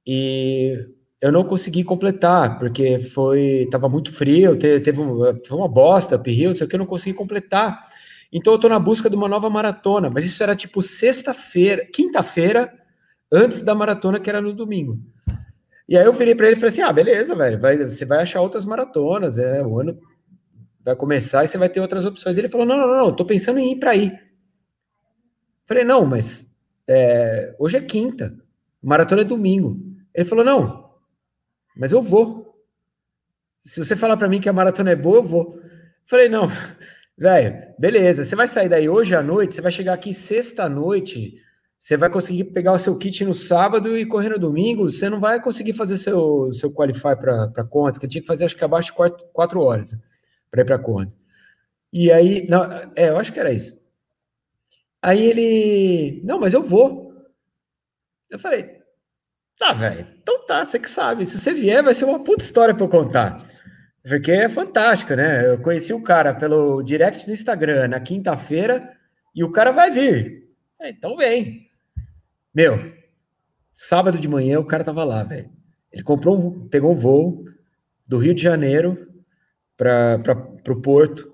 e 0.07 0.75
eu 1.21 1.33
não 1.33 1.43
consegui 1.43 1.83
completar, 1.83 2.59
porque 2.59 3.01
foi 3.01 3.67
tava 3.71 3.89
muito 3.89 4.13
frio, 4.13 4.57
teve, 4.59 4.81
teve, 4.81 5.01
um, 5.01 5.19
foi 5.45 5.57
uma 5.57 5.69
bosta, 5.69 6.17
Up 6.17 6.31
Hill, 6.31 6.51
não 6.51 6.57
sei 6.57 6.67
o 6.67 6.69
que, 6.69 6.77
eu 6.77 6.81
não 6.81 6.87
consegui 6.87 7.17
completar. 7.17 7.89
Então 8.33 8.53
eu 8.53 8.59
tô 8.59 8.69
na 8.69 8.79
busca 8.79 9.09
de 9.09 9.17
uma 9.17 9.29
nova 9.29 9.49
maratona, 9.49 10.11
mas 10.11 10.25
isso 10.25 10.43
era 10.43 10.55
tipo 10.55 10.83
sexta-feira, 10.83 11.87
quinta-feira, 11.87 12.73
antes 13.33 13.63
da 13.63 13.75
maratona, 13.75 14.21
que 14.21 14.29
era 14.29 14.41
no 14.41 14.53
domingo. 14.53 14.99
E 15.89 15.97
aí 15.97 16.05
eu 16.05 16.13
virei 16.13 16.35
para 16.35 16.47
ele 16.47 16.57
e 16.57 16.61
falei 16.61 16.69
assim: 16.69 16.83
ah, 16.83 16.93
beleza, 16.93 17.35
velho, 17.35 17.59
vai, 17.59 17.79
você 17.79 18.05
vai 18.05 18.23
achar 18.23 18.43
outras 18.43 18.65
maratonas, 18.65 19.39
é, 19.39 19.63
o 19.65 19.81
ano 19.81 19.99
vai 20.85 20.95
começar 20.95 21.45
e 21.45 21.49
você 21.49 21.57
vai 21.57 21.69
ter 21.69 21.81
outras 21.81 22.05
opções. 22.05 22.37
Ele 22.37 22.49
falou: 22.49 22.67
não, 22.67 22.77
não, 22.77 22.97
não, 22.97 23.17
tô 23.17 23.25
pensando 23.25 23.59
em 23.59 23.73
ir 23.73 23.77
para 23.77 23.93
aí. 23.93 24.13
Falei, 25.67 25.85
não, 25.85 26.05
mas 26.05 26.51
é, 26.87 27.55
hoje 27.59 27.79
é 27.79 27.81
quinta, 27.81 28.35
maratona 28.83 29.23
é 29.23 29.25
domingo. 29.25 29.81
Ele 30.15 30.25
falou: 30.27 30.45
não, 30.45 30.91
mas 31.75 31.93
eu 31.93 32.03
vou. 32.03 32.47
Se 33.61 33.83
você 33.83 33.97
falar 33.97 34.17
para 34.17 34.29
mim 34.29 34.41
que 34.41 34.49
a 34.49 34.53
maratona 34.53 34.91
é 34.91 34.97
boa, 34.97 35.19
eu 35.19 35.23
vou. 35.23 35.59
Falei, 36.05 36.29
não, 36.29 36.49
velho, 37.19 37.75
beleza, 37.79 38.25
você 38.25 38.37
vai 38.37 38.47
sair 38.47 38.69
daí 38.69 38.89
hoje 38.89 39.15
à 39.15 39.23
noite, 39.23 39.55
você 39.55 39.61
vai 39.61 39.73
chegar 39.73 39.95
aqui 39.95 40.15
sexta 40.15 40.65
à 40.65 40.69
noite, 40.69 41.35
você 41.79 41.97
vai 41.97 42.09
conseguir 42.09 42.45
pegar 42.45 42.73
o 42.73 42.79
seu 42.79 42.97
kit 42.97 43.25
no 43.25 43.35
sábado 43.35 43.99
e 43.99 44.07
correr 44.07 44.31
no 44.31 44.39
domingo, 44.39 44.89
você 44.89 45.11
não 45.11 45.21
vai 45.21 45.43
conseguir 45.43 45.73
fazer 45.73 45.99
seu, 45.99 46.53
seu 46.53 46.71
qualify 46.73 47.17
para 47.17 47.65
conta, 47.65 47.99
que 47.99 48.09
tinha 48.09 48.21
que 48.21 48.27
fazer 48.27 48.45
acho 48.45 48.57
que 48.57 48.65
abaixo 48.65 48.89
de 48.89 48.95
quatro, 48.95 49.27
quatro 49.33 49.61
horas 49.61 49.97
para 50.51 50.63
ir 50.63 50.65
para 50.65 50.79
conta. 50.79 51.13
E 51.93 52.11
aí, 52.13 52.47
não, 52.49 52.65
é, 52.97 53.09
eu 53.09 53.19
acho 53.19 53.33
que 53.33 53.41
era 53.41 53.53
isso. 53.53 53.79
Aí 55.03 55.25
ele, 55.25 56.21
não, 56.25 56.39
mas 56.39 56.53
eu 56.53 56.63
vou. 56.63 57.15
Eu 58.31 58.39
falei, 58.39 58.79
tá, 59.59 59.73
velho, 59.73 60.07
então 60.21 60.45
tá, 60.47 60.65
você 60.65 60.79
que 60.79 60.91
sabe, 60.91 61.25
se 61.25 61.39
você 61.39 61.55
vier 61.55 61.83
vai 61.83 61.95
ser 61.95 62.05
uma 62.05 62.23
puta 62.23 62.45
história 62.45 62.75
para 62.75 62.85
eu 62.85 62.89
contar. 62.89 63.45
Porque 64.09 64.33
é 64.33 64.49
fantástico, 64.49 65.15
né? 65.15 65.47
Eu 65.47 65.59
conheci 65.61 65.93
o 65.93 66.03
cara 66.03 66.35
pelo 66.35 66.83
direct 66.83 67.27
do 67.27 67.33
Instagram 67.33 67.89
na 67.89 68.01
quinta-feira 68.01 68.97
e 69.35 69.45
o 69.45 69.53
cara 69.53 69.71
vai 69.71 69.91
vir. 69.91 70.49
É, 70.81 70.91
então 70.91 71.17
vem. 71.17 71.69
Meu, 72.55 72.93
sábado 73.73 74.19
de 74.19 74.29
manhã 74.29 74.59
o 74.59 74.65
cara 74.65 74.83
tava 74.85 75.05
lá, 75.05 75.23
velho. 75.23 75.51
Ele 75.93 76.03
comprou 76.03 76.39
um, 76.39 76.69
pegou 76.69 76.93
um 76.93 76.97
voo 76.97 77.45
do 78.07 78.19
Rio 78.19 78.35
de 78.35 78.43
Janeiro 78.43 79.07
para 79.77 80.23
o 80.69 80.81
Porto 80.81 81.31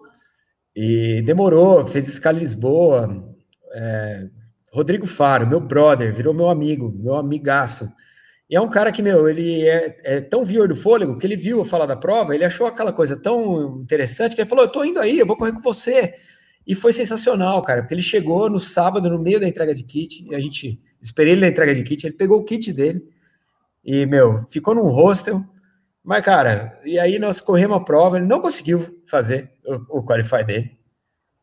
e 0.74 1.22
demorou, 1.22 1.86
fez 1.86 2.08
escala 2.08 2.36
em 2.36 2.40
Lisboa. 2.40 3.34
É, 3.72 4.28
Rodrigo 4.72 5.06
Faro, 5.06 5.46
meu 5.46 5.60
brother, 5.60 6.12
virou 6.12 6.34
meu 6.34 6.48
amigo, 6.48 6.90
meu 6.90 7.14
amigaço. 7.14 7.88
E 8.48 8.56
é 8.56 8.60
um 8.60 8.68
cara 8.68 8.92
que, 8.92 9.02
meu, 9.02 9.28
ele 9.28 9.66
é, 9.66 10.00
é, 10.04 10.20
tão 10.20 10.44
vior 10.44 10.68
do 10.68 10.76
fôlego 10.76 11.18
que 11.18 11.26
ele 11.26 11.36
viu 11.36 11.58
eu 11.58 11.64
falar 11.64 11.86
da 11.86 11.96
prova, 11.96 12.34
ele 12.34 12.44
achou 12.44 12.66
aquela 12.66 12.92
coisa 12.92 13.16
tão 13.16 13.80
interessante 13.80 14.34
que 14.34 14.40
ele 14.42 14.48
falou: 14.48 14.64
Eu 14.64 14.72
tô 14.72 14.84
indo 14.84 15.00
aí, 15.00 15.18
eu 15.18 15.26
vou 15.26 15.36
correr 15.36 15.52
com 15.52 15.60
você. 15.60 16.14
E 16.66 16.74
foi 16.74 16.92
sensacional, 16.92 17.62
cara, 17.62 17.82
porque 17.82 17.94
ele 17.94 18.02
chegou 18.02 18.48
no 18.48 18.58
sábado, 18.58 19.10
no 19.10 19.18
meio 19.18 19.38
da 19.38 19.46
entrega 19.46 19.74
de 19.74 19.82
kit, 19.82 20.26
e 20.26 20.34
a 20.34 20.40
gente 20.40 20.80
esperei 21.00 21.32
ele 21.32 21.42
na 21.42 21.48
entrega 21.48 21.74
de 21.74 21.82
kit, 21.82 22.06
ele 22.06 22.14
pegou 22.14 22.38
o 22.38 22.44
kit 22.44 22.72
dele 22.72 23.02
e, 23.84 24.06
meu, 24.06 24.46
ficou 24.48 24.74
num 24.74 24.88
hostel. 24.90 25.44
Mas, 26.02 26.24
cara, 26.24 26.80
e 26.84 26.98
aí 26.98 27.18
nós 27.18 27.40
corremos 27.40 27.76
a 27.76 27.80
prova, 27.80 28.16
ele 28.16 28.26
não 28.26 28.40
conseguiu 28.40 29.02
fazer 29.06 29.50
o, 29.66 29.98
o 29.98 30.04
qualify 30.04 30.42
dele 30.44 30.78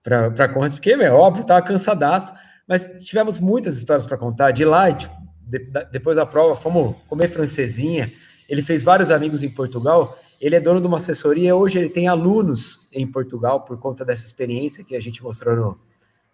para 0.04 0.50
Conrads, 0.50 0.74
porque, 0.74 0.96
meu, 0.96 1.14
óbvio, 1.14 1.46
tava 1.46 1.66
cansadaço, 1.66 2.34
mas 2.68 2.88
tivemos 3.06 3.40
muitas 3.40 3.78
histórias 3.78 4.06
para 4.06 4.18
contar. 4.18 4.52
De 4.52 4.66
lá, 4.66 4.92
tipo, 4.92 5.16
de, 5.48 5.60
depois 5.92 6.18
da 6.18 6.26
prova, 6.26 6.56
fomos 6.56 6.96
comer 7.08 7.28
francesinha. 7.28 8.12
Ele 8.48 8.62
fez 8.62 8.84
vários 8.84 9.12
amigos 9.12 9.44
em 9.44 9.50
Portugal. 9.50 10.18
Ele 10.40 10.56
é 10.56 10.60
dono 10.60 10.82
de 10.82 10.88
uma 10.88 10.98
assessoria. 10.98 11.56
Hoje 11.56 11.80
ele 11.80 11.90
tem 11.90 12.08
alunos 12.08 12.88
em 12.92 13.10
Portugal 13.10 13.62
por 13.62 13.80
conta 13.80 14.04
dessa 14.04 14.26
experiência 14.26 14.84
que 14.84 14.96
a 14.96 15.00
gente 15.00 15.24
mostrou 15.24 15.56
no, 15.56 15.80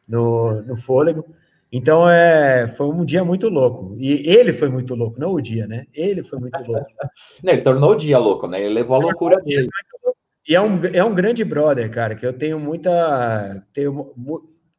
no, 0.07 0.61
no 0.63 0.77
Fôlego. 0.77 1.25
Então 1.71 2.09
é, 2.09 2.67
foi 2.69 2.87
um 2.87 3.03
dia 3.03 3.23
muito 3.23 3.49
louco. 3.49 3.93
E 3.97 4.27
ele 4.27 4.53
foi 4.53 4.69
muito 4.69 4.95
louco, 4.95 5.19
não 5.19 5.33
o 5.33 5.41
dia, 5.41 5.67
né? 5.67 5.85
Ele 5.93 6.23
foi 6.23 6.39
muito 6.39 6.57
louco. 6.65 6.85
Não, 7.43 7.53
ele 7.53 7.61
tornou 7.61 7.91
o 7.91 7.95
dia 7.95 8.17
louco, 8.17 8.47
né? 8.47 8.59
Ele 8.59 8.73
levou 8.73 8.95
a 8.95 8.99
loucura 8.99 9.37
dele. 9.37 9.67
E 10.47 10.55
é 10.55 10.61
um, 10.61 10.79
é 10.93 11.03
um 11.03 11.13
grande 11.13 11.43
brother, 11.43 11.91
cara, 11.91 12.15
que 12.15 12.25
eu 12.25 12.31
tenho 12.31 12.57
muita. 12.57 13.65
Tenho, 13.73 14.13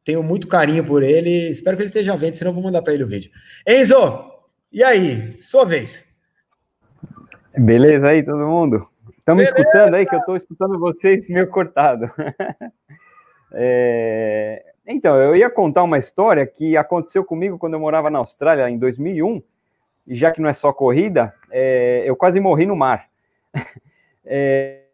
tenho 0.09 0.23
muito 0.23 0.47
carinho 0.47 0.83
por 0.83 1.03
ele. 1.03 1.49
Espero 1.49 1.77
que 1.77 1.83
ele 1.83 1.89
esteja 1.89 2.17
vendo, 2.17 2.33
senão 2.33 2.49
eu 2.49 2.55
vou 2.55 2.63
mandar 2.63 2.81
para 2.81 2.93
ele 2.93 3.03
o 3.03 3.07
vídeo. 3.07 3.29
Enzo, 3.67 4.31
e 4.71 4.83
aí? 4.83 5.37
Sua 5.39 5.63
vez. 5.63 6.07
Beleza 7.55 8.09
aí, 8.09 8.23
todo 8.23 8.39
mundo? 8.39 8.87
Estamos 9.15 9.43
escutando 9.43 9.93
aí, 9.93 10.07
que 10.07 10.15
eu 10.15 10.19
estou 10.19 10.35
escutando 10.35 10.79
vocês 10.79 11.29
meio 11.29 11.47
cortado. 11.47 12.09
é... 13.53 14.65
Então, 14.83 15.15
eu 15.15 15.35
ia 15.35 15.47
contar 15.47 15.83
uma 15.83 15.99
história 15.99 16.47
que 16.47 16.75
aconteceu 16.75 17.23
comigo 17.23 17.59
quando 17.59 17.75
eu 17.75 17.79
morava 17.79 18.09
na 18.09 18.17
Austrália, 18.17 18.67
em 18.67 18.79
2001, 18.79 19.43
e 20.07 20.15
já 20.15 20.31
que 20.31 20.41
não 20.41 20.49
é 20.49 20.53
só 20.53 20.73
corrida, 20.73 21.31
é... 21.51 22.01
eu 22.03 22.15
quase 22.15 22.39
morri 22.39 22.65
no 22.65 22.75
mar. 22.75 23.07
é... 24.25 24.85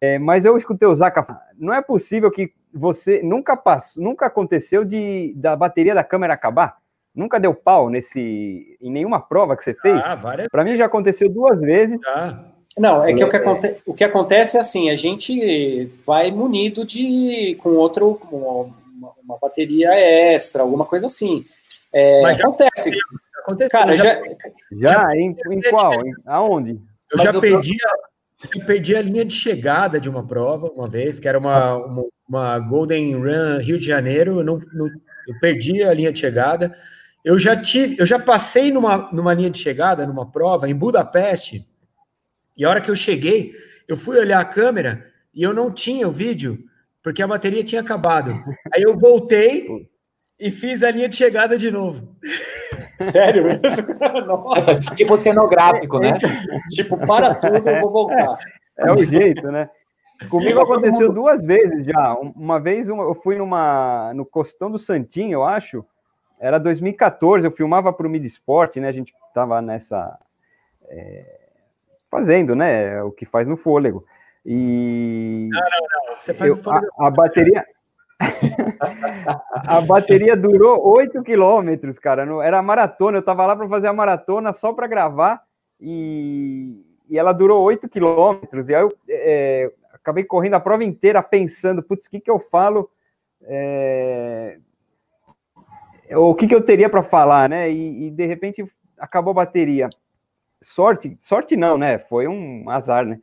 É, 0.00 0.18
mas 0.18 0.44
eu 0.44 0.56
escutei 0.56 0.86
o 0.86 0.94
Zaca 0.94 1.24
não 1.56 1.72
é 1.72 1.80
possível 1.80 2.30
que 2.30 2.52
você 2.74 3.22
nunca 3.22 3.56
passou, 3.56 4.02
nunca 4.02 4.26
aconteceu 4.26 4.84
de 4.84 5.32
da 5.36 5.54
bateria 5.54 5.94
da 5.94 6.04
câmera 6.04 6.34
acabar? 6.34 6.76
Nunca 7.14 7.38
deu 7.38 7.54
pau 7.54 7.88
nesse 7.88 8.76
em 8.80 8.90
nenhuma 8.90 9.20
prova 9.20 9.56
que 9.56 9.62
você 9.62 9.74
fez? 9.74 10.00
Ah, 10.04 10.16
várias... 10.16 10.48
Para 10.48 10.64
mim 10.64 10.74
já 10.74 10.86
aconteceu 10.86 11.28
duas 11.28 11.60
vezes. 11.60 12.00
Ah. 12.06 12.44
Não, 12.76 13.04
é 13.04 13.12
que 13.12 13.22
o 13.22 13.30
que, 13.30 13.36
aconte... 13.36 13.76
o 13.86 13.94
que 13.94 14.02
acontece 14.02 14.56
é 14.56 14.60
assim, 14.60 14.90
a 14.90 14.96
gente 14.96 15.86
vai 16.04 16.32
munido 16.32 16.84
de 16.84 17.56
com 17.62 17.70
outro 17.70 18.20
uma, 18.32 19.12
uma 19.22 19.38
bateria 19.40 19.94
extra, 19.94 20.62
alguma 20.62 20.84
coisa 20.84 21.06
assim. 21.06 21.46
É, 21.92 22.20
Mas 22.22 22.36
já 22.36 22.44
acontece. 22.44 22.90
Aconteceu, 23.42 23.78
Cara, 23.78 23.96
já, 23.96 24.20
já, 24.72 24.92
já 24.92 25.16
em, 25.16 25.36
em 25.50 25.60
qual? 25.70 26.04
Em, 26.04 26.12
aonde? 26.26 26.80
Eu 27.12 27.18
já 27.18 27.38
perdi 27.38 27.76
a, 27.86 27.94
eu 28.52 28.64
perdi 28.66 28.96
a 28.96 29.02
linha 29.02 29.24
de 29.24 29.34
chegada 29.34 30.00
de 30.00 30.08
uma 30.08 30.26
prova 30.26 30.68
uma 30.68 30.88
vez, 30.88 31.20
que 31.20 31.28
era 31.28 31.38
uma, 31.38 31.76
uma, 31.76 32.04
uma 32.28 32.58
Golden 32.58 33.14
Run 33.14 33.58
Rio 33.60 33.78
de 33.78 33.86
Janeiro. 33.86 34.40
Eu, 34.40 34.44
não, 34.44 34.58
não, 34.72 34.86
eu 34.86 35.38
perdi 35.40 35.82
a 35.82 35.94
linha 35.94 36.12
de 36.12 36.18
chegada. 36.18 36.76
Eu 37.24 37.38
já 37.38 37.56
tive, 37.56 37.96
eu 37.98 38.06
já 38.06 38.18
passei 38.18 38.70
numa, 38.70 39.10
numa 39.12 39.32
linha 39.32 39.50
de 39.50 39.58
chegada, 39.58 40.06
numa 40.06 40.30
prova, 40.30 40.68
em 40.68 40.74
Budapeste, 40.74 41.66
e 42.56 42.64
a 42.64 42.70
hora 42.70 42.80
que 42.80 42.90
eu 42.90 42.96
cheguei, 42.96 43.52
eu 43.88 43.96
fui 43.96 44.18
olhar 44.18 44.40
a 44.40 44.44
câmera 44.44 45.10
e 45.34 45.42
eu 45.42 45.52
não 45.52 45.72
tinha 45.72 46.06
o 46.06 46.12
vídeo, 46.12 46.64
porque 47.02 47.22
a 47.22 47.26
bateria 47.26 47.64
tinha 47.64 47.80
acabado. 47.80 48.32
Aí 48.74 48.82
eu 48.82 48.98
voltei 48.98 49.88
e 50.38 50.50
fiz 50.50 50.82
a 50.82 50.90
linha 50.90 51.08
de 51.08 51.16
chegada 51.16 51.58
de 51.58 51.70
novo. 51.70 52.16
Sério 53.12 53.44
mesmo? 53.44 53.94
Nossa. 54.26 54.80
tipo 54.94 55.16
cenográfico, 55.16 55.98
né? 55.98 56.12
tipo, 56.70 56.96
para 57.06 57.34
tudo, 57.34 57.68
eu 57.68 57.80
vou 57.80 57.90
voltar. 57.90 58.38
É 58.78 58.92
o 58.92 59.04
jeito, 59.04 59.50
né? 59.50 59.70
Comigo 60.28 60.60
aconteceu 60.60 61.12
duas 61.12 61.42
vezes 61.42 61.84
já. 61.84 62.14
Uma 62.14 62.60
vez 62.60 62.88
eu 62.88 63.14
fui 63.14 63.36
numa 63.36 64.12
no 64.14 64.24
Costão 64.24 64.70
do 64.70 64.78
Santinho, 64.78 65.32
eu 65.32 65.44
acho. 65.44 65.84
Era 66.38 66.58
2014, 66.58 67.46
eu 67.46 67.50
filmava 67.50 67.92
para 67.92 68.06
o 68.06 68.10
Mid 68.10 68.24
Sport, 68.24 68.76
né? 68.76 68.88
A 68.88 68.92
gente 68.92 69.12
tava 69.34 69.60
nessa. 69.60 70.18
É, 70.88 71.40
fazendo, 72.10 72.54
né? 72.54 73.02
O 73.02 73.10
que 73.10 73.24
faz 73.24 73.46
no 73.46 73.56
fôlego. 73.56 74.04
E. 74.46 75.48
Não, 75.50 75.60
não, 75.60 76.10
não. 76.12 76.20
Você 76.20 76.32
faz 76.32 76.50
eu, 76.50 76.72
a, 76.72 77.06
a 77.06 77.10
bateria. 77.10 77.64
a 79.66 79.80
bateria 79.80 80.36
durou 80.36 80.86
8 80.86 81.22
quilômetros, 81.22 81.98
cara. 81.98 82.26
Era 82.42 82.62
maratona. 82.62 83.18
Eu 83.18 83.22
tava 83.22 83.46
lá 83.46 83.56
para 83.56 83.68
fazer 83.68 83.88
a 83.88 83.92
maratona 83.92 84.52
só 84.52 84.72
para 84.72 84.86
gravar 84.86 85.42
e, 85.80 86.84
e 87.08 87.18
ela 87.18 87.32
durou 87.32 87.62
8 87.62 87.88
quilômetros. 87.88 88.68
E 88.68 88.74
aí 88.74 88.82
eu 88.82 88.92
é, 89.08 89.72
acabei 89.92 90.24
correndo 90.24 90.54
a 90.54 90.60
prova 90.60 90.84
inteira 90.84 91.22
pensando, 91.22 91.82
putz, 91.82 92.06
o 92.06 92.10
que, 92.10 92.20
que 92.20 92.30
eu 92.30 92.38
falo? 92.38 92.90
É... 93.42 94.58
O 96.10 96.34
que, 96.34 96.46
que 96.46 96.54
eu 96.54 96.60
teria 96.60 96.90
para 96.90 97.02
falar, 97.02 97.48
né? 97.48 97.70
E, 97.70 98.06
e, 98.06 98.10
de 98.10 98.26
repente 98.26 98.64
acabou 98.98 99.30
a 99.32 99.34
bateria. 99.34 99.88
Sorte, 100.60 101.16
sorte 101.20 101.56
não, 101.56 101.78
né? 101.78 101.98
Foi 101.98 102.28
um 102.28 102.68
azar, 102.68 103.06
né? 103.06 103.18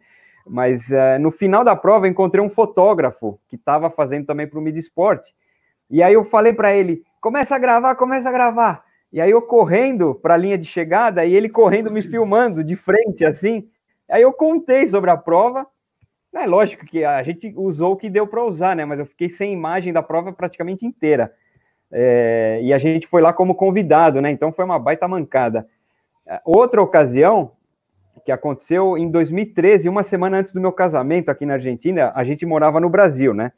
Mas 0.46 0.92
é, 0.92 1.18
no 1.18 1.32
final 1.32 1.64
da 1.64 1.76
prova 1.76 2.08
encontrei 2.08 2.44
um 2.44 2.50
fotógrafo 2.50 3.40
que 3.48 3.56
estava 3.56 3.90
fazendo 3.90 4.26
também 4.26 4.48
para 4.48 4.60
o 4.60 4.62
Mid 4.62 4.78
Sport. 4.78 5.28
E 5.90 6.02
aí 6.02 6.14
eu 6.14 6.24
falei 6.24 6.54
para 6.54 6.74
ele: 6.74 7.04
começa 7.20 7.56
a 7.56 7.60
gravar, 7.60 7.96
começa 7.96 8.30
a 8.30 8.32
gravar. 8.32 8.84
E 9.12 9.20
aí 9.20 9.32
eu 9.32 9.42
correndo 9.42 10.16
para 10.16 10.36
a 10.36 10.38
linha 10.38 10.58
de 10.58 10.66
chegada 10.66 11.26
e 11.26 11.36
ele 11.36 11.50
correndo 11.50 11.92
me 11.92 12.02
filmando 12.02 12.64
de 12.64 12.76
frente 12.76 13.26
assim. 13.26 13.68
Aí 14.10 14.22
eu 14.22 14.34
contei 14.34 14.88
sobre 14.88 15.10
a 15.10 15.18
prova 15.18 15.68
é 16.34 16.48
lógico 16.48 16.86
que 16.86 17.04
a 17.04 17.22
gente 17.24 17.54
usou 17.58 17.94
o 17.94 17.98
que 17.98 18.10
deu 18.10 18.26
para 18.26 18.44
usar, 18.44 18.76
né? 18.76 18.86
Mas 18.86 19.00
eu 19.00 19.06
fiquei 19.06 19.30
sem 19.30 19.52
imagem 19.52 19.92
da 19.92 20.02
prova 20.02 20.32
praticamente 20.32 20.86
inteira. 20.86 21.34
É, 21.92 22.60
e 22.64 22.74
a 22.74 22.80
gente 22.80 23.06
foi 23.06 23.22
lá 23.22 23.34
como 23.34 23.54
convidado, 23.54 24.22
né? 24.22 24.32
Então 24.32 24.52
foi 24.52 24.64
uma 24.64 24.80
baita 24.80 25.08
mancada. 25.08 25.68
É, 26.26 26.40
outra 26.46 26.82
ocasião 26.82 27.52
que 28.20 28.32
aconteceu 28.32 28.98
em 28.98 29.10
2013, 29.10 29.88
uma 29.88 30.04
semana 30.04 30.38
antes 30.38 30.54
do 30.54 30.60
meu 30.60 30.72
casamento 30.72 31.30
aqui 31.30 31.46
na 31.46 31.54
Argentina, 31.54 32.12
a 32.14 32.24
gente 32.24 32.46
morava 32.46 32.80
no 32.80 32.90
Brasil, 32.90 33.34
né? 33.34 33.52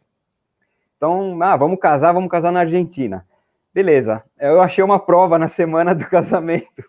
Então, 0.98 1.42
ah, 1.42 1.58
vamos 1.58 1.80
casar, 1.80 2.14
vamos 2.14 2.30
casar 2.30 2.52
na 2.52 2.62
Argentina. 2.62 3.26
Beleza, 3.74 4.24
eu 4.40 4.62
achei 4.62 4.84
uma 4.84 5.00
prova 5.00 5.38
na 5.40 5.48
semana 5.48 5.96
do 5.96 6.06
casamento. 6.08 6.84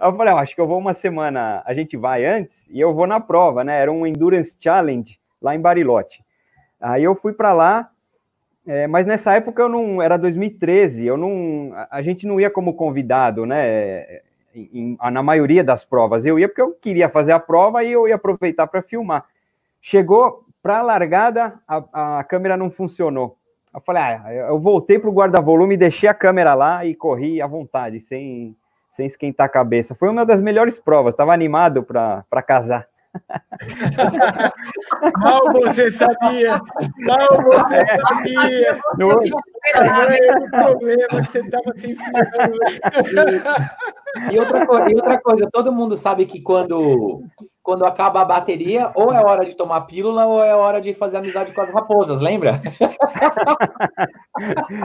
Eu 0.00 0.14
falei, 0.14 0.34
ah, 0.34 0.38
acho 0.38 0.54
que 0.54 0.60
eu 0.60 0.66
vou 0.66 0.78
uma 0.78 0.92
semana, 0.92 1.62
a 1.64 1.72
gente 1.72 1.96
vai 1.96 2.26
antes 2.26 2.68
e 2.70 2.80
eu 2.80 2.92
vou 2.92 3.06
na 3.06 3.20
prova, 3.20 3.62
né? 3.62 3.80
Era 3.80 3.90
um 3.90 4.06
Endurance 4.06 4.56
Challenge 4.58 5.18
lá 5.40 5.54
em 5.54 5.60
Bariloche. 5.60 6.22
Aí 6.80 7.04
eu 7.04 7.14
fui 7.14 7.32
para 7.32 7.52
lá, 7.52 7.88
é, 8.66 8.86
mas 8.86 9.06
nessa 9.06 9.34
época 9.34 9.62
eu 9.62 9.68
não, 9.68 10.02
era 10.02 10.16
2013, 10.16 11.06
eu 11.06 11.16
não, 11.16 11.72
a 11.90 12.02
gente 12.02 12.26
não 12.26 12.40
ia 12.40 12.50
como 12.50 12.74
convidado, 12.74 13.46
né? 13.46 14.22
Em, 14.54 14.96
na 15.10 15.22
maioria 15.22 15.64
das 15.64 15.84
provas, 15.84 16.24
eu 16.24 16.38
ia 16.38 16.48
porque 16.48 16.62
eu 16.62 16.72
queria 16.74 17.08
fazer 17.08 17.32
a 17.32 17.40
prova 17.40 17.82
e 17.82 17.92
eu 17.92 18.06
ia 18.06 18.16
aproveitar 18.16 18.66
para 18.66 18.82
filmar. 18.82 19.24
Chegou 19.80 20.44
para 20.62 20.78
a 20.78 20.82
largada, 20.82 21.54
a 21.66 22.24
câmera 22.24 22.56
não 22.56 22.70
funcionou. 22.70 23.36
Eu 23.74 23.80
falei, 23.80 24.02
ah, 24.02 24.34
eu 24.48 24.58
voltei 24.58 24.98
para 24.98 25.08
o 25.08 25.12
guarda-volume, 25.12 25.76
deixei 25.76 26.08
a 26.08 26.14
câmera 26.14 26.54
lá 26.54 26.84
e 26.84 26.94
corri 26.94 27.40
à 27.40 27.46
vontade, 27.46 28.00
sem, 28.00 28.54
sem 28.90 29.06
esquentar 29.06 29.46
a 29.46 29.50
cabeça. 29.50 29.94
Foi 29.94 30.10
uma 30.10 30.26
das 30.26 30.40
melhores 30.40 30.78
provas, 30.78 31.14
estava 31.14 31.32
animado 31.32 31.82
para 31.82 32.42
casar. 32.46 32.86
Mal 35.18 35.52
você 35.52 35.90
sabia, 35.90 36.60
mal 36.98 37.28
você 37.42 37.76
é. 37.76 37.98
sabia. 37.98 38.80
Não, 38.98 39.10
é 39.12 40.38
o 40.38 40.50
problema 40.50 41.20
que 41.20 41.26
você 41.26 41.40
estava 41.40 41.72
se 41.76 41.92
enfiando. 41.92 42.58
E 44.30 44.38
outra, 44.38 44.90
e 44.90 44.94
outra 44.94 45.20
coisa, 45.20 45.48
todo 45.52 45.72
mundo 45.72 45.96
sabe 45.96 46.26
que 46.26 46.40
quando 46.42 47.22
quando 47.62 47.84
acaba 47.84 48.20
a 48.20 48.24
bateria, 48.24 48.90
ou 48.94 49.12
é 49.12 49.24
hora 49.24 49.44
de 49.44 49.54
tomar 49.54 49.82
pílula, 49.82 50.26
ou 50.26 50.42
é 50.42 50.54
hora 50.54 50.80
de 50.80 50.92
fazer 50.94 51.18
amizade 51.18 51.52
com 51.52 51.60
as 51.60 51.70
raposas, 51.70 52.20
lembra? 52.20 52.60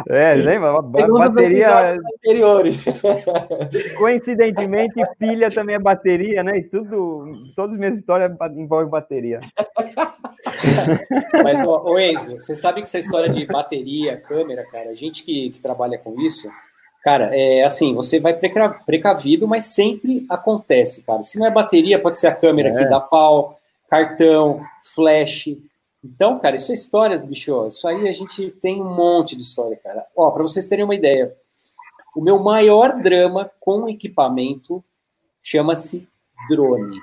É, 0.09 0.33
lembra? 0.35 0.81
bateria. 0.81 1.97
Anteriores. 2.17 2.77
Coincidentemente, 3.97 4.93
pilha 5.17 5.49
também 5.49 5.75
é 5.75 5.79
bateria, 5.79 6.43
né? 6.43 6.57
E 6.57 6.63
tudo, 6.63 7.31
todas 7.55 7.71
as 7.71 7.77
minhas 7.77 7.95
histórias 7.95 8.31
envolvem 8.55 8.89
bateria. 8.89 9.39
Mas, 11.43 11.65
ô, 11.65 11.97
Enzo, 11.97 12.35
você 12.35 12.53
sabe 12.53 12.81
que 12.81 12.87
essa 12.87 12.99
história 12.99 13.29
de 13.29 13.45
bateria, 13.45 14.17
câmera, 14.17 14.65
cara, 14.69 14.89
a 14.89 14.93
gente 14.93 15.23
que, 15.23 15.49
que 15.49 15.61
trabalha 15.61 15.97
com 15.97 16.19
isso, 16.21 16.49
Cara, 17.07 17.33
é 17.33 17.63
assim, 17.63 17.95
você 17.95 18.19
vai 18.19 18.37
precavido, 18.85 19.47
mas 19.47 19.63
sempre 19.63 20.25
acontece, 20.27 21.05
cara. 21.05 21.23
Se 21.23 21.39
não 21.39 21.47
é 21.47 21.49
bateria, 21.49 21.97
pode 21.97 22.19
ser 22.19 22.27
a 22.27 22.35
câmera 22.35 22.67
é. 22.67 22.75
que 22.75 22.89
dá 22.89 22.99
pau, 22.99 23.57
cartão, 23.89 24.61
flash. 24.93 25.55
Então, 26.03 26.37
cara, 26.37 26.57
isso 26.57 26.69
é 26.69 26.75
histórias, 26.75 27.23
bicho. 27.23 27.65
Isso 27.65 27.87
aí 27.87 28.09
a 28.09 28.11
gente 28.11 28.51
tem 28.59 28.81
um 28.81 28.93
monte 28.93 29.37
de 29.37 29.43
história, 29.43 29.77
cara. 29.77 30.05
Ó, 30.17 30.29
para 30.31 30.43
vocês 30.43 30.67
terem 30.67 30.83
uma 30.83 30.95
ideia, 30.95 31.33
o 32.13 32.19
meu 32.19 32.39
maior 32.39 33.01
drama 33.01 33.49
com 33.57 33.87
equipamento 33.87 34.83
chama-se 35.41 36.05
drone. 36.49 36.99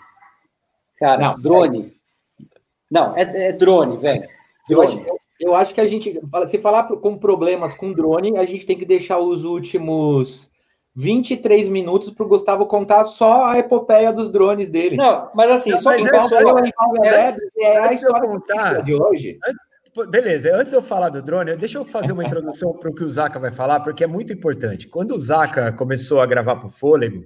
Cara, 0.98 1.30
não, 1.30 1.40
drone. 1.40 1.96
É... 2.38 2.44
Não, 2.90 3.16
é, 3.16 3.22
é 3.22 3.52
drone, 3.54 3.96
velho. 3.96 4.28
Drone. 4.68 5.06
Eu 5.06 5.18
acho 5.52 5.74
que 5.74 5.80
a 5.80 5.86
gente, 5.86 6.20
se 6.46 6.58
falar 6.58 6.84
com 6.84 7.18
problemas 7.18 7.74
com 7.74 7.92
drone, 7.92 8.38
a 8.38 8.44
gente 8.44 8.64
tem 8.64 8.78
que 8.78 8.84
deixar 8.84 9.18
os 9.18 9.42
últimos 9.42 10.48
23 10.94 11.66
minutos 11.68 12.10
para 12.10 12.24
o 12.24 12.28
Gustavo 12.28 12.66
contar 12.66 13.02
só 13.04 13.46
a 13.46 13.58
epopeia 13.58 14.12
dos 14.12 14.30
drones 14.30 14.70
dele. 14.70 14.96
Não, 14.96 15.28
mas 15.34 15.50
assim, 15.50 15.70
não, 15.70 15.78
só 15.78 15.90
mas 15.90 16.06
igual, 16.06 16.64
é, 17.04 17.08
é, 17.08 17.36
é, 17.62 17.78
a 17.78 17.92
história 17.92 18.28
contar, 18.28 18.82
de 18.82 18.94
hoje. 18.94 19.38
Antes, 19.44 20.10
beleza, 20.10 20.54
antes 20.54 20.70
de 20.70 20.76
eu 20.76 20.82
falar 20.82 21.08
do 21.08 21.20
drone, 21.20 21.56
deixa 21.56 21.78
eu 21.78 21.84
fazer 21.84 22.12
uma 22.12 22.24
introdução 22.24 22.72
para 22.74 22.90
o 22.90 22.94
que 22.94 23.02
o 23.02 23.10
Zaca 23.10 23.40
vai 23.40 23.50
falar, 23.50 23.80
porque 23.80 24.04
é 24.04 24.06
muito 24.06 24.32
importante. 24.32 24.86
Quando 24.86 25.16
o 25.16 25.18
Zaca 25.18 25.72
começou 25.72 26.20
a 26.20 26.26
gravar 26.26 26.56
para 26.56 26.68
o 26.68 26.70
Fôlego, 26.70 27.24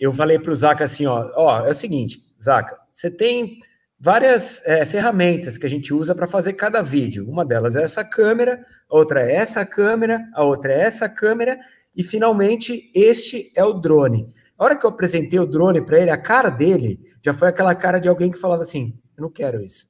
eu 0.00 0.12
falei 0.12 0.38
para 0.38 0.50
o 0.50 0.56
Zaca 0.56 0.82
assim: 0.82 1.06
ó, 1.06 1.30
ó, 1.36 1.66
é 1.66 1.70
o 1.70 1.74
seguinte, 1.74 2.20
Zaca, 2.42 2.76
você 2.92 3.08
tem 3.08 3.58
várias 3.98 4.62
é, 4.64 4.86
ferramentas 4.86 5.58
que 5.58 5.66
a 5.66 5.68
gente 5.68 5.92
usa 5.92 6.14
para 6.14 6.26
fazer 6.26 6.52
cada 6.52 6.82
vídeo. 6.82 7.28
Uma 7.28 7.44
delas 7.44 7.74
é 7.74 7.82
essa 7.82 8.04
câmera, 8.04 8.64
outra 8.88 9.28
é 9.28 9.34
essa 9.34 9.66
câmera, 9.66 10.24
a 10.34 10.44
outra 10.44 10.72
é 10.72 10.80
essa 10.80 11.08
câmera, 11.08 11.58
e 11.96 12.04
finalmente 12.04 12.90
este 12.94 13.52
é 13.56 13.64
o 13.64 13.72
drone. 13.72 14.32
A 14.56 14.64
hora 14.64 14.76
que 14.76 14.84
eu 14.84 14.90
apresentei 14.90 15.38
o 15.38 15.46
drone 15.46 15.84
para 15.84 15.98
ele, 15.98 16.10
a 16.10 16.18
cara 16.18 16.50
dele 16.50 17.00
já 17.24 17.34
foi 17.34 17.48
aquela 17.48 17.74
cara 17.74 17.98
de 17.98 18.08
alguém 18.08 18.30
que 18.30 18.38
falava 18.38 18.62
assim: 18.62 18.98
Eu 19.16 19.22
não 19.22 19.30
quero 19.30 19.60
isso. 19.60 19.88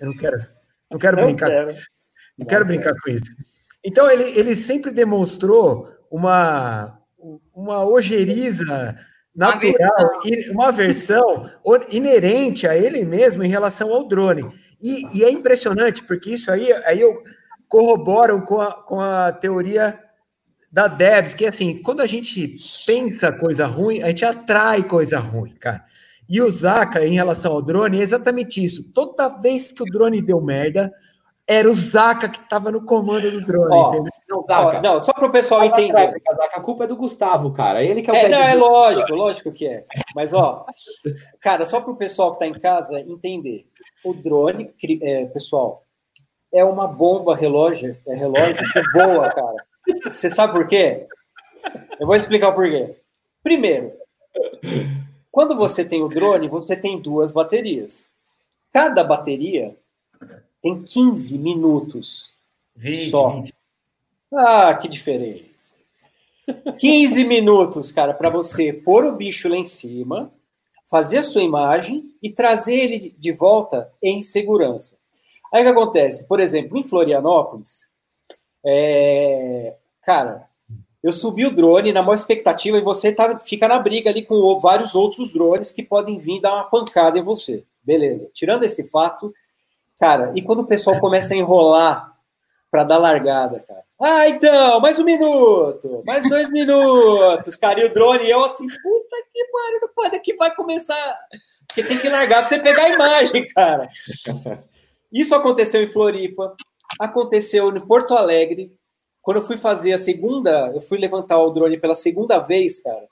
Eu 0.00 0.08
não 0.08 0.16
quero, 0.16 0.38
não 0.90 0.98
quero 0.98 1.16
não 1.16 1.24
brincar 1.24 1.48
quero. 1.48 1.64
com 1.64 1.70
isso. 1.70 1.86
Não, 2.38 2.44
não 2.44 2.46
quero 2.46 2.64
brincar 2.64 2.94
com 3.00 3.10
isso. 3.10 3.32
Então 3.84 4.10
ele, 4.10 4.24
ele 4.38 4.54
sempre 4.54 4.90
demonstrou 4.90 5.88
uma, 6.10 7.00
uma 7.54 7.84
ojeriza 7.84 8.98
natural, 9.34 10.20
uma 10.50 10.70
versão 10.72 11.50
inerente 11.90 12.66
a 12.66 12.76
ele 12.76 13.04
mesmo 13.04 13.42
em 13.42 13.48
relação 13.48 13.92
ao 13.92 14.06
drone. 14.06 14.48
E, 14.82 15.18
e, 15.18 15.24
é 15.24 15.30
impressionante, 15.30 16.02
porque 16.04 16.30
isso 16.30 16.50
aí, 16.50 16.72
aí 16.84 17.00
eu 17.00 17.22
corroboro 17.68 18.42
com 18.42 18.60
a, 18.60 18.72
com 18.72 19.00
a 19.00 19.30
teoria 19.32 19.98
da 20.72 20.88
Debs, 20.88 21.34
que 21.34 21.44
é 21.44 21.48
assim, 21.48 21.82
quando 21.82 22.00
a 22.00 22.06
gente 22.06 22.52
pensa 22.86 23.32
coisa 23.32 23.66
ruim, 23.66 24.02
a 24.02 24.08
gente 24.08 24.24
atrai 24.24 24.82
coisa 24.82 25.18
ruim, 25.18 25.54
cara. 25.54 25.84
E 26.28 26.40
o 26.40 26.50
Zaka, 26.50 27.04
em 27.04 27.14
relação 27.14 27.52
ao 27.52 27.60
drone, 27.60 27.98
é 27.98 28.02
exatamente 28.02 28.62
isso. 28.64 28.84
Toda 28.92 29.28
vez 29.28 29.72
que 29.72 29.82
o 29.82 29.86
drone 29.86 30.22
deu 30.22 30.40
merda, 30.40 30.92
era 31.50 31.68
o 31.68 31.74
Zaca 31.74 32.28
que 32.28 32.38
estava 32.38 32.70
no 32.70 32.84
comando 32.84 33.28
do 33.28 33.44
drone. 33.44 33.74
Ó, 33.74 34.04
não, 34.28 34.46
Zaca, 34.46 34.80
não, 34.80 35.00
só 35.00 35.12
para 35.12 35.26
o 35.26 35.32
pessoal 35.32 35.64
entender. 35.64 36.22
a 36.54 36.60
culpa 36.60 36.84
é 36.84 36.86
do 36.86 36.96
Gustavo, 36.96 37.52
cara. 37.52 37.82
Ele 37.82 38.02
que 38.02 38.10
é 38.10 38.12
o 38.12 38.16
é, 38.16 38.28
não, 38.28 38.38
é 38.38 38.54
lógico, 38.54 39.12
lógico 39.12 39.50
que 39.50 39.66
é. 39.66 39.84
Mas, 40.14 40.32
ó, 40.32 40.64
cara, 41.40 41.66
só 41.66 41.80
para 41.80 41.90
o 41.90 41.96
pessoal 41.96 42.30
que 42.30 42.36
está 42.36 42.46
em 42.46 42.60
casa 42.60 43.00
entender. 43.00 43.66
O 44.04 44.14
drone, 44.14 44.72
é, 45.02 45.26
pessoal, 45.26 45.84
é 46.54 46.64
uma 46.64 46.86
bomba 46.86 47.34
relógio, 47.34 47.98
é 48.06 48.14
relógio 48.14 48.72
que 48.72 48.82
voa, 48.92 49.28
cara. 49.30 49.66
Você 50.14 50.30
sabe 50.30 50.52
por 50.52 50.68
quê? 50.68 51.08
Eu 51.98 52.06
vou 52.06 52.14
explicar 52.14 52.50
o 52.50 52.54
porquê. 52.54 52.94
Primeiro, 53.42 53.92
quando 55.32 55.56
você 55.56 55.84
tem 55.84 56.00
o 56.00 56.08
drone, 56.08 56.48
você 56.48 56.76
tem 56.76 57.00
duas 57.00 57.32
baterias. 57.32 58.08
Cada 58.72 59.02
bateria 59.02 59.76
tem 60.62 60.82
15 60.82 61.38
minutos 61.38 62.32
20, 62.76 63.10
só. 63.10 63.30
20. 63.30 63.54
Ah, 64.32 64.74
que 64.74 64.88
diferença. 64.88 65.74
15 66.78 67.24
minutos, 67.24 67.92
cara, 67.92 68.14
para 68.14 68.30
você 68.30 68.72
pôr 68.72 69.04
o 69.04 69.16
bicho 69.16 69.48
lá 69.48 69.56
em 69.56 69.64
cima, 69.64 70.32
fazer 70.86 71.18
a 71.18 71.22
sua 71.22 71.42
imagem 71.42 72.12
e 72.22 72.30
trazer 72.30 72.74
ele 72.74 73.14
de 73.18 73.32
volta 73.32 73.92
em 74.02 74.22
segurança. 74.22 74.96
Aí 75.52 75.62
o 75.62 75.64
que 75.64 75.70
acontece? 75.70 76.26
Por 76.26 76.40
exemplo, 76.40 76.78
em 76.78 76.82
Florianópolis, 76.82 77.88
é... 78.64 79.74
cara, 80.02 80.48
eu 81.02 81.12
subi 81.12 81.46
o 81.46 81.54
drone 81.54 81.92
na 81.92 82.02
maior 82.02 82.14
expectativa 82.14 82.76
e 82.76 82.82
você 82.82 83.12
tá, 83.12 83.38
fica 83.38 83.66
na 83.66 83.78
briga 83.78 84.10
ali 84.10 84.22
com 84.22 84.58
vários 84.58 84.94
outros 84.94 85.32
drones 85.32 85.72
que 85.72 85.82
podem 85.82 86.18
vir 86.18 86.40
dar 86.40 86.54
uma 86.54 86.64
pancada 86.64 87.18
em 87.18 87.22
você. 87.22 87.64
Beleza. 87.82 88.28
Tirando 88.34 88.64
esse 88.64 88.88
fato, 88.88 89.32
cara, 90.00 90.32
e 90.34 90.40
quando 90.40 90.60
o 90.60 90.66
pessoal 90.66 90.98
começa 90.98 91.34
a 91.34 91.36
enrolar 91.36 92.16
para 92.70 92.84
dar 92.84 92.96
largada, 92.96 93.60
cara? 93.60 93.84
Ah, 94.00 94.28
então, 94.30 94.80
mais 94.80 94.98
um 94.98 95.04
minuto, 95.04 96.02
mais 96.06 96.26
dois 96.26 96.48
minutos, 96.50 97.54
cara, 97.56 97.80
e 97.80 97.84
o 97.84 97.92
drone, 97.92 98.24
e 98.24 98.30
eu 98.30 98.42
assim, 98.42 98.66
puta 98.66 99.16
que 99.30 99.44
pariu, 99.52 99.90
quando 99.94 100.14
é 100.14 100.18
que 100.18 100.34
vai 100.34 100.54
começar? 100.54 101.14
Porque 101.68 101.84
tem 101.84 101.98
que 101.98 102.08
largar 102.08 102.38
para 102.40 102.48
você 102.48 102.58
pegar 102.58 102.84
a 102.84 102.88
imagem, 102.88 103.46
cara. 103.48 103.88
Isso 105.12 105.34
aconteceu 105.34 105.82
em 105.82 105.86
Floripa, 105.86 106.56
aconteceu 106.98 107.68
em 107.76 107.86
Porto 107.86 108.14
Alegre, 108.14 108.72
quando 109.20 109.36
eu 109.36 109.42
fui 109.42 109.58
fazer 109.58 109.92
a 109.92 109.98
segunda, 109.98 110.72
eu 110.74 110.80
fui 110.80 110.96
levantar 110.96 111.38
o 111.38 111.50
drone 111.50 111.78
pela 111.78 111.94
segunda 111.94 112.38
vez, 112.38 112.82
cara. 112.82 113.06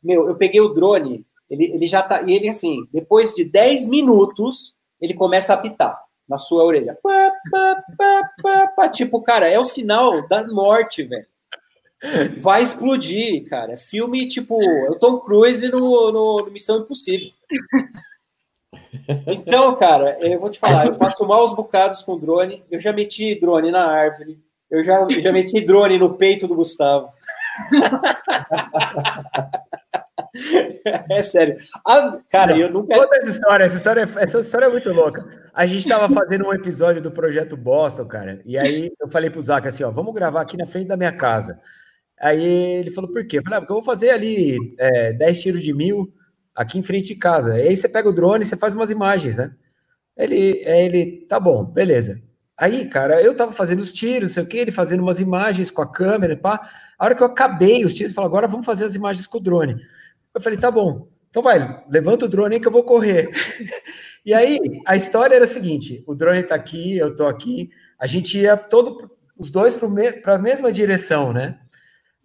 Meu, 0.00 0.28
eu 0.28 0.36
peguei 0.36 0.60
o 0.60 0.68
drone, 0.68 1.26
ele, 1.50 1.64
ele 1.64 1.86
já 1.88 2.00
tá. 2.00 2.22
E 2.22 2.32
ele, 2.32 2.48
assim, 2.48 2.86
depois 2.92 3.34
de 3.34 3.44
10 3.44 3.88
minutos, 3.88 4.76
ele 5.00 5.14
começa 5.14 5.52
a 5.52 5.56
apitar 5.56 6.07
na 6.28 6.36
sua 6.36 6.64
orelha. 6.64 6.98
Pá, 7.02 7.32
pá, 8.42 8.72
pá. 8.76 8.88
Tipo, 8.88 9.22
cara, 9.22 9.48
é 9.48 9.58
o 9.58 9.64
sinal 9.64 10.26
da 10.28 10.46
morte, 10.46 11.02
velho. 11.02 11.26
Vai 12.38 12.62
explodir, 12.62 13.48
cara. 13.48 13.72
É 13.72 13.76
filme 13.76 14.28
tipo. 14.28 14.62
É 14.62 14.90
o 14.90 14.98
Tom 14.98 15.18
Cruise 15.18 15.66
no, 15.68 16.12
no, 16.12 16.44
no 16.44 16.50
Missão 16.50 16.78
Impossível. 16.78 17.30
Então, 19.26 19.74
cara, 19.74 20.18
eu 20.20 20.38
vou 20.38 20.50
te 20.50 20.58
falar, 20.58 20.86
eu 20.86 20.96
passo 20.96 21.26
maus 21.26 21.54
bocados 21.54 22.02
com 22.02 22.18
drone. 22.18 22.62
Eu 22.70 22.78
já 22.78 22.92
meti 22.92 23.34
drone 23.40 23.70
na 23.70 23.86
árvore. 23.86 24.38
Eu 24.70 24.82
já, 24.82 25.08
já 25.08 25.32
meti 25.32 25.60
drone 25.60 25.98
no 25.98 26.14
peito 26.14 26.46
do 26.46 26.54
Gustavo. 26.54 27.10
é 31.10 31.22
sério. 31.22 31.56
Ah, 31.86 32.18
cara, 32.30 32.52
Não, 32.54 32.60
eu 32.60 32.70
nunca. 32.72 32.94
Conta 32.94 33.16
essa 33.16 33.30
história, 33.30 33.64
essa 33.64 33.76
história, 33.76 34.00
essa 34.02 34.40
história 34.40 34.66
é 34.66 34.70
muito 34.70 34.92
louca. 34.92 35.26
A 35.54 35.66
gente 35.66 35.80
estava 35.80 36.08
fazendo 36.14 36.46
um 36.46 36.52
episódio 36.52 37.02
do 37.02 37.10
projeto 37.10 37.56
Boston, 37.56 38.06
cara, 38.06 38.40
e 38.44 38.56
aí 38.56 38.90
eu 39.00 39.08
falei 39.08 39.30
pro 39.30 39.40
Zac 39.40 39.66
assim: 39.66 39.84
ó, 39.84 39.90
vamos 39.90 40.14
gravar 40.14 40.42
aqui 40.42 40.56
na 40.56 40.66
frente 40.66 40.88
da 40.88 40.96
minha 40.96 41.12
casa. 41.12 41.60
Aí 42.20 42.44
ele 42.44 42.90
falou, 42.90 43.10
por 43.10 43.26
quê? 43.26 43.38
Eu 43.38 43.42
falei, 43.42 43.58
ah, 43.58 43.60
porque 43.60 43.72
eu 43.72 43.76
vou 43.76 43.84
fazer 43.84 44.10
ali 44.10 44.56
é, 44.78 45.12
10 45.12 45.40
tiros 45.40 45.62
de 45.62 45.72
mil 45.72 46.12
aqui 46.54 46.78
em 46.78 46.82
frente 46.82 47.08
de 47.08 47.14
casa. 47.14 47.54
Aí 47.54 47.76
você 47.76 47.88
pega 47.88 48.08
o 48.08 48.12
drone 48.12 48.44
e 48.44 48.46
você 48.46 48.56
faz 48.56 48.74
umas 48.74 48.90
imagens, 48.90 49.36
né? 49.36 49.52
Ele, 50.16 50.60
ele, 50.66 51.26
tá 51.28 51.38
bom, 51.38 51.64
beleza. 51.64 52.20
Aí, 52.56 52.88
cara, 52.88 53.22
eu 53.22 53.36
tava 53.36 53.52
fazendo 53.52 53.80
os 53.80 53.92
tiros, 53.92 54.30
não 54.30 54.34
sei 54.34 54.42
o 54.42 54.46
que, 54.46 54.58
ele 54.58 54.72
fazendo 54.72 55.00
umas 55.00 55.20
imagens 55.20 55.70
com 55.70 55.80
a 55.80 55.90
câmera, 55.90 56.36
pá. 56.36 56.68
A 56.98 57.04
hora 57.04 57.14
que 57.14 57.22
eu 57.22 57.28
acabei 57.28 57.84
os 57.84 57.94
tiros, 57.94 58.12
falou, 58.12 58.26
agora 58.26 58.48
vamos 58.48 58.66
fazer 58.66 58.84
as 58.84 58.96
imagens 58.96 59.28
com 59.28 59.38
o 59.38 59.40
drone. 59.40 59.76
Eu 60.38 60.42
falei, 60.42 60.56
tá 60.56 60.70
bom, 60.70 61.08
então 61.28 61.42
vai, 61.42 61.82
levanta 61.90 62.26
o 62.26 62.28
drone 62.28 62.54
aí 62.54 62.60
que 62.60 62.68
eu 62.68 62.72
vou 62.72 62.84
correr. 62.84 63.28
e 64.24 64.32
aí, 64.32 64.60
a 64.86 64.94
história 64.94 65.34
era 65.34 65.42
a 65.42 65.48
seguinte: 65.48 66.00
o 66.06 66.14
drone 66.14 66.44
tá 66.44 66.54
aqui, 66.54 66.96
eu 66.96 67.12
tô 67.16 67.26
aqui, 67.26 67.70
a 67.98 68.06
gente 68.06 68.38
ia 68.38 68.56
todo, 68.56 69.10
os 69.36 69.50
dois 69.50 69.76
para 70.22 70.36
a 70.36 70.38
mesma 70.38 70.70
direção, 70.70 71.32
né? 71.32 71.58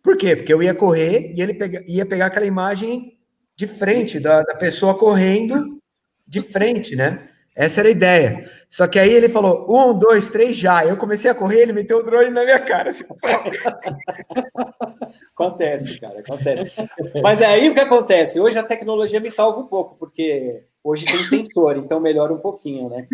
Por 0.03 0.15
quê? 0.15 0.35
Porque 0.35 0.53
eu 0.53 0.61
ia 0.61 0.75
correr 0.75 1.33
e 1.35 1.41
ele 1.41 1.55
pega, 1.55 1.83
ia 1.87 2.05
pegar 2.05 2.27
aquela 2.27 2.45
imagem 2.45 3.17
de 3.55 3.65
frente, 3.65 4.19
da, 4.19 4.43
da 4.43 4.53
pessoa 4.53 4.95
correndo 4.95 5.79
de 6.27 6.39
frente, 6.39 6.95
né? 6.95 7.29
Essa 7.55 7.81
era 7.81 7.89
a 7.89 7.91
ideia. 7.91 8.49
Só 8.69 8.87
que 8.87 8.97
aí 8.97 9.11
ele 9.11 9.29
falou: 9.29 9.65
um, 9.69 9.97
dois, 9.97 10.29
três, 10.29 10.55
já. 10.55 10.85
Eu 10.85 10.97
comecei 10.97 11.29
a 11.29 11.35
correr, 11.35 11.61
ele 11.61 11.73
meteu 11.73 11.99
o 11.99 12.03
drone 12.03 12.31
na 12.31 12.43
minha 12.43 12.59
cara. 12.59 12.89
Assim, 12.89 13.03
acontece, 15.35 15.99
cara, 15.99 16.19
acontece. 16.19 16.89
Mas 17.21 17.41
é 17.41 17.45
aí 17.45 17.69
o 17.69 17.73
que 17.73 17.79
acontece? 17.79 18.39
Hoje 18.39 18.57
a 18.57 18.63
tecnologia 18.63 19.19
me 19.19 19.29
salva 19.29 19.59
um 19.59 19.67
pouco, 19.67 19.95
porque 19.97 20.65
hoje 20.83 21.05
tem 21.05 21.23
sensor, 21.23 21.77
então 21.77 21.99
melhora 21.99 22.33
um 22.33 22.39
pouquinho, 22.39 22.89
né? 22.89 23.07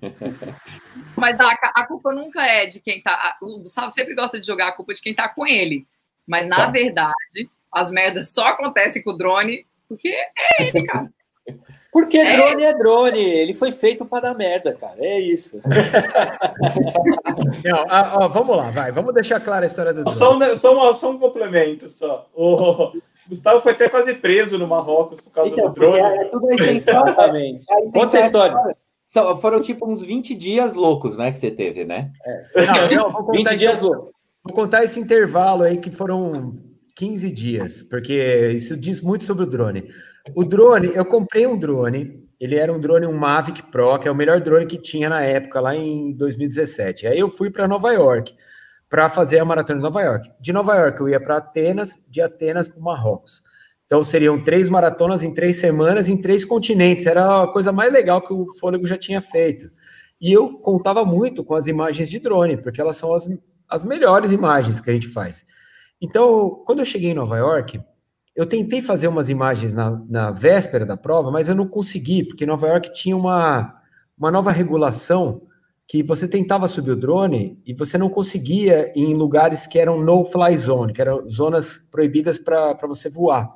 Mas 1.16 1.38
a, 1.40 1.50
a 1.74 1.86
culpa 1.86 2.14
nunca 2.14 2.46
é 2.46 2.66
de 2.66 2.80
quem 2.80 3.02
tá. 3.02 3.36
O 3.42 3.58
Gustavo 3.58 3.90
sempre 3.90 4.14
gosta 4.14 4.40
de 4.40 4.46
jogar 4.46 4.68
a 4.68 4.72
culpa 4.72 4.94
de 4.94 5.02
quem 5.02 5.14
tá 5.14 5.28
com 5.28 5.46
ele. 5.46 5.86
Mas, 6.26 6.46
na 6.46 6.56
tá. 6.56 6.70
verdade, 6.70 7.50
as 7.72 7.90
merdas 7.90 8.30
só 8.30 8.48
acontecem 8.48 9.02
com 9.02 9.10
o 9.10 9.16
drone 9.16 9.66
porque 9.88 10.08
é 10.08 10.62
ele, 10.62 10.86
cara. 10.86 11.10
Porque 11.92 12.18
é. 12.18 12.36
drone 12.36 12.62
é 12.62 12.74
drone, 12.74 13.18
ele 13.18 13.54
foi 13.54 13.72
feito 13.72 14.04
para 14.04 14.28
dar 14.28 14.34
merda, 14.34 14.74
cara. 14.74 14.96
É 14.98 15.20
isso. 15.20 15.60
Não, 17.64 17.84
ó, 17.88 18.24
ó, 18.24 18.28
vamos 18.28 18.56
lá, 18.56 18.70
vai. 18.70 18.92
Vamos 18.92 19.14
deixar 19.14 19.40
clara 19.40 19.64
a 19.64 19.66
história 19.66 19.92
do 19.92 20.04
drone. 20.04 20.18
Só 20.18 20.36
um, 20.36 20.56
só, 20.56 20.94
só 20.94 21.10
um 21.10 21.18
complemento, 21.18 21.88
só. 21.88 22.28
O 22.34 22.92
Gustavo 23.28 23.60
foi 23.60 23.72
até 23.72 23.88
quase 23.88 24.14
preso 24.14 24.58
no 24.58 24.66
Marrocos 24.66 25.20
por 25.20 25.30
causa 25.30 25.52
então, 25.52 25.68
do 25.68 25.74
drone. 25.74 25.98
É, 25.98 26.22
é 26.22 26.24
tudo 26.26 26.50
Exatamente. 26.52 27.64
Conta 27.92 28.18
a 28.18 28.20
história. 28.20 28.76
Só, 29.04 29.36
foram 29.38 29.62
tipo 29.62 29.90
uns 29.90 30.02
20 30.02 30.34
dias 30.34 30.74
loucos, 30.74 31.16
né, 31.16 31.32
que 31.32 31.38
você 31.38 31.50
teve, 31.50 31.86
né? 31.86 32.10
É. 32.54 32.94
Não, 32.94 33.08
não, 33.08 33.30
20 33.30 33.52
dias 33.56 33.80
loucos. 33.80 34.12
Vou 34.44 34.54
contar 34.54 34.84
esse 34.84 35.00
intervalo 35.00 35.62
aí 35.62 35.78
que 35.78 35.90
foram 35.90 36.58
15 36.96 37.30
dias, 37.30 37.82
porque 37.82 38.52
isso 38.54 38.76
diz 38.76 39.00
muito 39.00 39.24
sobre 39.24 39.44
o 39.44 39.46
drone. 39.46 39.88
O 40.34 40.44
drone, 40.44 40.90
eu 40.94 41.04
comprei 41.04 41.46
um 41.46 41.58
drone, 41.58 42.28
ele 42.40 42.56
era 42.56 42.72
um 42.72 42.80
drone, 42.80 43.06
um 43.06 43.16
Mavic 43.16 43.62
Pro, 43.70 43.98
que 43.98 44.08
é 44.08 44.10
o 44.10 44.14
melhor 44.14 44.40
drone 44.40 44.66
que 44.66 44.78
tinha 44.78 45.08
na 45.08 45.22
época, 45.22 45.60
lá 45.60 45.74
em 45.74 46.12
2017. 46.12 47.06
Aí 47.06 47.18
eu 47.18 47.28
fui 47.28 47.50
para 47.50 47.66
Nova 47.68 47.92
York 47.92 48.34
para 48.88 49.10
fazer 49.10 49.38
a 49.38 49.44
maratona 49.44 49.78
de 49.78 49.82
Nova 49.82 50.02
York. 50.02 50.30
De 50.40 50.52
Nova 50.52 50.76
York 50.76 51.00
eu 51.00 51.08
ia 51.08 51.20
para 51.20 51.36
Atenas, 51.38 52.00
de 52.08 52.20
Atenas 52.20 52.68
para 52.68 52.80
Marrocos. 52.80 53.42
Então 53.86 54.04
seriam 54.04 54.42
três 54.42 54.68
maratonas 54.68 55.22
em 55.22 55.32
três 55.32 55.56
semanas, 55.56 56.08
em 56.08 56.16
três 56.16 56.44
continentes. 56.44 57.06
Era 57.06 57.42
a 57.42 57.48
coisa 57.48 57.72
mais 57.72 57.92
legal 57.92 58.20
que 58.20 58.32
o 58.32 58.54
Fôlego 58.54 58.86
já 58.86 58.96
tinha 58.96 59.20
feito. 59.20 59.70
E 60.20 60.32
eu 60.32 60.58
contava 60.58 61.04
muito 61.04 61.44
com 61.44 61.54
as 61.54 61.66
imagens 61.66 62.10
de 62.10 62.18
drone, 62.18 62.56
porque 62.56 62.80
elas 62.80 62.96
são 62.96 63.14
as, 63.14 63.28
as 63.68 63.84
melhores 63.84 64.32
imagens 64.32 64.80
que 64.80 64.90
a 64.90 64.94
gente 64.94 65.08
faz. 65.08 65.44
Então, 66.00 66.62
quando 66.66 66.80
eu 66.80 66.84
cheguei 66.84 67.10
em 67.10 67.14
Nova 67.14 67.36
York, 67.38 67.80
eu 68.38 68.46
tentei 68.46 68.80
fazer 68.80 69.08
umas 69.08 69.28
imagens 69.28 69.74
na, 69.74 70.00
na 70.08 70.30
véspera 70.30 70.86
da 70.86 70.96
prova, 70.96 71.28
mas 71.28 71.48
eu 71.48 71.56
não 71.56 71.66
consegui, 71.66 72.22
porque 72.22 72.46
Nova 72.46 72.68
York 72.68 72.92
tinha 72.92 73.16
uma, 73.16 73.82
uma 74.16 74.30
nova 74.30 74.52
regulação 74.52 75.42
que 75.88 76.04
você 76.04 76.28
tentava 76.28 76.68
subir 76.68 76.92
o 76.92 76.96
drone 76.96 77.60
e 77.66 77.74
você 77.74 77.98
não 77.98 78.08
conseguia 78.08 78.92
em 78.94 79.12
lugares 79.12 79.66
que 79.66 79.76
eram 79.76 80.00
no-fly 80.00 80.56
zone, 80.56 80.92
que 80.92 81.00
eram 81.00 81.28
zonas 81.28 81.78
proibidas 81.90 82.38
para 82.38 82.78
você 82.82 83.10
voar. 83.10 83.52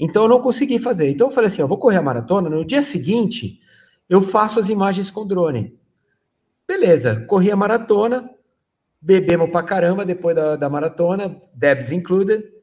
Então 0.00 0.22
eu 0.22 0.28
não 0.30 0.40
consegui 0.40 0.78
fazer. 0.78 1.10
Então 1.10 1.26
eu 1.26 1.30
falei 1.30 1.48
assim: 1.48 1.60
eu 1.60 1.68
vou 1.68 1.76
correr 1.76 1.98
a 1.98 2.02
maratona, 2.02 2.48
no 2.48 2.64
dia 2.64 2.80
seguinte 2.80 3.60
eu 4.08 4.22
faço 4.22 4.58
as 4.58 4.70
imagens 4.70 5.10
com 5.10 5.26
drone. 5.26 5.78
Beleza, 6.66 7.22
corri 7.26 7.50
a 7.50 7.56
maratona, 7.56 8.30
bebemos 8.98 9.50
pra 9.50 9.62
caramba 9.62 10.06
depois 10.06 10.34
da, 10.34 10.56
da 10.56 10.70
maratona, 10.70 11.38
Debs 11.52 11.92
included. 11.92 12.55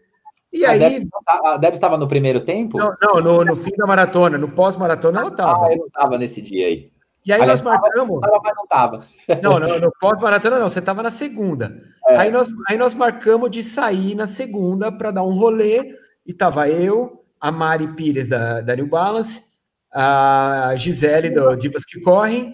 E 0.53 0.63
a 0.65 0.71
aí. 0.71 0.79
Deb, 0.79 1.09
a 1.27 1.57
Deb 1.57 1.73
estava 1.73 1.97
no 1.97 2.07
primeiro 2.07 2.39
tempo? 2.39 2.77
Não, 2.77 2.95
não 3.01 3.15
no, 3.21 3.43
no, 3.43 3.55
fim 3.55 3.71
da 3.75 3.87
maratona, 3.87 4.37
no 4.37 4.47
pós-maratona 4.47 5.21
ela 5.21 5.29
estava. 5.29 5.65
Ah, 5.65 5.73
eu 5.73 5.79
não 5.79 5.87
estava 5.87 6.17
nesse 6.19 6.41
dia 6.41 6.67
aí. 6.67 6.93
E 7.25 7.33
aí 7.33 7.41
Aliás, 7.41 7.61
nós 7.61 7.73
marcamos. 7.73 8.21
Tava, 8.21 8.39
mas 8.43 8.53
não 8.55 8.63
estava. 8.63 9.05
Não, 9.41 9.59
no, 9.59 9.79
no 9.79 9.91
pós-maratona 9.99 10.59
não, 10.59 10.69
você 10.69 10.79
estava 10.79 11.01
na 11.01 11.09
segunda. 11.09 11.81
É. 12.07 12.17
Aí, 12.17 12.31
nós, 12.31 12.49
aí 12.69 12.77
nós 12.77 12.93
marcamos 12.93 13.49
de 13.49 13.63
sair 13.63 14.13
na 14.13 14.27
segunda 14.27 14.91
para 14.91 15.09
dar 15.09 15.23
um 15.23 15.37
rolê, 15.37 15.97
e 16.25 16.33
tava 16.33 16.69
eu, 16.69 17.23
a 17.39 17.51
Mari 17.51 17.87
Pires 17.95 18.29
da, 18.29 18.61
da 18.61 18.75
New 18.75 18.87
Balance, 18.87 19.43
a 19.91 20.73
Gisele 20.75 21.29
do 21.29 21.55
Divas 21.55 21.85
que 21.85 21.99
Correm 22.01 22.53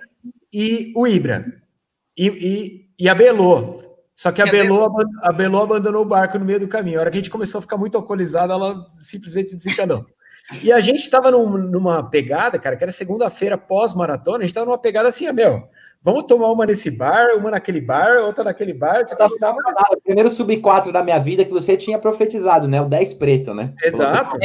e 0.53 0.93
o 0.95 1.05
Ibra. 1.07 1.45
E, 2.17 2.27
e, 2.27 2.89
e 3.03 3.09
a 3.09 3.15
Belô. 3.15 3.88
Só 4.19 4.33
que 4.33 4.41
a 4.41 4.45
Belô, 4.45 4.85
a 5.21 5.31
Belô 5.31 5.63
abandonou 5.63 6.01
o 6.01 6.05
barco 6.05 6.37
no 6.37 6.43
meio 6.43 6.59
do 6.59 6.67
caminho. 6.67 6.97
A 6.99 7.03
hora 7.03 7.09
que 7.09 7.15
a 7.15 7.21
gente 7.21 7.29
começou 7.29 7.59
a 7.59 7.61
ficar 7.61 7.77
muito 7.77 7.95
alcoolizada, 7.95 8.51
ela 8.51 8.85
simplesmente 8.89 9.55
desencanou. 9.55 10.05
E 10.61 10.73
a 10.73 10.79
gente 10.81 10.99
estava 10.99 11.31
num, 11.31 11.47
numa 11.47 12.03
pegada, 12.03 12.59
cara, 12.59 12.75
que 12.75 12.83
era 12.83 12.91
segunda-feira 12.91 13.57
pós-maratona, 13.57 14.39
a 14.39 14.41
gente 14.41 14.49
estava 14.49 14.65
numa 14.65 14.77
pegada 14.77 15.07
assim, 15.07 15.25
ah, 15.25 15.31
meu, 15.31 15.63
vamos 16.01 16.25
tomar 16.25 16.51
uma 16.51 16.65
nesse 16.65 16.91
bar, 16.91 17.29
uma 17.37 17.51
naquele 17.51 17.79
bar, 17.79 18.17
outra 18.17 18.43
naquele 18.43 18.73
bar. 18.73 19.07
Você 19.07 19.15
tava... 19.15 19.55
O 19.93 20.01
primeiro 20.01 20.29
sub-4 20.29 20.91
da 20.91 21.01
minha 21.01 21.17
vida 21.17 21.45
que 21.45 21.53
você 21.53 21.77
tinha 21.77 21.97
profetizado, 21.97 22.67
né? 22.67 22.81
O 22.81 22.89
10 22.89 23.13
preto, 23.13 23.53
né? 23.53 23.73
Exato. 23.81 24.37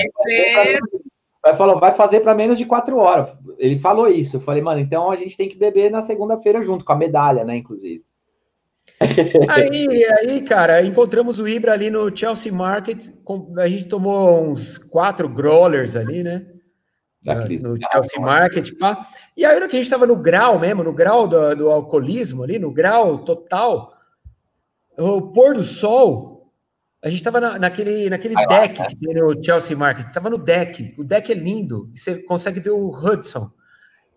Vai, 1.43 1.57
falou, 1.57 1.81
vai 1.81 1.91
fazer 1.91 2.21
para 2.21 2.33
menos 2.33 2.59
de 2.59 2.65
quatro 2.65 2.99
horas. 2.99 3.37
Ele 3.59 3.77
falou 3.77 4.07
isso. 4.07 4.37
Eu 4.37 4.41
falei, 4.41 4.63
mano, 4.63 4.79
então 4.79 5.11
a 5.11 5.17
gente 5.17 5.37
tem 5.37 5.49
que 5.49 5.59
beber 5.59 5.91
na 5.91 6.01
segunda-feira 6.01 6.63
junto, 6.63 6.85
com 6.85 6.93
a 6.93 6.97
medalha, 6.97 7.45
né, 7.45 7.57
inclusive. 7.57 8.05
Aí, 9.49 10.05
aí, 10.05 10.41
cara, 10.43 10.83
encontramos 10.83 11.39
o 11.39 11.49
Ibra 11.49 11.73
ali 11.73 11.91
no 11.91 12.15
Chelsea 12.17 12.53
Market. 12.53 13.09
A 13.59 13.69
gente 13.69 13.89
tomou 13.89 14.49
uns 14.49 14.79
quatro 14.79 15.29
growlers 15.29 15.97
ali, 15.97 16.23
né? 16.23 16.47
no 17.63 17.77
Chelsea 17.91 18.21
Market, 18.21 18.71
pá. 18.79 19.09
E 19.37 19.45
aí, 19.45 19.57
que 19.61 19.65
a 19.65 19.79
gente 19.79 19.83
estava 19.83 20.07
no 20.07 20.17
grau 20.17 20.59
mesmo, 20.59 20.85
no 20.85 20.93
grau 20.93 21.27
do, 21.27 21.57
do, 21.57 21.71
alcoolismo 21.71 22.43
ali, 22.43 22.59
no 22.59 22.71
grau 22.71 23.25
total, 23.25 23.95
o 24.97 25.23
pôr 25.33 25.55
do 25.55 25.65
sol, 25.65 26.53
a 27.03 27.09
gente 27.09 27.19
estava 27.19 27.41
na, 27.41 27.59
naquele, 27.59 28.11
naquele 28.11 28.35
deck 28.35 28.79
lá, 28.79 28.85
né? 28.85 28.91
que 28.91 28.97
tem 28.97 29.15
no 29.15 29.43
Chelsea 29.43 29.77
Market, 29.77 30.07
estava 30.07 30.29
no 30.29 30.39
deck, 30.39 30.95
o 30.99 31.05
deck 31.05 31.33
é 31.33 31.35
lindo, 31.35 31.91
você 31.95 32.23
consegue 32.23 32.61
ver 32.61 32.71
o 32.71 32.91
Hudson. 32.91 33.51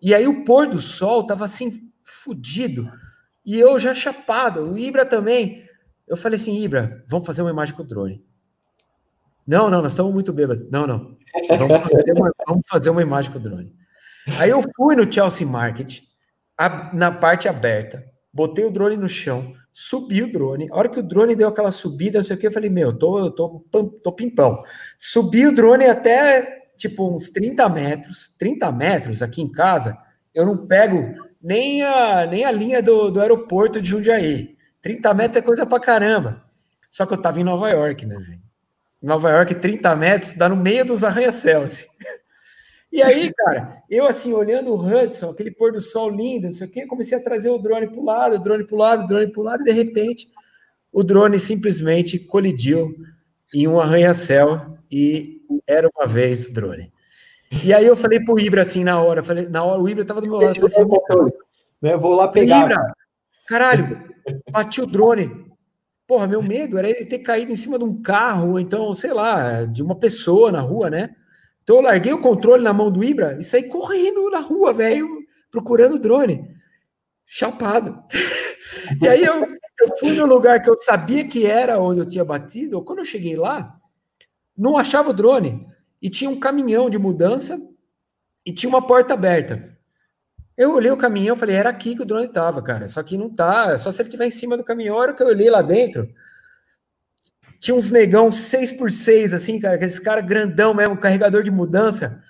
E 0.00 0.14
aí 0.14 0.26
o 0.26 0.44
pôr 0.44 0.66
do 0.66 0.78
sol 0.78 1.26
tava 1.26 1.44
assim, 1.44 1.90
fudido. 2.04 2.90
E 3.48 3.58
eu 3.58 3.78
já 3.78 3.94
chapado, 3.94 4.60
o 4.60 4.78
Ibra 4.78 5.06
também. 5.06 5.66
Eu 6.06 6.18
falei 6.18 6.38
assim, 6.38 6.54
Ibra, 6.54 7.02
vamos 7.08 7.26
fazer 7.26 7.40
uma 7.40 7.50
imagem 7.50 7.74
com 7.74 7.82
o 7.82 7.86
drone. 7.86 8.22
Não, 9.46 9.70
não, 9.70 9.80
nós 9.80 9.92
estamos 9.92 10.12
muito 10.12 10.34
bêbados. 10.34 10.70
Não, 10.70 10.86
não. 10.86 11.16
Vamos 11.48 11.82
fazer 11.82 12.12
uma, 12.12 12.30
vamos 12.46 12.62
fazer 12.68 12.90
uma 12.90 13.00
imagem 13.00 13.32
com 13.32 13.38
o 13.38 13.42
drone. 13.42 13.74
Aí 14.38 14.50
eu 14.50 14.62
fui 14.76 14.94
no 14.94 15.10
Chelsea 15.10 15.46
Market, 15.46 16.00
na 16.92 17.10
parte 17.10 17.48
aberta, 17.48 18.04
botei 18.30 18.66
o 18.66 18.70
drone 18.70 18.98
no 18.98 19.08
chão, 19.08 19.54
subi 19.72 20.22
o 20.22 20.30
drone. 20.30 20.68
A 20.70 20.76
hora 20.76 20.90
que 20.90 21.00
o 21.00 21.02
drone 21.02 21.34
deu 21.34 21.48
aquela 21.48 21.70
subida, 21.70 22.18
não 22.18 22.26
sei 22.26 22.36
o 22.36 22.38
que, 22.38 22.48
eu 22.48 22.52
falei, 22.52 22.68
meu, 22.68 22.98
tô, 22.98 23.30
tô, 23.30 23.64
tô 24.02 24.12
pimpão. 24.12 24.62
Subi 24.98 25.46
o 25.46 25.54
drone 25.54 25.86
até, 25.86 26.66
tipo, 26.76 27.16
uns 27.16 27.30
30 27.30 27.66
metros. 27.70 28.30
30 28.38 28.70
metros 28.72 29.22
aqui 29.22 29.40
em 29.40 29.50
casa, 29.50 29.96
eu 30.34 30.44
não 30.44 30.66
pego 30.66 31.27
nem 31.48 31.82
a, 31.82 32.26
nem 32.26 32.44
a 32.44 32.52
linha 32.52 32.82
do, 32.82 33.10
do 33.10 33.22
aeroporto 33.22 33.80
de 33.80 33.88
Jundiaí. 33.88 34.54
30 34.82 35.14
metros 35.14 35.42
é 35.42 35.46
coisa 35.46 35.64
pra 35.64 35.80
caramba. 35.80 36.44
Só 36.90 37.06
que 37.06 37.14
eu 37.14 37.22
tava 37.22 37.40
em 37.40 37.44
Nova 37.44 37.70
York, 37.70 38.04
né, 38.04 38.16
velho? 38.16 38.42
Nova 39.00 39.30
York, 39.30 39.54
30 39.54 39.96
metros, 39.96 40.34
dá 40.34 40.46
no 40.46 40.56
meio 40.56 40.84
dos 40.84 41.02
arranha-céus. 41.02 41.84
E 42.90 43.02
aí, 43.02 43.30
cara, 43.34 43.82
eu 43.90 44.06
assim, 44.06 44.32
olhando 44.32 44.72
o 44.72 44.80
Hudson, 44.80 45.28
aquele 45.28 45.50
pôr 45.50 45.72
do 45.72 45.78
sol 45.78 46.08
lindo, 46.08 46.46
não 46.46 46.54
sei 46.54 46.66
o 46.66 46.70
quê, 46.70 46.86
comecei 46.86 47.18
a 47.18 47.22
trazer 47.22 47.50
o 47.50 47.58
drone 47.58 47.86
para 47.86 48.00
o 48.00 48.04
lado, 48.04 48.36
o 48.36 48.38
drone 48.38 48.64
para 48.64 48.74
o 48.74 48.78
lado, 48.78 49.04
o 49.04 49.06
drone 49.06 49.30
para 49.30 49.40
o 49.42 49.44
lado, 49.44 49.60
e 49.60 49.64
de 49.64 49.72
repente 49.72 50.26
o 50.90 51.04
drone 51.04 51.38
simplesmente 51.38 52.18
colidiu 52.18 52.96
em 53.52 53.68
um 53.68 53.78
arranha-céu 53.78 54.78
e 54.90 55.42
era 55.66 55.86
uma 55.94 56.06
vez 56.06 56.48
drone. 56.48 56.90
E 57.50 57.72
aí 57.72 57.86
eu 57.86 57.96
falei 57.96 58.20
pro 58.20 58.38
Ibra 58.38 58.62
assim 58.62 58.84
na 58.84 59.00
hora, 59.00 59.22
falei, 59.22 59.48
na 59.48 59.62
hora 59.64 59.80
o 59.80 59.88
Ibra 59.88 60.04
tava 60.04 60.20
do 60.20 60.28
meu 60.28 60.38
lado, 60.38 60.56
eu 60.56 60.68
falei 60.68 60.92
assim, 60.92 61.32
né? 61.80 61.96
Vou 61.96 62.14
lá 62.14 62.28
pegar. 62.28 62.64
Ibra, 62.64 62.94
caralho, 63.46 64.04
bati 64.50 64.80
o 64.80 64.86
drone. 64.86 65.46
Porra, 66.06 66.26
meu 66.26 66.42
medo 66.42 66.78
era 66.78 66.88
ele 66.88 67.04
ter 67.04 67.18
caído 67.18 67.52
em 67.52 67.56
cima 67.56 67.78
de 67.78 67.84
um 67.84 68.00
carro, 68.00 68.52
ou 68.52 68.60
então, 68.60 68.92
sei 68.94 69.12
lá, 69.12 69.64
de 69.64 69.82
uma 69.82 69.94
pessoa 69.94 70.50
na 70.50 70.60
rua, 70.60 70.88
né? 70.88 71.14
Então 71.62 71.76
eu 71.76 71.82
larguei 71.82 72.12
o 72.12 72.22
controle 72.22 72.62
na 72.62 72.72
mão 72.72 72.90
do 72.90 73.04
Ibra 73.04 73.36
e 73.38 73.44
saí 73.44 73.64
correndo 73.64 74.30
na 74.30 74.40
rua, 74.40 74.72
velho, 74.72 75.06
procurando 75.50 75.96
o 75.96 75.98
drone. 75.98 76.50
Chapado. 77.26 78.02
e 79.02 79.06
aí 79.06 79.22
eu, 79.22 79.46
eu 79.80 79.96
fui 79.98 80.14
no 80.14 80.24
lugar 80.24 80.62
que 80.62 80.70
eu 80.70 80.78
sabia 80.78 81.28
que 81.28 81.46
era 81.46 81.78
onde 81.78 82.00
eu 82.00 82.08
tinha 82.08 82.24
batido. 82.24 82.82
Quando 82.82 83.00
eu 83.00 83.04
cheguei 83.04 83.36
lá, 83.36 83.76
não 84.56 84.78
achava 84.78 85.10
o 85.10 85.14
drone. 85.14 85.66
E 86.00 86.08
tinha 86.08 86.30
um 86.30 86.38
caminhão 86.38 86.88
de 86.88 86.98
mudança 86.98 87.60
e 88.44 88.52
tinha 88.52 88.68
uma 88.68 88.86
porta 88.86 89.14
aberta. 89.14 89.76
Eu 90.56 90.74
olhei 90.74 90.90
o 90.90 90.96
caminhão 90.96 91.36
e 91.36 91.38
falei, 91.38 91.54
era 91.54 91.70
aqui 91.70 91.94
que 91.94 92.02
o 92.02 92.04
drone 92.04 92.26
estava, 92.26 92.60
cara. 92.62 92.88
Só 92.88 93.02
que 93.02 93.16
não 93.16 93.30
tá, 93.30 93.76
só 93.78 93.92
se 93.92 94.00
ele 94.00 94.08
estiver 94.08 94.26
em 94.26 94.30
cima 94.30 94.56
do 94.56 94.64
caminhão. 94.64 94.96
A 94.96 95.00
hora 95.00 95.14
que 95.14 95.22
eu 95.22 95.28
olhei 95.28 95.48
lá 95.48 95.62
dentro, 95.62 96.08
tinha 97.60 97.74
uns 97.74 97.90
negão 97.90 98.28
6x6, 98.28 99.34
assim, 99.34 99.60
cara, 99.60 99.76
aqueles 99.76 99.98
caras 99.98 100.24
grandão 100.24 100.74
mesmo, 100.74 100.96
carregador 100.96 101.42
de 101.42 101.50
mudança. 101.50 102.22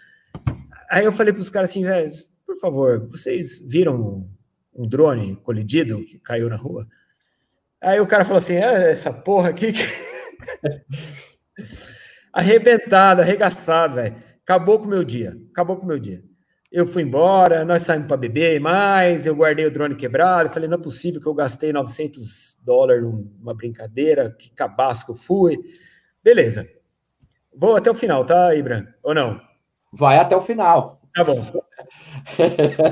Aí 0.90 1.04
eu 1.04 1.12
falei 1.12 1.32
para 1.32 1.40
os 1.40 1.50
caras 1.50 1.70
assim, 1.70 1.84
velho, 1.84 2.10
por 2.46 2.58
favor, 2.58 3.08
vocês 3.08 3.58
viram 3.60 4.28
um 4.74 4.88
drone 4.88 5.36
colidido 5.36 6.04
que 6.04 6.18
caiu 6.18 6.48
na 6.48 6.56
rua? 6.56 6.86
Aí 7.80 8.00
o 8.00 8.06
cara 8.06 8.24
falou 8.24 8.38
assim, 8.38 8.54
é 8.54 8.90
essa 8.90 9.12
porra 9.12 9.50
aqui 9.50 9.72
que... 9.72 9.82
arrebentado, 12.32 13.20
arregaçado, 13.22 13.96
velho. 13.96 14.16
Acabou 14.42 14.78
com 14.78 14.86
o 14.86 14.88
meu 14.88 15.04
dia, 15.04 15.36
acabou 15.50 15.76
com 15.76 15.84
o 15.84 15.88
meu 15.88 15.98
dia. 15.98 16.22
Eu 16.70 16.86
fui 16.86 17.02
embora, 17.02 17.64
nós 17.64 17.82
saímos 17.82 18.08
para 18.08 18.16
beber 18.16 18.60
mais, 18.60 19.26
eu 19.26 19.34
guardei 19.34 19.64
o 19.64 19.70
drone 19.70 19.94
quebrado, 19.94 20.50
falei, 20.50 20.68
não 20.68 20.76
é 20.78 20.82
possível 20.82 21.20
que 21.20 21.26
eu 21.26 21.34
gastei 21.34 21.72
900 21.72 22.58
dólares 22.62 23.02
numa 23.02 23.54
brincadeira, 23.54 24.30
que 24.38 24.50
cabaço 24.50 25.06
que 25.06 25.12
eu 25.12 25.16
fui. 25.16 25.58
Beleza. 26.22 26.68
Vou 27.54 27.74
até 27.76 27.90
o 27.90 27.94
final, 27.94 28.24
tá, 28.24 28.54
Ibra? 28.54 28.94
Ou 29.02 29.14
não? 29.14 29.40
Vai 29.92 30.18
até 30.18 30.36
o 30.36 30.40
final. 30.40 31.00
Tá 31.14 31.24
bom. 31.24 31.42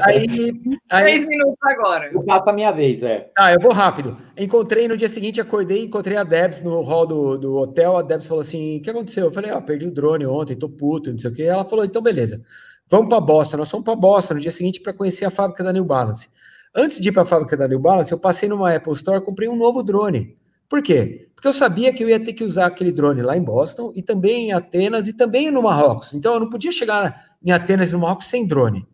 Aí, 0.03 0.53
aí... 0.91 1.05
Três 1.05 1.27
minutos 1.27 1.59
agora. 1.63 2.11
Eu 2.13 2.23
passo 2.25 2.51
a 2.51 2.53
minha 2.53 2.73
vez, 2.73 3.03
é. 3.03 3.31
Ah, 3.39 3.53
eu 3.53 3.61
vou 3.61 3.73
rápido. 3.73 4.17
Encontrei 4.37 4.89
no 4.89 4.97
dia 4.97 5.09
seguinte, 5.09 5.41
acordei, 5.41 5.85
encontrei 5.85 6.17
a 6.17 6.25
Debs 6.25 6.63
no 6.63 6.81
hall 6.83 7.07
do, 7.07 7.39
do 7.39 7.57
hotel. 7.57 7.97
A 7.97 8.03
Debs 8.03 8.27
falou 8.27 8.43
assim: 8.43 8.79
o 8.79 8.83
que 8.83 8.91
aconteceu? 8.91 9.27
Eu 9.27 9.33
falei, 9.33 9.51
ah, 9.51 9.61
perdi 9.61 9.87
o 9.87 9.91
drone 9.91 10.27
ontem, 10.27 10.57
tô 10.57 10.69
puto, 10.69 11.11
não 11.11 11.19
sei 11.19 11.31
o 11.31 11.35
quê. 11.35 11.43
Ela 11.43 11.65
falou, 11.65 11.85
então 11.85 12.03
beleza. 12.03 12.43
Vamos 12.89 13.09
para 13.09 13.21
Boston. 13.21 13.57
Nós 13.57 13.71
fomos 13.71 13.85
para 13.85 13.97
Boston 13.97 14.35
no 14.35 14.41
dia 14.41 14.53
seguinte 14.53 14.81
para 14.81 14.93
conhecer 14.93 15.25
a 15.25 15.31
fábrica 15.31 15.65
da 15.65 15.73
New 15.73 15.85
Balance. 15.85 16.29
Antes 16.75 17.01
de 17.01 17.09
ir 17.09 17.13
para 17.13 17.23
a 17.23 17.27
fábrica 17.27 17.57
da 17.57 17.67
New 17.67 17.79
Balance, 17.79 18.13
eu 18.13 18.19
passei 18.19 18.49
numa 18.49 18.75
Apple 18.75 18.93
Store, 18.93 19.25
comprei 19.25 19.49
um 19.49 19.57
novo 19.57 19.83
drone. 19.83 20.37
Por 20.69 20.83
quê? 20.83 21.29
Porque 21.35 21.49
eu 21.49 21.53
sabia 21.53 21.93
que 21.93 22.03
eu 22.03 22.09
ia 22.09 22.23
ter 22.23 22.33
que 22.33 22.45
usar 22.45 22.67
aquele 22.67 22.91
drone 22.91 23.23
lá 23.23 23.37
em 23.37 23.43
Boston 23.43 23.93
e 23.95 24.03
também 24.03 24.49
em 24.49 24.53
Atenas 24.53 25.07
e 25.07 25.13
também 25.13 25.51
no 25.51 25.63
Marrocos. 25.63 26.13
Então 26.13 26.35
eu 26.35 26.41
não 26.41 26.51
podia 26.51 26.73
chegar 26.73 27.36
em 27.43 27.51
Atenas 27.51 27.93
no 27.93 27.99
Marrocos 27.99 28.27
sem 28.27 28.47
drone. 28.47 28.87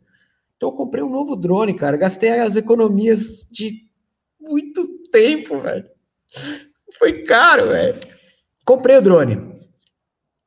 Então 0.57 0.71
eu 0.71 0.75
comprei 0.75 1.03
um 1.03 1.11
novo 1.11 1.35
drone, 1.37 1.75
cara. 1.75 1.97
Gastei 1.97 2.31
as 2.41 2.57
economias 2.57 3.47
de 3.51 3.87
muito 4.41 4.87
tempo, 5.11 5.61
velho. 5.61 5.89
Foi 6.99 7.23
caro, 7.25 7.69
velho. 7.69 8.01
Comprei 8.65 8.97
o 8.97 9.03
drone 9.03 9.53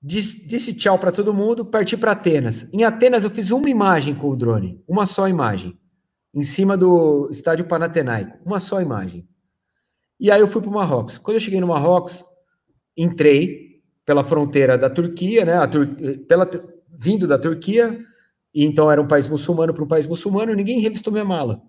disse, 0.06 0.46
disse 0.46 0.74
tchau 0.74 1.00
para 1.00 1.12
todo 1.12 1.34
mundo, 1.34 1.66
parti 1.66 1.98
para 1.98 2.12
Atenas. 2.12 2.70
Em 2.72 2.84
Atenas 2.84 3.24
eu 3.24 3.32
fiz 3.32 3.50
uma 3.50 3.68
imagem 3.68 4.14
com 4.14 4.30
o 4.30 4.36
drone, 4.36 4.80
uma 4.88 5.08
só 5.08 5.28
imagem, 5.28 5.78
em 6.34 6.44
cima 6.44 6.78
do 6.78 7.28
estádio 7.32 7.66
Panatenaico, 7.66 8.38
uma 8.46 8.60
só 8.60 8.80
imagem. 8.80 9.28
E 10.20 10.30
aí 10.30 10.40
eu 10.40 10.48
fui 10.48 10.62
para 10.62 10.70
o 10.70 10.74
Marrocos. 10.74 11.18
Quando 11.18 11.38
eu 11.38 11.42
cheguei 11.42 11.60
no 11.60 11.68
Marrocos, 11.68 12.24
entrei 12.96 13.82
pela 14.06 14.24
fronteira 14.24 14.78
da 14.78 14.90
Turquia, 14.90 15.44
né? 15.44 15.68
Tur 15.68 15.88
pela, 16.28 16.46
vindo 16.98 17.28
da 17.28 17.38
Turquia, 17.38 18.00
e 18.54 18.64
então 18.64 18.92
era 18.92 19.02
um 19.02 19.08
país 19.08 19.28
muçulmano 19.28 19.74
para 19.74 19.84
um 19.84 19.88
país 19.88 20.08
muçulmano, 20.08 20.54
ninguém 20.54 20.80
revistou 20.80 21.12
minha 21.12 21.26
mala. 21.26 21.62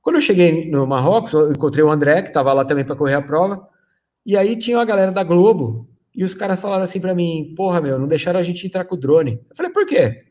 Quando 0.00 0.16
eu 0.16 0.22
cheguei 0.22 0.70
no 0.70 0.86
Marrocos, 0.86 1.32
eu 1.32 1.52
encontrei 1.52 1.84
o 1.84 1.90
André, 1.90 2.22
que 2.22 2.28
estava 2.28 2.52
lá 2.52 2.64
também 2.64 2.84
para 2.84 2.96
correr 2.96 3.14
a 3.14 3.22
prova, 3.22 3.68
e 4.24 4.36
aí 4.36 4.56
tinha 4.56 4.78
a 4.78 4.84
galera 4.84 5.12
da 5.12 5.22
Globo 5.22 5.88
e 6.14 6.24
os 6.24 6.34
caras 6.34 6.60
falaram 6.60 6.82
assim 6.82 7.00
para 7.00 7.14
mim: 7.14 7.54
porra, 7.56 7.80
meu, 7.80 7.98
não 7.98 8.08
deixaram 8.08 8.40
a 8.40 8.42
gente 8.42 8.66
entrar 8.66 8.84
com 8.84 8.94
o 8.94 8.98
drone. 8.98 9.40
Eu 9.48 9.56
falei: 9.56 9.72
por 9.72 9.86
quê? 9.86 10.26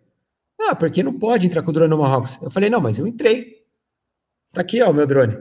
Ah, 0.59 0.75
porque 0.75 1.01
não 1.01 1.17
pode 1.17 1.45
entrar 1.45 1.63
com 1.63 1.69
o 1.71 1.73
drone 1.73 1.89
no 1.89 1.97
Marrocos. 1.97 2.37
Eu 2.41 2.51
falei: 2.51 2.69
não, 2.69 2.81
mas 2.81 2.99
eu 2.99 3.07
entrei. 3.07 3.59
Tá 4.51 4.61
aqui, 4.61 4.81
ó, 4.81 4.89
o 4.89 4.93
meu 4.93 5.07
drone. 5.07 5.37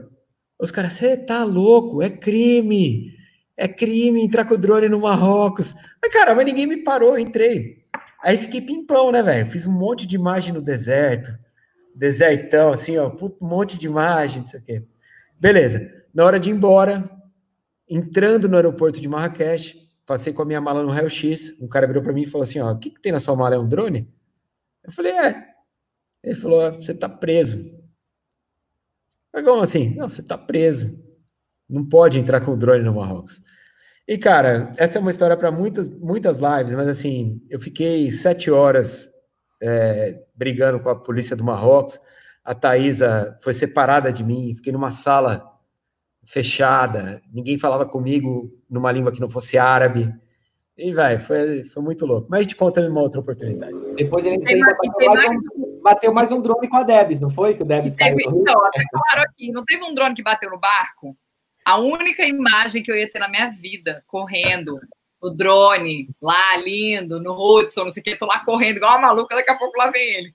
Os 0.59 0.71
caras, 0.71 0.93
você 0.93 1.17
tá 1.17 1.43
louco, 1.43 2.01
é 2.01 2.09
crime. 2.09 3.13
É 3.57 3.67
crime 3.67 4.23
entrar 4.23 4.45
com 4.45 4.53
o 4.53 4.57
drone 4.57 4.87
no 4.87 5.01
Marrocos. 5.01 5.73
Mas, 6.01 6.13
cara, 6.13 6.33
mas 6.33 6.45
ninguém 6.45 6.65
me 6.65 6.77
parou, 6.77 7.11
eu 7.11 7.19
entrei. 7.19 7.78
Aí 8.21 8.37
fiquei 8.37 8.61
pimpão, 8.61 9.11
né, 9.11 9.23
velho? 9.23 9.49
Fiz 9.49 9.65
um 9.65 9.71
monte 9.71 10.05
de 10.05 10.15
imagem 10.15 10.53
no 10.53 10.61
deserto. 10.61 11.31
Desertão, 11.95 12.71
assim, 12.71 12.97
ó, 12.97 13.09
um 13.09 13.47
monte 13.47 13.77
de 13.77 13.87
imagem, 13.87 14.41
não 14.41 14.47
sei 14.47 14.59
o 14.59 14.63
quê. 14.63 14.83
Beleza. 15.39 15.89
Na 16.13 16.25
hora 16.25 16.39
de 16.39 16.49
ir 16.49 16.53
embora, 16.53 17.09
entrando 17.87 18.49
no 18.49 18.55
aeroporto 18.55 18.99
de 18.99 19.07
Marrakech, 19.07 19.89
passei 20.05 20.33
com 20.33 20.41
a 20.41 20.45
minha 20.45 20.59
mala 20.59 20.83
no 20.83 20.89
raio-x, 20.89 21.55
um 21.61 21.67
cara 21.67 21.87
virou 21.87 22.03
para 22.03 22.13
mim 22.13 22.23
e 22.23 22.27
falou 22.27 22.43
assim, 22.43 22.59
ó, 22.59 22.71
o 22.71 22.77
que, 22.77 22.89
que 22.89 23.01
tem 23.01 23.11
na 23.11 23.19
sua 23.19 23.35
mala? 23.35 23.55
É 23.55 23.59
um 23.59 23.67
drone? 23.67 24.11
Eu 24.83 24.91
falei, 24.91 25.11
é. 25.13 25.45
Ele 26.23 26.35
falou, 26.35 26.73
você 26.73 26.93
tá 26.93 27.07
preso. 27.07 27.63
Mas 29.33 29.43
como 29.43 29.61
assim? 29.61 29.95
Não, 29.95 30.09
você 30.09 30.23
tá 30.23 30.37
preso. 30.37 30.97
Não 31.69 31.87
pode 31.87 32.17
entrar 32.17 32.41
com 32.41 32.51
o 32.51 32.57
drone 32.57 32.83
no 32.83 32.95
Marrocos. 32.95 33.41
E, 34.09 34.17
cara, 34.17 34.73
essa 34.75 34.97
é 34.97 35.01
uma 35.01 35.11
história 35.11 35.37
para 35.37 35.51
muitas, 35.51 35.87
muitas 35.87 36.39
lives, 36.39 36.73
mas 36.73 36.87
assim, 36.87 37.39
eu 37.47 37.59
fiquei 37.59 38.11
sete 38.11 38.49
horas 38.49 39.07
é, 39.61 40.19
brigando 40.33 40.79
com 40.79 40.89
a 40.89 40.95
polícia 40.95 41.35
do 41.35 41.43
Marrocos. 41.43 42.01
A 42.43 42.55
Thaisa 42.55 43.37
foi 43.39 43.53
separada 43.53 44.11
de 44.11 44.23
mim, 44.23 44.55
fiquei 44.55 44.73
numa 44.73 44.89
sala 44.89 45.47
fechada, 46.25 47.21
ninguém 47.31 47.59
falava 47.59 47.85
comigo 47.85 48.51
numa 48.67 48.91
língua 48.91 49.11
que 49.11 49.21
não 49.21 49.29
fosse 49.29 49.59
árabe. 49.59 50.11
E, 50.75 50.91
vai, 50.91 51.19
foi, 51.19 51.63
foi 51.65 51.83
muito 51.83 52.03
louco. 52.03 52.29
Mas 52.31 52.39
a 52.39 52.41
gente 52.41 52.55
conta 52.55 52.81
numa 52.81 53.01
outra 53.01 53.21
oportunidade. 53.21 53.75
Depois 53.95 54.25
ele 54.25 54.39
bateu 54.39 55.13
mais, 55.13 55.29
um, 55.29 55.81
bateu 55.83 56.13
mais 56.15 56.31
um 56.31 56.41
drone 56.41 56.67
com 56.67 56.77
a 56.77 56.83
Debs, 56.83 57.19
não 57.19 57.29
foi? 57.29 57.53
Que 57.53 57.61
o 57.61 57.65
Debs 57.65 57.95
teve, 57.95 58.23
caiu. 58.23 58.41
Então, 58.41 58.59
até 58.65 58.81
claro 58.89 59.29
aqui, 59.29 59.51
não 59.51 59.63
teve 59.63 59.83
um 59.83 59.93
drone 59.93 60.15
que 60.15 60.23
bateu 60.23 60.49
no 60.49 60.59
barco? 60.59 61.15
A 61.69 61.77
única 61.77 62.25
imagem 62.25 62.81
que 62.81 62.91
eu 62.91 62.95
ia 62.95 63.11
ter 63.11 63.19
na 63.19 63.29
minha 63.29 63.49
vida, 63.49 64.03
correndo, 64.07 64.79
o 65.21 65.29
drone 65.29 66.09
lá, 66.19 66.57
lindo, 66.57 67.21
no 67.21 67.33
Hudson, 67.33 67.83
não 67.83 67.91
sei 67.91 68.01
o 68.01 68.03
que, 68.03 68.15
tô 68.15 68.25
lá 68.25 68.43
correndo 68.43 68.77
igual 68.77 68.93
uma 68.93 69.09
maluca, 69.09 69.35
daqui 69.35 69.51
a 69.51 69.57
pouco 69.57 69.77
lá 69.77 69.91
vem 69.91 70.01
ele. 70.01 70.33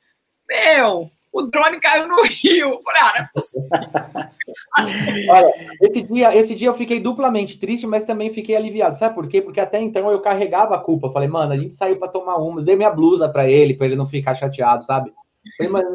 Meu, 0.48 1.10
o 1.32 1.42
drone 1.42 1.80
caiu 1.80 2.06
no 2.06 2.22
rio. 2.22 2.80
Falei, 2.84 3.02
ah, 3.02 3.12
não 3.18 3.24
é 3.24 3.28
possível. 3.34 3.68
Olha, 5.30 5.50
esse 5.82 6.02
dia, 6.02 6.36
esse 6.36 6.54
dia 6.54 6.68
eu 6.68 6.74
fiquei 6.74 7.00
duplamente 7.00 7.58
triste, 7.58 7.84
mas 7.84 8.04
também 8.04 8.30
fiquei 8.30 8.54
aliviado. 8.54 8.96
Sabe 8.96 9.16
por 9.16 9.26
quê? 9.26 9.42
Porque 9.42 9.58
até 9.58 9.80
então 9.80 10.08
eu 10.12 10.20
carregava 10.20 10.76
a 10.76 10.80
culpa. 10.80 11.10
Falei, 11.10 11.28
mano, 11.28 11.52
a 11.52 11.58
gente 11.58 11.74
saiu 11.74 11.98
para 11.98 12.06
tomar 12.06 12.36
umas, 12.36 12.64
dei 12.64 12.76
minha 12.76 12.90
blusa 12.90 13.28
para 13.28 13.50
ele, 13.50 13.74
para 13.74 13.86
ele 13.86 13.96
não 13.96 14.06
ficar 14.06 14.34
chateado, 14.34 14.86
sabe? 14.86 15.12
Falei, 15.56 15.72
mano, 15.72 15.88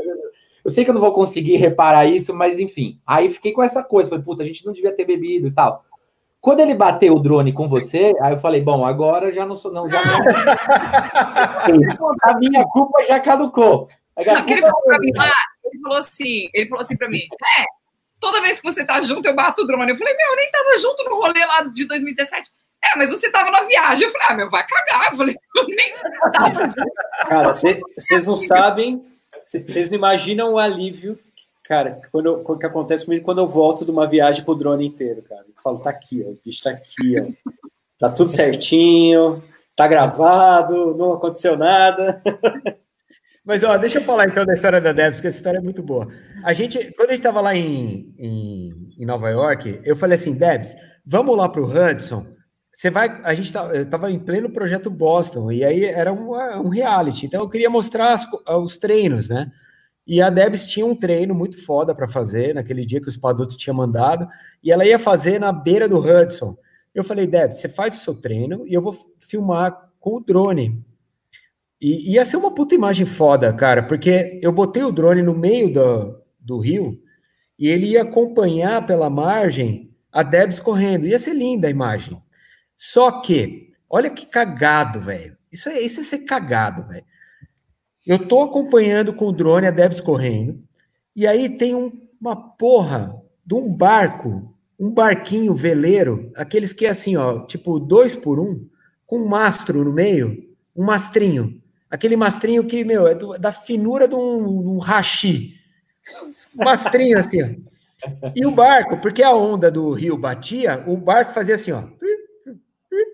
eu 0.69 0.73
sei 0.73 0.83
que 0.83 0.91
eu 0.91 0.93
não 0.93 1.01
vou 1.01 1.11
conseguir 1.11 1.57
reparar 1.57 2.05
isso, 2.05 2.33
mas 2.33 2.59
enfim. 2.59 2.99
Aí 3.05 3.27
fiquei 3.27 3.51
com 3.51 3.63
essa 3.63 3.83
coisa. 3.83 4.09
Falei, 4.09 4.23
puta, 4.23 4.43
a 4.43 4.45
gente 4.45 4.65
não 4.65 4.71
devia 4.71 4.93
ter 4.93 5.03
bebido 5.03 5.47
e 5.47 5.51
tal. 5.51 5.83
Quando 6.39 6.61
ele 6.61 6.73
bateu 6.73 7.15
o 7.15 7.19
drone 7.19 7.51
com 7.51 7.67
você, 7.67 8.13
aí 8.21 8.33
eu 8.33 8.37
falei, 8.37 8.61
bom, 8.61 8.85
agora 8.85 9.31
já 9.31 9.45
não 9.45 9.55
sou, 9.55 9.73
não, 9.73 9.89
já 9.89 10.05
não. 10.05 10.15
a 12.23 12.37
minha 12.37 12.63
culpa 12.65 13.03
já 13.03 13.19
caducou. 13.19 13.89
Não, 14.15 14.47
ele 14.47 14.61
falou 14.61 14.81
pra 14.83 14.99
mim 14.99 15.11
lá, 15.15 15.31
ele 15.65 15.81
falou 15.81 15.97
assim, 15.97 16.49
ele 16.53 16.69
falou 16.69 16.83
assim 16.83 16.95
pra 16.95 17.09
mim, 17.09 17.21
é, 17.57 17.65
toda 18.19 18.41
vez 18.41 18.61
que 18.61 18.71
você 18.71 18.85
tá 18.85 19.01
junto, 19.01 19.27
eu 19.27 19.35
bato 19.35 19.63
o 19.63 19.65
drone. 19.65 19.91
Eu 19.91 19.97
falei, 19.97 20.15
meu, 20.15 20.27
eu 20.27 20.35
nem 20.35 20.51
tava 20.51 20.77
junto 20.77 21.03
no 21.05 21.19
rolê 21.19 21.43
lá 21.45 21.63
de 21.63 21.87
2017. 21.87 22.51
É, 22.83 22.97
mas 22.97 23.09
você 23.09 23.29
tava 23.29 23.51
na 23.51 23.63
viagem. 23.63 24.05
Eu 24.05 24.11
falei, 24.11 24.27
ah, 24.29 24.33
meu, 24.35 24.49
vai 24.49 24.65
cagar. 24.65 25.11
Eu 25.11 25.17
falei, 25.17 25.35
eu 25.57 25.67
nem 25.67 25.93
tava. 26.31 26.69
Cara, 27.27 27.53
vocês 27.53 28.27
não 28.27 28.37
sabem, 28.37 29.03
vocês 29.43 29.89
não 29.89 29.97
imaginam 29.97 30.53
o 30.53 30.57
alívio, 30.57 31.17
cara, 31.63 32.01
quando, 32.11 32.39
quando 32.39 32.59
que 32.59 32.65
acontece 32.65 33.05
comigo 33.05 33.25
quando 33.25 33.39
eu 33.39 33.47
volto 33.47 33.85
de 33.85 33.91
uma 33.91 34.07
viagem 34.07 34.43
com 34.43 34.51
o 34.51 34.55
drone 34.55 34.87
inteiro, 34.87 35.21
cara. 35.21 35.41
Eu 35.47 35.61
falo, 35.63 35.79
tá 35.79 35.89
aqui, 35.89 36.23
ó, 36.25 36.29
o 36.29 36.39
bicho 36.43 36.63
tá 36.63 36.71
aqui, 36.71 37.19
ó. 37.19 37.51
Tá 37.99 38.09
tudo 38.09 38.31
certinho, 38.31 39.43
tá 39.75 39.87
gravado, 39.87 40.95
não 40.95 41.13
aconteceu 41.13 41.57
nada. 41.57 42.21
Mas, 43.49 43.63
ó, 43.63 43.77
deixa 43.77 43.97
eu 43.97 44.03
falar 44.03 44.27
então 44.27 44.45
da 44.45 44.53
história 44.53 44.79
da 44.79 44.91
Debs, 44.91 45.15
porque 45.15 45.27
essa 45.27 45.37
história 45.37 45.57
é 45.57 45.61
muito 45.61 45.81
boa. 45.81 46.07
A 46.43 46.53
gente, 46.53 46.93
quando 46.93 47.09
a 47.09 47.13
gente 47.13 47.21
estava 47.21 47.41
lá 47.41 47.55
em, 47.55 48.13
em, 48.17 48.93
em, 48.97 49.05
Nova 49.05 49.29
York, 49.29 49.81
eu 49.83 49.95
falei 49.95 50.15
assim, 50.15 50.33
Debs, 50.33 50.75
vamos 51.05 51.35
lá 51.35 51.49
para 51.49 51.61
o 51.61 51.65
Hudson. 51.65 52.27
Você 52.71 52.89
vai, 52.89 53.21
a 53.23 53.33
gente 53.33 53.51
tá, 53.51 53.73
estava 53.75 54.11
em 54.11 54.19
pleno 54.19 54.49
projeto 54.49 54.89
Boston 54.89 55.51
e 55.51 55.63
aí 55.63 55.83
era 55.83 56.13
um 56.13 56.69
reality, 56.69 57.25
então 57.25 57.41
eu 57.41 57.49
queria 57.49 57.69
mostrar 57.69 58.13
as, 58.13 58.27
os 58.47 58.77
treinos, 58.77 59.27
né? 59.27 59.51
E 60.05 60.21
a 60.21 60.29
Debs 60.29 60.65
tinha 60.65 60.85
um 60.85 60.95
treino 60.95 61.35
muito 61.35 61.63
foda 61.63 61.93
para 61.93 62.07
fazer 62.07 62.55
naquele 62.55 62.85
dia 62.85 62.99
que 63.01 63.09
os 63.09 63.17
Padutos 63.17 63.57
tinham 63.57 63.75
mandado, 63.75 64.27
e 64.63 64.71
ela 64.71 64.85
ia 64.85 64.97
fazer 64.97 65.39
na 65.39 65.51
beira 65.51 65.87
do 65.87 65.99
Hudson. 65.99 66.57
Eu 66.95 67.03
falei, 67.03 67.27
Debs, 67.27 67.57
você 67.57 67.69
faz 67.69 67.95
o 67.95 68.03
seu 68.03 68.15
treino 68.15 68.65
e 68.65 68.73
eu 68.73 68.81
vou 68.81 68.95
filmar 69.19 69.91
com 69.99 70.15
o 70.15 70.19
drone. 70.19 70.83
E 71.79 72.13
ia 72.13 72.25
ser 72.25 72.37
uma 72.37 72.53
puta 72.53 72.75
imagem 72.75 73.05
foda, 73.05 73.53
cara, 73.53 73.83
porque 73.83 74.39
eu 74.41 74.51
botei 74.51 74.83
o 74.83 74.91
drone 74.91 75.21
no 75.21 75.35
meio 75.35 75.71
do, 75.71 76.19
do 76.39 76.57
rio 76.57 76.99
e 77.57 77.67
ele 77.67 77.87
ia 77.87 78.01
acompanhar 78.01 78.85
pela 78.85 79.09
margem 79.09 79.95
a 80.11 80.23
Debs 80.23 80.59
correndo. 80.59 81.05
Ia 81.05 81.19
ser 81.19 81.35
linda 81.35 81.67
a 81.67 81.71
imagem. 81.71 82.19
Só 82.79 83.19
que, 83.19 83.73
olha 83.89 84.09
que 84.09 84.25
cagado, 84.25 85.01
velho. 85.01 85.35
Isso 85.51 85.67
é, 85.67 85.81
isso 85.81 85.99
é 85.99 86.03
ser 86.03 86.19
cagado, 86.19 86.87
velho. 86.87 87.03
Eu 88.07 88.25
tô 88.25 88.41
acompanhando 88.41 89.11
com 89.13 89.25
o 89.25 89.33
drone 89.33 89.67
a 89.67 89.71
Debs 89.71 89.99
correndo, 89.99 90.63
e 91.13 91.27
aí 91.27 91.49
tem 91.49 91.75
um, 91.75 91.91
uma 92.21 92.37
porra 92.37 93.21
de 93.45 93.53
um 93.53 93.69
barco, 93.69 94.55
um 94.79 94.89
barquinho 94.89 95.53
veleiro, 95.53 96.31
aqueles 96.37 96.71
que 96.71 96.85
é 96.85 96.91
assim, 96.91 97.17
ó, 97.17 97.45
tipo 97.45 97.81
dois 97.81 98.15
por 98.15 98.39
um, 98.39 98.65
com 99.05 99.23
um 99.23 99.27
mastro 99.27 99.83
no 99.83 99.91
meio, 99.91 100.55
um 100.73 100.85
mastrinho. 100.85 101.61
Aquele 101.91 102.15
mastrinho 102.15 102.63
que, 102.63 102.85
meu, 102.85 103.05
é 103.07 103.13
do, 103.13 103.37
da 103.37 103.51
finura 103.51 104.07
de 104.07 104.15
um, 104.15 104.75
um 104.75 104.77
rachi. 104.77 105.55
Mastrinho 106.55 107.19
assim, 107.19 107.43
ó. 107.43 107.69
E 108.33 108.45
o 108.45 108.51
barco, 108.51 108.97
porque 108.97 109.21
a 109.21 109.33
onda 109.33 109.69
do 109.69 109.91
rio 109.91 110.17
batia, 110.17 110.83
o 110.87 110.95
barco 110.95 111.33
fazia 111.33 111.55
assim, 111.55 111.71
ó. 111.71 111.83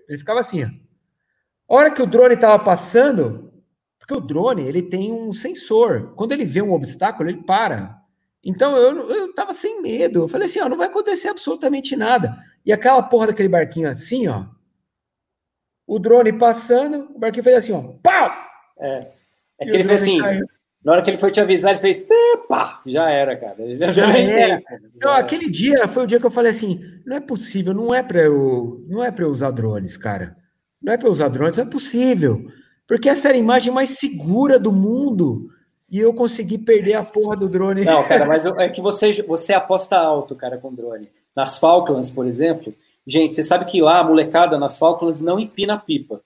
Ele 0.08 0.18
ficava 0.18 0.40
assim, 0.40 0.64
ó. 0.64 0.68
A 1.68 1.74
hora 1.74 1.90
que 1.90 2.00
o 2.00 2.06
drone 2.06 2.34
estava 2.34 2.62
passando, 2.62 3.52
porque 3.98 4.14
o 4.14 4.20
drone 4.20 4.62
ele 4.62 4.82
tem 4.82 5.12
um 5.12 5.32
sensor. 5.32 6.14
Quando 6.14 6.32
ele 6.32 6.44
vê 6.44 6.62
um 6.62 6.72
obstáculo, 6.72 7.28
ele 7.28 7.42
para. 7.42 8.00
Então 8.42 8.76
eu, 8.76 9.10
eu 9.10 9.34
tava 9.34 9.52
sem 9.52 9.82
medo. 9.82 10.22
Eu 10.22 10.28
falei 10.28 10.46
assim, 10.46 10.60
ó, 10.60 10.68
não 10.68 10.76
vai 10.76 10.86
acontecer 10.86 11.28
absolutamente 11.28 11.96
nada. 11.96 12.36
E 12.64 12.72
aquela 12.72 13.02
porra 13.02 13.28
daquele 13.28 13.48
barquinho 13.48 13.88
assim, 13.88 14.28
ó. 14.28 14.46
O 15.86 15.98
drone 15.98 16.32
passando, 16.32 17.10
o 17.14 17.18
barquinho 17.18 17.44
fez 17.44 17.56
assim, 17.56 17.72
ó. 17.72 17.82
Pau! 18.02 18.32
É, 18.78 19.12
é 19.58 19.64
que 19.64 19.70
ele 19.70 19.84
fez 19.84 20.02
assim. 20.02 20.20
Caiu. 20.20 20.46
Na 20.86 20.92
hora 20.92 21.02
que 21.02 21.10
ele 21.10 21.18
foi 21.18 21.32
te 21.32 21.40
avisar, 21.40 21.72
ele 21.72 21.80
fez, 21.80 22.06
pá, 22.48 22.80
já 22.86 23.10
era, 23.10 23.36
cara. 23.36 23.56
Já, 23.74 23.90
já 23.90 24.16
era. 24.16 24.62
Então, 24.94 25.10
aquele 25.14 25.50
dia 25.50 25.88
foi 25.88 26.04
o 26.04 26.06
dia 26.06 26.20
que 26.20 26.26
eu 26.26 26.30
falei 26.30 26.52
assim: 26.52 26.80
não 27.04 27.16
é 27.16 27.18
possível, 27.18 27.74
não 27.74 27.92
é 27.92 28.04
para 28.04 28.20
eu, 28.20 28.84
não 28.86 29.02
é 29.02 29.10
para 29.10 29.24
eu 29.24 29.28
usar 29.28 29.50
drones, 29.50 29.96
cara. 29.96 30.36
Não 30.80 30.92
é 30.92 30.96
para 30.96 31.08
eu 31.08 31.10
usar 31.10 31.26
drones, 31.26 31.56
não 31.56 31.64
é 31.64 31.68
possível. 31.68 32.48
Porque 32.86 33.08
essa 33.08 33.26
era 33.26 33.36
a 33.36 33.40
imagem 33.40 33.72
mais 33.72 33.98
segura 33.98 34.60
do 34.60 34.70
mundo 34.70 35.50
e 35.90 35.98
eu 35.98 36.14
consegui 36.14 36.56
perder 36.56 36.94
a 36.94 37.02
porra 37.02 37.34
do 37.34 37.48
drone. 37.48 37.84
Não, 37.84 38.06
cara, 38.06 38.24
mas 38.24 38.46
é 38.46 38.68
que 38.68 38.80
você, 38.80 39.10
você 39.24 39.52
aposta 39.54 39.98
alto, 39.98 40.36
cara, 40.36 40.56
com 40.56 40.72
drone. 40.72 41.08
Nas 41.34 41.58
Falklands, 41.58 42.10
por 42.10 42.28
exemplo, 42.28 42.72
gente, 43.04 43.34
você 43.34 43.42
sabe 43.42 43.64
que 43.64 43.82
lá 43.82 43.98
a 43.98 44.04
molecada 44.04 44.56
nas 44.56 44.78
Falklands 44.78 45.20
não 45.20 45.40
empina 45.40 45.76
pipa. 45.76 46.20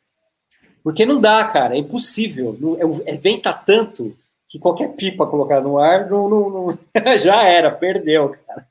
Porque 0.85 1.07
não 1.07 1.19
dá, 1.19 1.43
cara, 1.45 1.77
é 1.77 1.79
impossível. 1.79 2.59
É, 3.07 3.15
é, 3.15 3.17
venta 3.17 3.55
tanto 3.55 4.15
que 4.51 4.59
qualquer 4.59 4.97
pipa 4.97 5.29
colocar 5.29 5.61
no 5.61 5.79
ar 5.79 6.11
não, 6.11 6.29
não, 6.29 6.51
não, 6.51 6.79
já 7.17 7.45
era, 7.45 7.71
perdeu, 7.71 8.31
cara. 8.31 8.67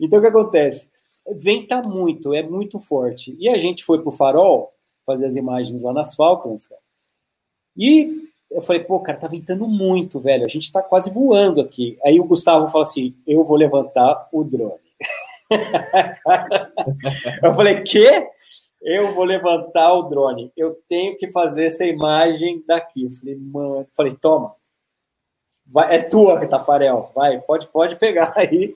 Então 0.00 0.20
o 0.20 0.22
que 0.22 0.28
acontece? 0.28 0.88
Venta 1.36 1.82
muito, 1.82 2.32
é 2.32 2.44
muito 2.44 2.78
forte. 2.78 3.36
E 3.38 3.48
a 3.48 3.58
gente 3.58 3.84
foi 3.84 4.00
pro 4.00 4.12
farol 4.12 4.72
fazer 5.04 5.26
as 5.26 5.34
imagens 5.34 5.82
lá 5.82 5.92
nas 5.92 6.14
Falcons, 6.14 6.68
cara. 6.68 6.80
E 7.76 8.30
eu 8.52 8.62
falei, 8.62 8.84
pô, 8.84 9.00
cara, 9.00 9.18
tá 9.18 9.26
ventando 9.26 9.66
muito, 9.66 10.20
velho. 10.20 10.44
A 10.44 10.48
gente 10.48 10.70
tá 10.70 10.80
quase 10.80 11.10
voando 11.10 11.60
aqui. 11.60 11.98
Aí 12.04 12.20
o 12.20 12.24
Gustavo 12.24 12.68
fala 12.68 12.84
assim: 12.84 13.14
eu 13.26 13.44
vou 13.44 13.56
levantar 13.56 14.28
o 14.32 14.44
drone. 14.44 14.78
eu 17.42 17.54
falei, 17.54 17.82
quê? 17.82 18.28
eu 18.82 19.14
vou 19.14 19.24
levantar 19.24 19.92
o 19.92 20.04
drone, 20.04 20.50
eu 20.56 20.74
tenho 20.88 21.16
que 21.16 21.28
fazer 21.28 21.66
essa 21.66 21.84
imagem 21.84 22.64
daqui. 22.66 23.04
Eu 23.04 23.10
falei, 23.10 23.36
mano, 23.36 23.86
falei, 23.94 24.12
toma, 24.12 24.54
vai, 25.70 25.96
é 25.96 26.02
tua, 26.02 26.46
Tafarel, 26.46 27.10
vai, 27.14 27.40
pode, 27.40 27.68
pode 27.68 27.96
pegar 27.96 28.32
aí, 28.36 28.74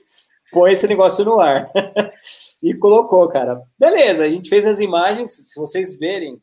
põe 0.51 0.71
esse 0.71 0.87
negócio 0.87 1.25
no 1.25 1.39
ar. 1.39 1.71
e 2.63 2.73
colocou, 2.73 3.27
cara. 3.27 3.61
Beleza, 3.77 4.23
a 4.23 4.29
gente 4.29 4.49
fez 4.49 4.65
as 4.65 4.79
imagens, 4.79 5.31
se 5.31 5.59
vocês 5.59 5.97
verem 5.97 6.41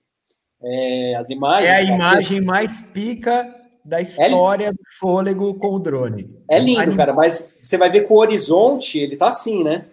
é, 0.63 1.17
as 1.17 1.31
imagens. 1.31 1.71
É 1.71 1.75
a 1.75 1.83
imagem 1.83 2.41
mais 2.41 2.81
pica 2.81 3.55
da 3.85 3.99
é 3.99 4.03
história 4.03 4.67
é, 4.67 4.73
do 4.73 4.79
fôlego 4.99 5.55
com 5.55 5.71
o 5.71 5.79
drone. 5.79 6.31
É 6.49 6.59
lindo, 6.59 6.97
cara, 6.97 7.13
mas 7.13 7.55
você 7.63 7.77
vai 7.77 7.91
ver 7.91 8.07
que 8.07 8.13
o 8.13 8.17
horizonte, 8.17 8.99
ele 8.99 9.17
tá 9.17 9.29
assim, 9.29 9.65
né? 9.65 9.87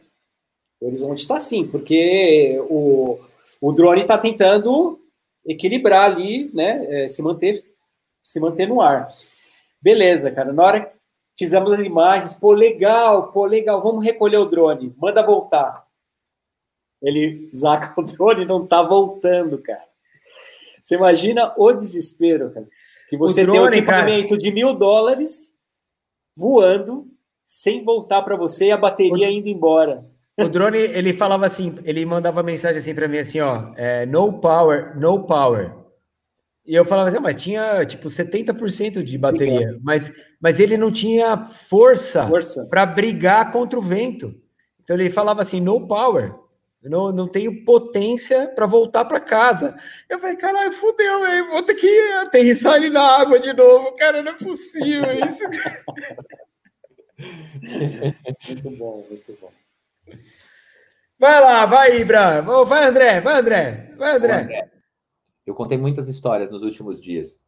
O 0.79 0.87
horizonte 0.87 1.27
tá 1.27 1.37
assim, 1.37 1.65
porque 1.65 2.57
o, 2.69 3.19
o 3.59 3.71
drone 3.71 4.01
está 4.01 4.17
tentando 4.17 4.99
equilibrar 5.45 6.11
ali, 6.11 6.51
né? 6.53 6.85
É, 6.89 7.09
se 7.09 7.21
manter, 7.21 7.63
se 8.21 8.39
manter 8.39 8.67
no 8.67 8.81
ar. 8.81 9.07
Beleza, 9.81 10.31
cara. 10.31 10.51
Na 10.51 10.63
hora 10.63 10.79
que 10.81 10.91
fizemos 11.37 11.71
as 11.73 11.79
imagens, 11.79 12.33
pô, 12.33 12.51
legal, 12.51 13.31
pô, 13.31 13.45
legal, 13.45 13.81
vamos 13.81 14.03
recolher 14.03 14.37
o 14.37 14.45
drone, 14.45 14.93
manda 14.97 15.23
voltar. 15.23 15.85
Ele 17.01 17.49
zaca 17.55 17.93
o 17.99 18.03
drone 18.03 18.43
e 18.43 18.47
não 18.47 18.67
tá 18.67 18.83
voltando, 18.83 19.61
cara. 19.61 19.87
Você 20.81 20.95
imagina 20.95 21.53
o 21.57 21.71
desespero, 21.71 22.51
cara. 22.51 22.67
Que 23.09 23.17
você 23.17 23.43
drone, 23.43 23.57
tem 23.57 23.67
um 23.67 23.73
equipamento 23.73 24.29
cara. 24.29 24.39
de 24.39 24.51
mil 24.51 24.73
dólares 24.73 25.53
voando 26.35 27.07
sem 27.43 27.83
voltar 27.83 28.21
para 28.21 28.35
você 28.35 28.65
e 28.65 28.71
a 28.71 28.77
bateria 28.77 29.27
o... 29.27 29.31
indo 29.31 29.47
embora. 29.47 30.05
O 30.39 30.47
drone, 30.47 30.77
ele 30.77 31.13
falava 31.13 31.45
assim, 31.45 31.77
ele 31.83 32.05
mandava 32.05 32.41
mensagem 32.41 32.77
assim 32.77 32.95
para 32.95 33.07
mim 33.07 33.17
assim, 33.17 33.41
ó, 33.41 33.73
é, 33.75 34.05
no 34.05 34.39
power, 34.39 34.97
no 34.97 35.23
power. 35.23 35.78
E 36.69 36.75
eu 36.75 36.85
falava 36.85 37.09
assim, 37.09 37.17
mas 37.17 37.41
tinha 37.41 37.83
tipo 37.83 38.09
70% 38.09 39.01
de 39.01 39.17
bateria, 39.17 39.79
mas, 39.81 40.13
mas 40.39 40.59
ele 40.59 40.77
não 40.77 40.91
tinha 40.91 41.47
força, 41.47 42.27
força. 42.27 42.63
para 42.67 42.85
brigar 42.85 43.51
contra 43.51 43.79
o 43.79 43.81
vento. 43.81 44.39
Então 44.83 44.95
ele 44.95 45.09
falava 45.09 45.41
assim, 45.41 45.59
no 45.59 45.87
power. 45.87 46.35
Não, 46.83 47.11
não 47.11 47.27
tenho 47.27 47.65
potência 47.65 48.49
para 48.49 48.67
voltar 48.67 49.03
para 49.05 49.19
casa. 49.19 49.75
Eu 50.07 50.19
falei, 50.19 50.35
caralho, 50.35 50.71
fudeu, 50.71 51.21
velho. 51.21 51.49
Vou 51.49 51.63
ter 51.63 51.73
que 51.73 52.11
aterrissar 52.21 52.75
ele 52.75 52.91
na 52.91 53.01
água 53.01 53.39
de 53.39 53.51
novo. 53.51 53.95
Cara, 53.95 54.21
não 54.21 54.31
é 54.31 54.37
possível 54.37 55.11
isso. 55.11 55.43
muito 58.47 58.69
bom, 58.77 59.07
muito 59.09 59.35
bom. 59.41 59.51
Vai 61.17 61.41
lá, 61.41 61.65
vai, 61.65 61.99
Ibra. 61.99 62.41
Vai, 62.41 62.85
André, 62.85 63.21
vai, 63.21 63.39
André. 63.39 63.95
Vai, 63.97 64.15
André. 64.15 64.41
André. 64.43 64.78
Eu 65.49 65.55
contei 65.55 65.77
muitas 65.77 66.07
histórias 66.07 66.51
nos 66.51 66.61
últimos 66.61 67.01
dias. 67.01 67.41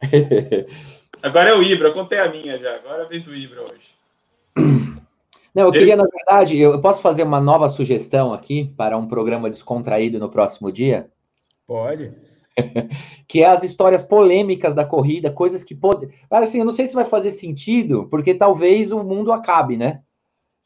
Agora 1.22 1.50
é 1.50 1.54
o 1.54 1.62
Ibra, 1.62 1.88
eu 1.88 1.92
contei 1.92 2.18
a 2.18 2.30
minha 2.30 2.56
já. 2.58 2.76
Agora 2.76 3.02
é 3.02 3.04
a 3.04 3.08
vez 3.08 3.24
do 3.24 3.34
Ibra 3.34 3.62
hoje. 3.62 4.00
Não, 5.52 5.64
eu 5.64 5.72
queria, 5.72 5.96
na 5.96 6.04
verdade, 6.04 6.56
eu 6.56 6.80
posso 6.80 7.02
fazer 7.02 7.24
uma 7.24 7.40
nova 7.40 7.68
sugestão 7.68 8.32
aqui 8.32 8.72
para 8.76 8.96
um 8.96 9.08
programa 9.08 9.50
descontraído 9.50 10.18
no 10.20 10.30
próximo 10.30 10.70
dia? 10.70 11.10
Pode. 11.66 12.12
que 13.26 13.42
é 13.42 13.46
as 13.46 13.64
histórias 13.64 14.02
polêmicas 14.02 14.74
da 14.74 14.84
corrida, 14.84 15.28
coisas 15.28 15.64
que 15.64 15.74
podem. 15.74 16.08
Assim, 16.30 16.60
eu 16.60 16.64
não 16.64 16.72
sei 16.72 16.86
se 16.86 16.94
vai 16.94 17.04
fazer 17.04 17.30
sentido, 17.30 18.06
porque 18.08 18.32
talvez 18.32 18.92
o 18.92 19.02
mundo 19.02 19.32
acabe, 19.32 19.76
né? 19.76 20.02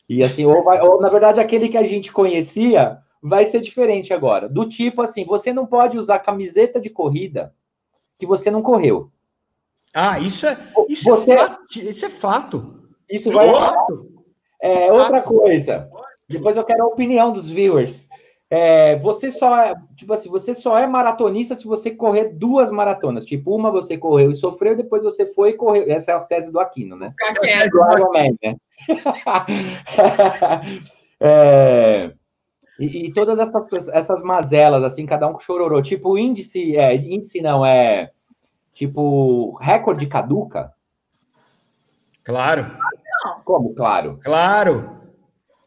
E 0.07 0.23
assim, 0.23 0.45
ou, 0.45 0.63
vai, 0.63 0.79
ou 0.83 1.01
na 1.01 1.09
verdade 1.09 1.41
aquele 1.41 1.69
que 1.69 1.79
a 1.79 1.83
gente 1.83 2.13
conhecia 2.13 2.99
vai 3.25 3.47
ser 3.47 3.63
diferente 3.63 4.13
agora. 4.13 4.51
Do 4.51 4.69
tipo 4.69 5.01
assim, 5.01 5.25
você 5.25 5.51
não 5.51 5.65
pode 5.65 5.97
usar 5.97 6.19
camiseta 6.19 6.79
de 6.79 6.91
corrida 6.91 7.55
que 8.19 8.27
você 8.27 8.51
não 8.51 8.61
correu. 8.61 9.11
Ah, 9.95 10.21
isso 10.21 10.47
é, 10.47 10.59
isso 10.91 11.09
é 11.09 11.11
você, 11.11 11.33
é, 11.33 11.37
fato, 11.39 11.79
isso 11.79 12.05
é 12.05 12.11
fato. 12.11 12.89
Isso 13.11 13.31
vai. 13.31 13.51
Fato. 13.51 14.13
É, 14.61 14.93
outra 14.93 15.23
coisa. 15.23 15.89
Depois 16.29 16.55
eu 16.57 16.65
quero 16.65 16.85
a 16.85 16.89
opinião 16.89 17.33
dos 17.33 17.51
viewers. 17.51 18.09
É, 18.51 18.97
você 18.99 19.31
só 19.31 19.59
é, 19.59 19.75
tipo 19.97 20.13
assim, 20.13 20.29
você 20.29 20.53
só 20.53 20.79
é 20.79 20.87
maratonista 20.87 21.57
se 21.57 21.65
você 21.65 21.91
correr 21.91 22.35
duas 22.35 22.71
maratonas. 22.71 23.25
Tipo, 23.25 23.55
uma 23.55 23.71
você 23.71 23.97
correu 23.97 24.31
e 24.31 24.35
sofreu, 24.35 24.77
depois 24.77 25.03
você 25.03 25.25
foi 25.25 25.51
e 25.51 25.57
correu. 25.57 25.85
Essa 25.89 26.13
é 26.13 26.15
a 26.15 26.21
tese 26.21 26.53
do 26.53 26.61
Aquino, 26.61 26.95
né? 26.95 27.15
É 27.43 27.69
do 27.71 27.79
Ironman, 27.79 28.37
né? 28.43 28.57
é, 31.21 32.13
e, 32.79 33.07
e, 33.07 33.13
todas 33.13 33.39
essas, 33.39 33.89
essas 33.89 34.23
mazelas, 34.23 34.83
assim, 34.83 35.07
cada 35.07 35.29
um 35.29 35.33
com 35.33 35.39
chororô. 35.39 35.81
Tipo, 35.81 36.19
índice, 36.19 36.77
é, 36.77 36.95
índice 36.95 37.41
não, 37.41 37.65
é 37.65 38.11
tipo 38.73 39.57
recorde 39.61 40.07
caduca. 40.07 40.73
Claro. 42.25 42.77
Como, 43.45 43.75
claro? 43.75 44.19
Claro. 44.23 45.05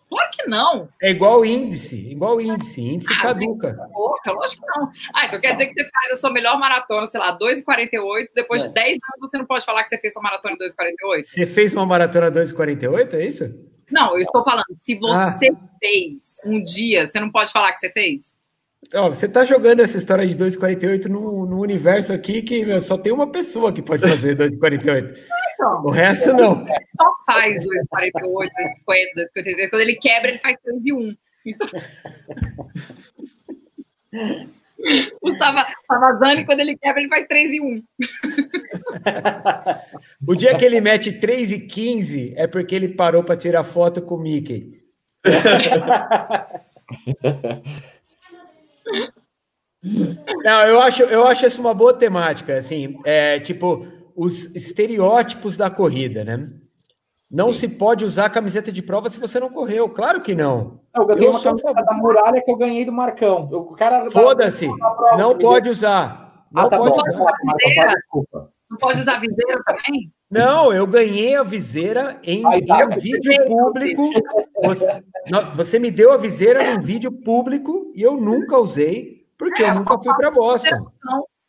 Claro 0.09 0.29
que 0.31 0.49
não. 0.49 0.89
É 1.01 1.09
igual 1.11 1.45
índice, 1.45 1.97
igual 2.09 2.39
índice, 2.39 2.81
índice 2.81 3.13
ah, 3.13 3.21
caduca. 3.21 3.73
Boca, 3.91 4.31
lógico 4.31 4.65
que 4.65 4.79
não. 4.79 4.89
Ah, 5.13 5.25
então 5.25 5.39
quer 5.39 5.51
dizer 5.53 5.67
que 5.67 5.73
você 5.73 5.89
faz 5.89 6.13
a 6.13 6.15
sua 6.15 6.31
melhor 6.31 6.57
maratona, 6.57 7.07
sei 7.07 7.19
lá, 7.19 7.37
2,48, 7.37 8.29
depois 8.33 8.63
é. 8.63 8.67
de 8.67 8.73
10 8.73 8.91
anos 8.91 9.29
você 9.29 9.37
não 9.37 9.45
pode 9.45 9.65
falar 9.65 9.83
que 9.83 9.89
você 9.89 9.97
fez 9.97 10.13
sua 10.13 10.23
maratona 10.23 10.55
em 10.55 10.57
2,48? 10.57 11.23
Você 11.23 11.45
fez 11.45 11.73
uma 11.73 11.85
maratona 11.85 12.31
2,48, 12.31 13.13
é 13.15 13.25
isso? 13.25 13.53
Não, 13.91 14.13
eu 14.13 14.19
estou 14.19 14.43
falando, 14.43 14.65
se 14.79 14.97
você 14.97 15.13
ah. 15.13 15.37
fez 15.79 16.36
um 16.47 16.61
dia, 16.61 17.07
você 17.07 17.19
não 17.19 17.31
pode 17.31 17.51
falar 17.51 17.73
que 17.73 17.79
você 17.79 17.91
fez? 17.91 18.37
Ó, 18.93 19.09
você 19.09 19.25
está 19.25 19.43
jogando 19.43 19.81
essa 19.81 19.97
história 19.97 20.25
de 20.25 20.35
2,48 20.37 21.05
no, 21.05 21.45
no 21.45 21.59
universo 21.59 22.13
aqui 22.13 22.41
que 22.41 22.63
meu, 22.65 22.79
só 22.79 22.97
tem 22.97 23.11
uma 23.11 23.31
pessoa 23.31 23.73
que 23.73 23.81
pode 23.81 24.07
fazer 24.07 24.37
2,48. 24.37 25.17
Então, 25.53 25.83
o 25.83 25.89
resto 25.89 26.33
não. 26.33 26.65
Só 26.65 27.11
faz 27.25 27.55
2,48, 27.55 28.11
2,50, 28.13 28.49
2,53. 29.45 29.69
Quando 29.69 29.81
ele 29.81 29.95
quebra, 29.95 30.29
ele 30.29 30.37
faz 30.37 30.55
3 30.63 30.81
e 30.85 30.93
1. 30.93 31.15
Então... 31.45 31.67
o 35.21 35.31
Savazani, 35.31 36.45
quando 36.45 36.59
ele 36.59 36.77
quebra, 36.77 37.01
ele 37.01 37.09
faz 37.09 37.25
3 37.27 37.53
e 37.55 37.61
1. 37.61 37.83
o 40.27 40.35
dia 40.35 40.55
que 40.55 40.63
ele 40.63 40.79
mete 40.79 41.11
3 41.11 41.51
e 41.51 41.59
15 41.61 42.33
é 42.37 42.45
porque 42.47 42.75
ele 42.75 42.89
parou 42.89 43.23
para 43.23 43.35
tirar 43.35 43.63
foto 43.63 44.01
com 44.01 44.15
o 44.15 44.19
Mickey. 44.19 44.86
Não, 50.43 50.61
eu 50.65 50.81
acho, 50.81 51.03
eu 51.03 51.27
acho 51.27 51.45
isso 51.45 51.61
uma 51.61 51.73
boa 51.73 51.93
temática, 51.93 52.57
assim, 52.57 52.99
é, 53.05 53.39
tipo, 53.39 53.85
os 54.15 54.45
estereótipos 54.55 55.55
da 55.55 55.69
corrida, 55.69 56.23
né? 56.23 56.47
Não 57.29 57.51
Sim. 57.51 57.59
se 57.59 57.67
pode 57.67 58.05
usar 58.05 58.29
camiseta 58.29 58.71
de 58.71 58.81
prova 58.81 59.09
se 59.09 59.19
você 59.19 59.39
não 59.39 59.49
correu, 59.49 59.89
claro 59.89 60.21
que 60.21 60.33
não. 60.33 60.79
Eu, 60.95 61.09
eu 61.09 61.15
tenho 61.17 61.31
uma 61.31 61.41
camiseta 61.41 61.83
da 61.83 61.93
muralha 61.93 62.41
que 62.41 62.49
eu 62.49 62.55
ganhei 62.55 62.85
do 62.85 62.91
Marcão. 62.91 63.49
O 63.51 63.75
cara 63.75 64.09
Foda-se, 64.09 64.67
não 65.17 65.37
pode 65.37 65.69
usar. 65.69 66.45
Não 66.49 66.63
ah, 66.63 66.69
tá 66.69 66.77
pode 66.77 66.91
bom, 66.91 67.01
usar. 67.01 67.95
Desculpa. 67.95 68.49
Não 68.69 68.77
pode 68.77 69.01
usar 69.01 69.19
viseira 69.19 69.63
também? 69.65 70.11
Não, 70.29 70.73
eu 70.73 70.85
ganhei 70.85 71.35
a 71.35 71.43
viseira 71.43 72.19
em, 72.21 72.45
ah, 72.45 72.57
em 72.57 72.99
vídeo 72.99 73.45
público. 73.45 74.09
Você, 74.61 75.03
você, 75.55 75.79
me 75.79 75.89
deu 75.89 76.11
a 76.11 76.17
viseira 76.17 76.73
num 76.73 76.81
vídeo 76.81 77.11
público 77.11 77.91
e 77.95 78.01
eu 78.01 78.17
nunca 78.17 78.57
usei, 78.57 79.25
porque 79.37 79.63
é, 79.63 79.69
eu 79.69 79.75
nunca 79.75 79.97
fui 79.97 80.13
para 80.15 80.29
Boston. 80.29 80.91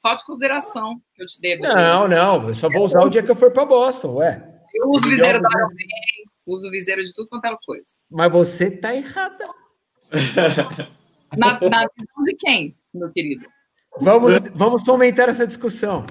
Falta 0.01 0.19
de 0.19 0.27
consideração 0.27 1.01
que 1.13 1.23
eu 1.23 1.27
te 1.27 1.41
devo. 1.41 1.63
Não, 1.65 2.07
não, 2.07 2.49
eu 2.49 2.55
só 2.55 2.69
vou 2.69 2.85
usar 2.85 3.01
o 3.01 3.11
dia 3.11 3.23
que 3.23 3.31
eu 3.31 3.35
for 3.35 3.51
para 3.51 3.65
Boston, 3.65 4.15
ué. 4.15 4.61
Eu 4.73 4.87
uso 4.87 5.09
viseira 5.09 5.41
da 5.41 5.49
Ironman, 5.49 5.77
uso 6.47 6.71
viseira 6.71 7.03
de 7.03 7.13
tudo 7.13 7.29
quanto 7.29 7.47
é 7.47 7.57
coisa. 7.67 7.87
Mas 8.09 8.31
você 8.31 8.71
tá 8.71 8.95
errada. 8.95 9.45
Na, 11.37 11.61
na 11.61 11.87
visão 11.97 12.25
de 12.25 12.35
quem, 12.39 12.77
meu 12.95 13.11
querido? 13.11 13.45
Vamos, 14.01 14.35
vamos 14.55 14.83
fomentar 14.85 15.29
essa 15.29 15.47
discussão. 15.47 16.07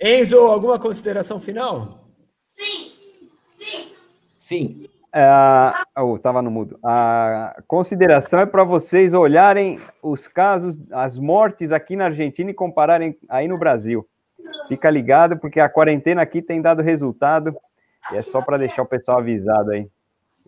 Enzo, 0.00 0.38
alguma 0.38 0.78
consideração 0.78 1.40
final? 1.40 2.06
Sim. 2.56 2.92
Sim. 3.58 3.88
Sim. 4.36 4.88
É, 5.16 5.30
oh, 6.00 6.18
tava 6.18 6.42
no 6.42 6.50
mudo. 6.50 6.76
A 6.84 7.62
consideração 7.68 8.40
é 8.40 8.46
para 8.46 8.64
vocês 8.64 9.14
olharem 9.14 9.78
os 10.02 10.26
casos, 10.26 10.80
as 10.90 11.16
mortes 11.16 11.70
aqui 11.70 11.94
na 11.94 12.06
Argentina 12.06 12.50
e 12.50 12.54
compararem 12.54 13.16
aí 13.28 13.46
no 13.46 13.56
Brasil. 13.56 14.04
Fica 14.66 14.90
ligado, 14.90 15.38
porque 15.38 15.60
a 15.60 15.68
quarentena 15.68 16.20
aqui 16.22 16.42
tem 16.42 16.60
dado 16.60 16.82
resultado. 16.82 17.56
E 18.12 18.16
é 18.16 18.22
só 18.22 18.42
para 18.42 18.58
deixar 18.58 18.82
o 18.82 18.86
pessoal 18.86 19.18
avisado 19.18 19.70
aí. 19.70 19.88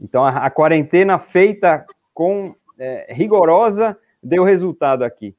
Então, 0.02 0.24
a, 0.24 0.46
a 0.46 0.50
quarentena 0.50 1.18
feita 1.18 1.86
com 2.12 2.54
é, 2.78 3.06
rigorosa 3.14 3.96
deu 4.22 4.42
resultado 4.42 5.04
aqui. 5.04 5.34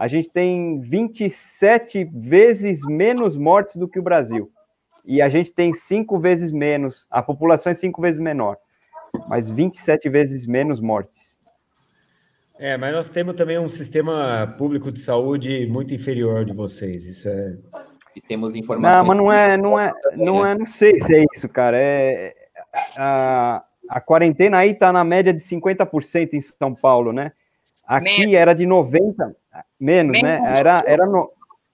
A 0.00 0.08
gente 0.08 0.30
tem 0.30 0.80
27 0.80 2.04
vezes 2.04 2.80
menos 2.86 3.36
mortes 3.36 3.76
do 3.76 3.86
que 3.86 3.98
o 3.98 4.02
Brasil. 4.02 4.50
E 5.04 5.20
a 5.20 5.28
gente 5.28 5.52
tem 5.52 5.72
cinco 5.74 6.18
vezes 6.18 6.50
menos, 6.50 7.06
a 7.10 7.22
população 7.22 7.70
é 7.70 7.74
cinco 7.74 8.00
vezes 8.00 8.18
menor 8.18 8.56
mas 9.28 9.50
27 9.50 10.08
vezes 10.08 10.46
menos 10.46 10.80
mortes. 10.80 11.38
É, 12.58 12.76
mas 12.76 12.92
nós 12.92 13.08
temos 13.08 13.34
também 13.34 13.58
um 13.58 13.68
sistema 13.68 14.54
público 14.58 14.92
de 14.92 15.00
saúde 15.00 15.66
muito 15.66 15.94
inferior 15.94 16.44
de 16.44 16.52
vocês. 16.52 17.06
Isso 17.06 17.28
é. 17.28 17.56
E 18.14 18.20
temos 18.20 18.54
informações. 18.54 18.96
Não, 18.96 19.04
mas 19.04 19.16
não 19.16 19.32
é, 19.32 19.56
não 19.56 19.80
é, 19.80 19.92
não 20.16 20.46
é, 20.46 20.54
não 20.54 20.66
sei 20.66 21.00
se 21.00 21.14
é 21.14 21.24
isso, 21.32 21.48
cara. 21.48 21.78
É 21.78 22.34
a, 22.96 23.64
a 23.88 24.00
quarentena 24.00 24.58
aí 24.58 24.74
tá 24.74 24.92
na 24.92 25.02
média 25.02 25.32
de 25.32 25.40
50% 25.40 26.34
em 26.34 26.40
São 26.40 26.74
Paulo, 26.74 27.12
né? 27.12 27.32
Aqui 27.86 28.36
era 28.36 28.52
de 28.52 28.66
90, 28.66 29.34
menos, 29.80 30.20
menos 30.20 30.22
né? 30.22 30.58
Era 30.58 30.84
era 30.86 31.06
no, 31.06 31.30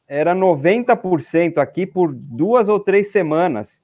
era 0.08 0.34
90% 0.34 1.58
aqui 1.58 1.84
por 1.84 2.12
duas 2.14 2.68
ou 2.68 2.78
três 2.78 3.08
semanas 3.08 3.82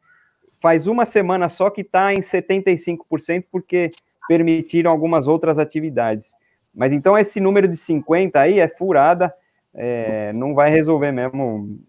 faz 0.62 0.86
uma 0.86 1.04
semana 1.04 1.48
só 1.48 1.68
que 1.68 1.80
está 1.80 2.14
em 2.14 2.20
75%, 2.20 3.44
porque 3.50 3.90
permitiram 4.28 4.92
algumas 4.92 5.26
outras 5.26 5.58
atividades. 5.58 6.34
Mas 6.72 6.92
então 6.92 7.18
esse 7.18 7.40
número 7.40 7.66
de 7.66 7.76
50 7.76 8.38
aí 8.38 8.60
é 8.60 8.68
furada, 8.68 9.34
é, 9.74 10.32
não 10.32 10.54
vai 10.54 10.70
resolver 10.70 11.10
mesmo. 11.10 11.80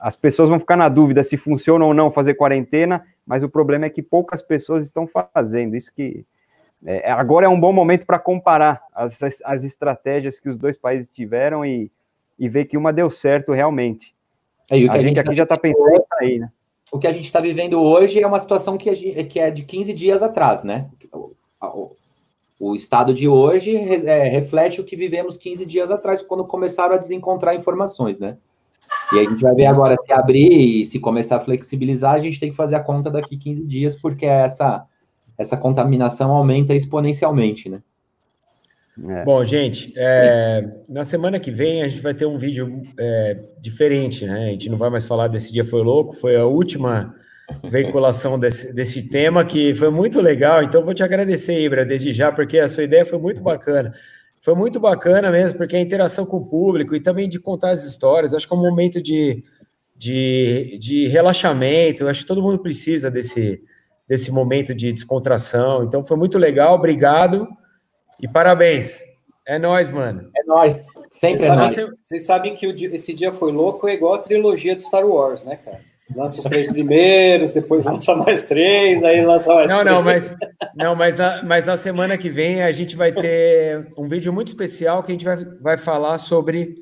As 0.00 0.16
pessoas 0.16 0.48
vão 0.48 0.58
ficar 0.58 0.76
na 0.76 0.88
dúvida 0.88 1.22
se 1.22 1.36
funciona 1.36 1.84
ou 1.84 1.94
não 1.94 2.10
fazer 2.10 2.34
quarentena, 2.34 3.06
mas 3.24 3.44
o 3.44 3.48
problema 3.48 3.86
é 3.86 3.90
que 3.90 4.02
poucas 4.02 4.42
pessoas 4.42 4.84
estão 4.84 5.06
fazendo. 5.06 5.76
Isso 5.76 5.92
que 5.94 6.26
é, 6.86 7.10
agora 7.10 7.46
é 7.46 7.48
um 7.48 7.58
bom 7.58 7.72
momento 7.72 8.06
para 8.06 8.18
comparar 8.18 8.82
as, 8.94 9.20
as 9.44 9.64
estratégias 9.64 10.38
que 10.38 10.48
os 10.48 10.56
dois 10.56 10.76
países 10.76 11.08
tiveram 11.08 11.64
e, 11.64 11.90
e 12.38 12.48
ver 12.48 12.66
que 12.66 12.76
uma 12.76 12.92
deu 12.92 13.10
certo 13.10 13.52
realmente. 13.52 14.14
É, 14.70 14.74
a, 14.74 14.78
a, 14.78 14.80
gente, 14.80 15.02
gente 15.02 15.20
aqui 15.20 15.30
tá... 15.30 15.34
já 15.34 15.42
está 15.42 15.58
pensando 15.58 15.90
em 15.90 16.04
sair, 16.18 16.38
né? 16.38 16.50
o 16.90 16.98
que 16.98 17.06
a 17.06 17.12
gente 17.12 17.24
está 17.24 17.40
vivendo 17.40 17.80
hoje 17.80 18.22
é 18.22 18.26
uma 18.26 18.38
situação 18.38 18.78
que, 18.78 18.94
gente, 18.94 19.24
que, 19.24 19.40
é 19.40 19.50
de 19.50 19.64
15 19.64 19.92
dias 19.92 20.22
atrás, 20.22 20.62
né? 20.62 20.88
O, 21.12 21.32
o, 21.60 21.90
o 22.58 22.76
estado 22.76 23.12
de 23.12 23.28
hoje 23.28 23.76
é, 23.76 24.28
reflete 24.28 24.80
o 24.80 24.84
que 24.84 24.96
vivemos 24.96 25.36
15 25.36 25.66
dias 25.66 25.90
atrás, 25.90 26.22
quando 26.22 26.44
começaram 26.44 26.94
a 26.94 26.98
desencontrar 26.98 27.54
informações, 27.54 28.18
né? 28.18 28.36
E 29.12 29.18
a 29.18 29.24
gente 29.24 29.42
vai 29.42 29.54
ver 29.54 29.66
agora 29.66 29.96
se 30.00 30.12
abrir 30.12 30.52
e 30.52 30.84
se 30.84 30.98
começar 30.98 31.36
a 31.36 31.40
flexibilizar, 31.40 32.14
a 32.14 32.18
gente 32.18 32.40
tem 32.40 32.50
que 32.50 32.56
fazer 32.56 32.76
a 32.76 32.82
conta 32.82 33.10
daqui 33.10 33.36
15 33.36 33.64
dias, 33.64 33.96
porque 33.96 34.26
essa, 34.26 34.86
essa 35.38 35.56
contaminação 35.56 36.32
aumenta 36.32 36.74
exponencialmente, 36.74 37.68
né? 37.68 37.82
É. 39.08 39.24
Bom, 39.24 39.44
gente, 39.44 39.92
é, 39.94 40.66
na 40.88 41.04
semana 41.04 41.38
que 41.38 41.50
vem 41.50 41.82
a 41.82 41.88
gente 41.88 42.00
vai 42.00 42.14
ter 42.14 42.24
um 42.24 42.38
vídeo 42.38 42.82
é, 42.98 43.38
diferente, 43.60 44.24
né? 44.24 44.48
A 44.48 44.50
gente 44.52 44.70
não 44.70 44.78
vai 44.78 44.88
mais 44.88 45.04
falar 45.04 45.28
desse 45.28 45.52
dia 45.52 45.64
foi 45.64 45.82
louco, 45.82 46.14
foi 46.14 46.34
a 46.36 46.46
última 46.46 47.14
veiculação 47.64 48.38
desse, 48.38 48.72
desse 48.74 49.08
tema, 49.08 49.44
que 49.44 49.74
foi 49.74 49.90
muito 49.90 50.20
legal. 50.20 50.62
Então, 50.62 50.84
vou 50.84 50.94
te 50.94 51.02
agradecer, 51.02 51.60
Ibra, 51.60 51.84
desde 51.84 52.12
já, 52.12 52.32
porque 52.32 52.58
a 52.58 52.68
sua 52.68 52.84
ideia 52.84 53.04
foi 53.04 53.18
muito 53.18 53.42
bacana. 53.42 53.92
Foi 54.40 54.54
muito 54.54 54.80
bacana 54.80 55.30
mesmo, 55.30 55.58
porque 55.58 55.76
a 55.76 55.80
interação 55.80 56.24
com 56.24 56.38
o 56.38 56.46
público 56.46 56.94
e 56.94 57.00
também 57.00 57.28
de 57.28 57.38
contar 57.38 57.70
as 57.70 57.84
histórias, 57.84 58.32
acho 58.32 58.48
que 58.48 58.54
é 58.54 58.56
um 58.56 58.60
momento 58.60 59.02
de, 59.02 59.44
de, 59.96 60.78
de 60.80 61.06
relaxamento, 61.08 62.06
acho 62.06 62.22
que 62.22 62.26
todo 62.26 62.42
mundo 62.42 62.58
precisa 62.58 63.10
desse, 63.10 63.62
desse 64.08 64.30
momento 64.30 64.74
de 64.74 64.92
descontração. 64.92 65.82
Então, 65.84 66.04
foi 66.04 66.16
muito 66.16 66.38
legal, 66.38 66.74
obrigado 66.74 67.48
e 68.20 68.28
parabéns. 68.28 69.02
É 69.46 69.58
nós, 69.58 69.90
mano. 69.92 70.28
É 70.36 70.44
nós. 70.44 70.86
Sempre 71.08 71.38
vocês 71.38 71.42
é 71.42 71.46
sabem, 71.46 71.86
nós. 71.86 72.00
Vocês 72.00 72.26
sabem 72.26 72.54
que 72.56 72.72
dia, 72.72 72.94
esse 72.94 73.14
dia 73.14 73.32
foi 73.32 73.52
louco, 73.52 73.86
é 73.86 73.94
igual 73.94 74.14
a 74.14 74.18
trilogia 74.18 74.74
do 74.74 74.82
Star 74.82 75.06
Wars, 75.06 75.44
né, 75.44 75.56
cara? 75.56 75.80
Lança 76.14 76.38
os 76.40 76.44
três 76.44 76.70
primeiros, 76.70 77.52
depois 77.52 77.84
lança 77.84 78.14
mais 78.16 78.46
três, 78.46 79.02
aí 79.04 79.24
lança 79.24 79.54
mais 79.54 79.68
não, 79.68 79.80
três. 79.80 79.94
Não, 79.94 80.02
mas, 80.02 80.34
não 80.74 80.94
mas, 80.96 81.16
na, 81.16 81.42
mas 81.42 81.64
na 81.64 81.76
semana 81.76 82.18
que 82.18 82.28
vem 82.28 82.62
a 82.62 82.72
gente 82.72 82.96
vai 82.96 83.12
ter 83.12 83.88
um 83.96 84.08
vídeo 84.08 84.32
muito 84.32 84.48
especial 84.48 85.02
que 85.02 85.12
a 85.12 85.14
gente 85.14 85.24
vai, 85.24 85.44
vai 85.60 85.76
falar 85.76 86.18
sobre 86.18 86.76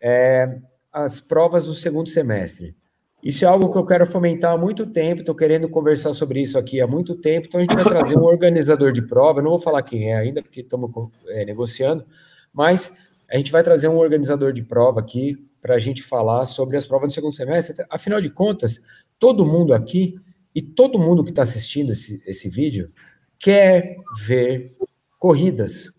é, 0.00 0.58
as 0.92 1.20
provas 1.20 1.66
do 1.66 1.74
segundo 1.74 2.08
semestre. 2.08 2.74
Isso 3.22 3.44
é 3.44 3.48
algo 3.48 3.70
que 3.70 3.78
eu 3.78 3.86
quero 3.86 4.04
fomentar 4.04 4.52
há 4.52 4.58
muito 4.58 4.84
tempo, 4.84 5.20
estou 5.20 5.34
querendo 5.34 5.68
conversar 5.68 6.12
sobre 6.12 6.40
isso 6.42 6.58
aqui 6.58 6.80
há 6.80 6.86
muito 6.88 7.14
tempo, 7.14 7.46
então 7.46 7.60
a 7.60 7.62
gente 7.62 7.74
vai 7.74 7.84
trazer 7.84 8.18
um 8.18 8.24
organizador 8.24 8.90
de 8.90 9.00
prova, 9.00 9.40
não 9.40 9.50
vou 9.50 9.60
falar 9.60 9.82
quem 9.82 10.10
é 10.10 10.16
ainda, 10.16 10.42
porque 10.42 10.60
estamos 10.60 10.90
é, 11.28 11.44
negociando, 11.44 12.04
mas 12.52 12.92
a 13.30 13.36
gente 13.36 13.52
vai 13.52 13.62
trazer 13.62 13.86
um 13.86 13.96
organizador 13.96 14.52
de 14.52 14.62
prova 14.62 14.98
aqui 14.98 15.36
para 15.60 15.76
a 15.76 15.78
gente 15.78 16.02
falar 16.02 16.44
sobre 16.44 16.76
as 16.76 16.84
provas 16.84 17.10
do 17.10 17.14
segundo 17.14 17.32
semestre. 17.32 17.86
Afinal 17.88 18.20
de 18.20 18.28
contas, 18.28 18.80
todo 19.18 19.46
mundo 19.46 19.72
aqui 19.72 20.16
e 20.52 20.60
todo 20.60 20.98
mundo 20.98 21.22
que 21.22 21.30
está 21.30 21.42
assistindo 21.42 21.92
esse, 21.92 22.20
esse 22.26 22.48
vídeo 22.48 22.92
quer 23.38 23.96
ver 24.26 24.74
corridas. 25.18 25.92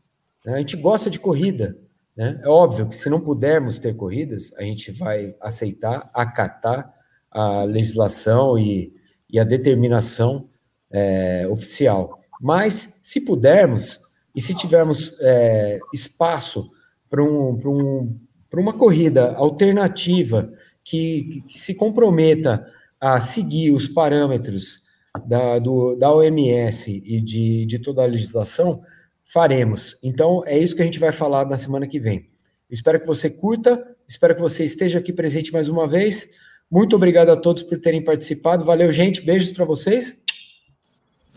Né? 0.46 0.56
A 0.56 0.60
gente 0.60 0.76
gosta 0.76 1.10
de 1.10 1.18
corrida. 1.18 1.78
Né? 2.16 2.40
É 2.44 2.48
óbvio 2.48 2.88
que 2.88 2.96
se 2.96 3.10
não 3.10 3.20
pudermos 3.20 3.80
ter 3.80 3.96
corridas, 3.96 4.54
a 4.58 4.62
gente 4.64 4.92
vai 4.92 5.34
aceitar, 5.42 6.12
acatar 6.14 6.94
a 7.34 7.64
legislação 7.64 8.58
e, 8.58 8.94
e 9.30 9.40
a 9.40 9.44
determinação 9.44 10.48
é, 10.92 11.48
oficial. 11.50 12.20
Mas, 12.40 12.94
se 13.02 13.20
pudermos, 13.22 14.00
e 14.36 14.42
se 14.42 14.54
tivermos 14.54 15.16
é, 15.20 15.80
espaço 15.94 16.70
para 17.10 17.24
um, 17.24 17.60
um, 17.66 18.20
uma 18.54 18.74
corrida 18.74 19.34
alternativa 19.36 20.52
que, 20.84 21.44
que, 21.48 21.60
se 21.60 21.74
comprometa 21.74 22.68
a 23.00 23.20
seguir 23.20 23.72
os 23.72 23.88
parâmetros 23.88 24.82
da, 25.26 25.60
do, 25.60 25.96
da 25.96 26.14
OMS 26.14 26.92
e 26.92 27.22
de, 27.22 27.66
de 27.66 27.80
toda 27.80 28.04
a 28.04 28.08
legislação, 28.08 28.82
faremos. 29.24 29.98
Então, 30.04 30.44
é 30.46 30.58
isso 30.58 30.76
que 30.76 30.82
a 30.82 30.86
gente 30.86 31.00
vai 31.00 31.12
falar 31.12 31.46
na 31.46 31.58
semana 31.58 31.88
que 31.88 32.00
vem. 32.00 32.30
Espero 32.70 33.00
que 33.00 33.08
você 33.08 33.30
curta, 33.30 33.96
espero 34.08 34.36
que 34.36 34.42
você 34.42 34.64
esteja 34.64 35.00
aqui 35.00 35.14
presente 35.14 35.54
mais 35.54 35.70
uma 35.70 35.88
vez. 35.88 36.28
Muito 36.74 36.96
obrigado 36.96 37.30
a 37.30 37.36
todos 37.38 37.62
por 37.62 37.80
terem 37.80 38.04
participado. 38.04 38.66
Valeu, 38.66 38.92
gente. 38.92 39.22
Beijos 39.22 39.52
para 39.52 39.64
vocês. 39.64 40.20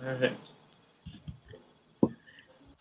É, 0.03 0.33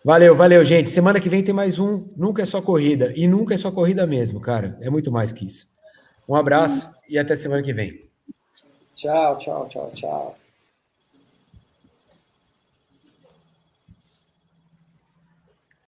valeu, 0.02 0.34
valeu, 0.34 0.64
gente. 0.64 0.90
Semana 0.90 1.20
que 1.20 1.28
vem 1.28 1.44
tem 1.44 1.54
mais 1.54 1.80
um. 1.80 2.08
Nunca 2.16 2.44
é 2.44 2.46
só 2.46 2.62
corrida. 2.62 3.12
E 3.14 3.28
nunca 3.28 3.56
é 3.56 3.58
só 3.58 3.70
corrida 3.70 4.08
mesmo, 4.08 4.40
cara. 4.40 4.78
É 4.80 4.90
muito 4.90 5.12
mais 5.12 5.34
que 5.34 5.46
isso. 5.46 5.68
Um 6.30 6.34
abraço 6.34 6.90
e 7.10 7.20
até 7.20 7.36
semana 7.36 7.62
que 7.62 7.74
vem. 7.74 8.06
Tchau, 8.94 9.38
tchau, 9.38 9.68
tchau, 9.68 9.92
tchau. 9.94 10.38